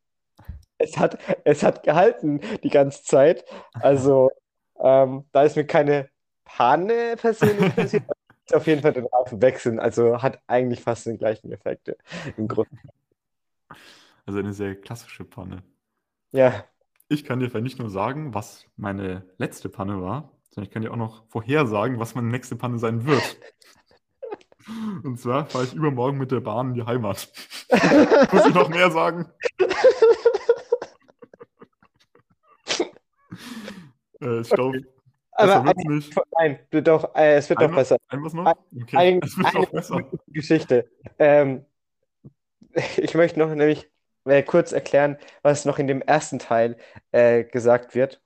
Es 0.77 0.97
hat, 0.97 1.17
es 1.43 1.63
hat 1.63 1.83
gehalten 1.83 2.41
die 2.63 2.69
ganze 2.69 3.03
Zeit. 3.03 3.45
Also, 3.73 4.31
ähm, 4.79 5.25
da 5.31 5.43
ist 5.43 5.55
mir 5.55 5.65
keine 5.65 6.09
Panne 6.45 7.15
persönlich 7.17 7.75
passiert. 7.75 8.03
auf 8.51 8.67
jeden 8.67 8.81
Fall 8.81 8.93
den 8.93 9.05
Reifen 9.05 9.41
wechseln. 9.41 9.79
Also 9.79 10.21
hat 10.21 10.41
eigentlich 10.47 10.81
fast 10.81 11.05
den 11.05 11.17
gleichen 11.17 11.51
Effekte 11.51 11.97
im 12.37 12.47
Grunde. 12.47 12.77
Also 14.25 14.39
eine 14.39 14.53
sehr 14.53 14.75
klassische 14.75 15.23
Panne. 15.23 15.63
Ja. 16.33 16.65
Ich 17.09 17.23
kann 17.23 17.39
dir 17.39 17.49
vielleicht 17.49 17.63
nicht 17.63 17.79
nur 17.79 17.89
sagen, 17.89 18.33
was 18.33 18.65
meine 18.75 19.25
letzte 19.37 19.69
Panne 19.69 20.01
war, 20.01 20.31
sondern 20.49 20.67
ich 20.67 20.71
kann 20.73 20.81
dir 20.81 20.91
auch 20.91 20.95
noch 20.97 21.25
vorhersagen, 21.29 21.99
was 21.99 22.15
meine 22.15 22.27
nächste 22.27 22.55
Panne 22.55 22.79
sein 22.79 23.05
wird. 23.05 23.37
Und 25.03 25.19
zwar 25.19 25.45
fahre 25.45 25.65
ich 25.65 25.73
übermorgen 25.73 26.17
mit 26.17 26.31
der 26.31 26.39
Bahn 26.39 26.69
in 26.69 26.73
die 26.75 26.83
Heimat. 26.85 27.29
Muss 28.31 28.45
ich 28.47 28.53
noch 28.53 28.69
mehr 28.69 28.89
sagen? 28.91 29.29
Äh, 34.21 34.41
ich 34.41 34.49
glaube, 34.49 34.79
Aber 35.31 35.47
besser 35.63 35.65
wird's 35.65 35.85
nicht. 35.89 36.15
nein, 36.39 36.59
doch, 36.71 37.15
äh, 37.15 37.35
es 37.35 37.49
wird 37.49 37.59
doch 37.59 37.65
Einmal, 37.65 37.81
besser. 37.81 37.97
ein 38.07 38.23
was 38.23 38.33
noch? 38.33 38.45
Ein- 38.45 38.81
Okay, 38.83 38.97
Ein, 38.97 39.19
es 39.23 39.37
wird 39.37 39.55
eine 39.55 39.67
besser. 39.67 40.01
Geschichte. 40.27 40.89
Ähm, 41.19 41.65
ich 42.97 43.13
möchte 43.15 43.39
noch 43.39 43.49
nämlich 43.49 43.89
äh, 44.25 44.43
kurz 44.43 44.71
erklären, 44.71 45.17
was 45.41 45.65
noch 45.65 45.79
in 45.79 45.87
dem 45.87 46.01
ersten 46.01 46.39
Teil 46.39 46.77
äh, 47.11 47.43
gesagt 47.43 47.95
wird 47.95 48.21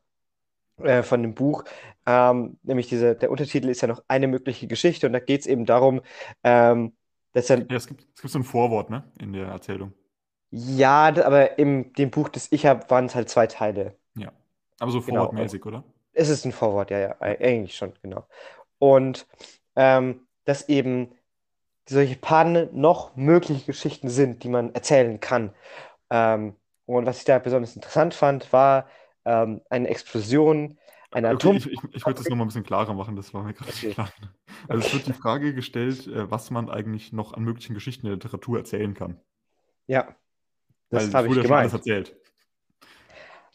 äh, 0.83 1.03
von 1.03 1.21
dem 1.23 1.35
Buch. 1.35 1.63
Ähm, 2.05 2.59
nämlich 2.63 2.87
diese, 2.89 3.15
der 3.15 3.31
Untertitel 3.31 3.69
ist 3.69 3.81
ja 3.81 3.87
noch 3.87 4.03
eine 4.07 4.27
mögliche 4.27 4.67
Geschichte 4.67 5.07
und 5.07 5.13
da 5.13 5.19
geht 5.19 5.41
es 5.41 5.47
eben 5.47 5.65
darum, 5.65 6.01
ähm, 6.43 6.95
dass 7.33 7.49
er, 7.49 7.67
Ja, 7.69 7.77
es 7.77 7.87
gibt, 7.87 8.01
es 8.15 8.21
gibt 8.21 8.31
so 8.31 8.39
ein 8.39 8.43
Vorwort, 8.43 8.89
ne, 8.89 9.03
in 9.19 9.31
der 9.33 9.47
Erzählung. 9.47 9.93
ja, 10.51 11.07
aber 11.25 11.57
in 11.59 11.93
dem 11.93 12.11
Buch, 12.11 12.27
das 12.29 12.51
ich 12.51 12.65
habe, 12.65 12.89
waren 12.89 13.05
es 13.05 13.15
halt 13.15 13.29
zwei 13.29 13.47
Teile. 13.47 13.97
Ja. 14.15 14.33
Aber 14.79 14.91
so 14.91 15.01
Genau. 15.05 15.31
vorwortmäßig, 15.31 15.65
oder? 15.65 15.83
Es 16.13 16.29
ist 16.29 16.45
ein 16.45 16.51
Vorwort, 16.51 16.91
ja, 16.91 16.99
ja, 16.99 17.11
e- 17.21 17.37
eigentlich 17.45 17.75
schon, 17.77 17.93
genau. 18.01 18.27
Und 18.79 19.27
ähm, 19.75 20.27
dass 20.45 20.69
eben 20.69 21.13
solche 21.89 22.17
Pannen 22.17 22.69
noch 22.79 23.15
mögliche 23.15 23.65
Geschichten 23.65 24.09
sind, 24.09 24.43
die 24.43 24.49
man 24.49 24.73
erzählen 24.75 25.19
kann. 25.19 25.53
Ähm, 26.09 26.55
und 26.85 27.05
was 27.05 27.19
ich 27.19 27.25
da 27.25 27.39
besonders 27.39 27.75
interessant 27.75 28.13
fand, 28.13 28.51
war 28.53 28.89
ähm, 29.25 29.61
eine 29.69 29.89
Explosion, 29.89 30.79
eine 31.11 31.29
Okay, 31.29 31.31
Atom... 31.31 31.57
ich, 31.57 31.65
ich, 31.67 31.79
ich 31.93 32.05
würde 32.05 32.19
das 32.19 32.29
nochmal 32.29 32.45
ein 32.45 32.47
bisschen 32.49 32.63
klarer 32.63 32.93
machen, 32.93 33.15
das 33.15 33.33
war 33.33 33.43
mir 33.43 33.53
gerade 33.53 33.69
Okay. 33.69 33.87
nicht 33.87 33.93
klar. 33.95 34.09
Also 34.67 34.79
es 34.85 34.93
wird 34.93 35.07
die 35.07 35.13
Frage 35.13 35.53
gestellt, 35.53 36.07
äh, 36.07 36.29
was 36.31 36.51
man 36.51 36.69
eigentlich 36.69 37.11
noch 37.13 37.33
an 37.33 37.43
möglichen 37.43 37.73
Geschichten 37.73 38.05
in 38.05 38.11
der 38.11 38.15
Literatur 38.17 38.57
erzählen 38.57 38.93
kann. 38.93 39.19
Ja, 39.87 40.15
das 40.89 41.13
habe 41.13 41.27
ich 41.27 41.35
ja 41.35 41.43
schon 41.45 41.57
alles 41.57 41.73
gemeint. 41.73 41.73
erzählt. 41.73 42.15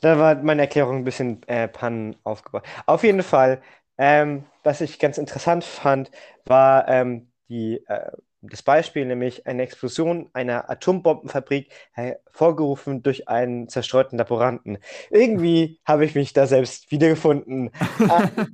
Da 0.00 0.18
war 0.18 0.34
meine 0.42 0.62
Erklärung 0.62 0.98
ein 0.98 1.04
bisschen 1.04 1.42
äh, 1.48 1.68
Pannen 1.68 2.16
aufgebaut. 2.24 2.64
Auf 2.86 3.04
jeden 3.04 3.22
Fall, 3.22 3.62
ähm, 3.98 4.44
was 4.64 4.80
ich 4.80 4.98
ganz 4.98 5.18
interessant 5.18 5.64
fand, 5.64 6.10
war 6.44 6.88
ähm, 6.88 7.30
die, 7.48 7.84
äh, 7.86 8.10
das 8.42 8.62
Beispiel, 8.62 9.06
nämlich 9.06 9.46
eine 9.46 9.62
Explosion 9.62 10.28
einer 10.32 10.68
Atombombenfabrik 10.70 11.72
hervorgerufen 11.92 13.02
durch 13.02 13.28
einen 13.28 13.68
zerstreuten 13.68 14.18
Laboranten. 14.18 14.78
Irgendwie 15.10 15.80
habe 15.86 16.04
ich 16.04 16.14
mich 16.14 16.32
da 16.32 16.46
selbst 16.46 16.90
wiedergefunden. 16.90 17.70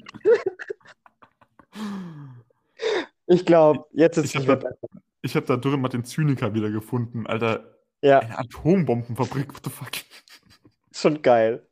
Ich 3.27 3.45
glaube, 3.47 3.85
jetzt 3.93 4.17
ist 4.19 4.27
Ich 4.27 4.35
es 4.35 4.37
habe 4.37 4.47
mehr 4.47 4.57
da, 4.57 4.69
besser. 4.71 4.89
ich 5.23 5.37
hab 5.37 5.47
da 5.47 5.57
drin 5.57 5.81
mal 5.81 5.89
den 5.89 6.05
Zyniker 6.05 6.55
wiedergefunden. 6.55 7.27
Alter, 7.27 7.79
Ja, 8.03 8.21
eine 8.21 8.39
Atombombenfabrik, 8.39 9.55
what 9.55 9.65
the 9.65 9.71
fuck? 9.71 9.91
schon 10.93 11.23
geil. 11.23 11.67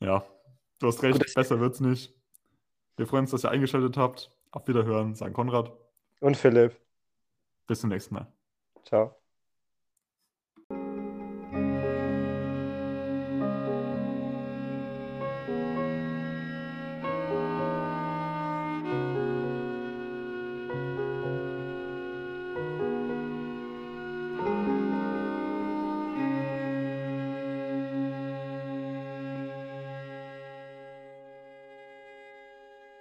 Ja, 0.00 0.24
du 0.78 0.86
hast 0.88 1.02
recht, 1.02 1.18
Gut, 1.18 1.34
besser 1.34 1.60
wird's 1.60 1.80
nicht. 1.80 2.14
Wir 2.96 3.06
freuen 3.06 3.22
uns, 3.24 3.30
dass 3.32 3.44
ihr 3.44 3.50
eingeschaltet 3.50 3.96
habt. 3.96 4.32
Auf 4.52 4.68
Wiederhören, 4.68 5.14
sagen 5.14 5.34
Konrad. 5.34 5.72
Und 6.20 6.36
Philipp, 6.36 6.76
Bis 7.68 7.80
zum 7.80 7.90
nächsten 7.90 8.14
Mal. 8.14 8.32
ciao. 8.84 9.15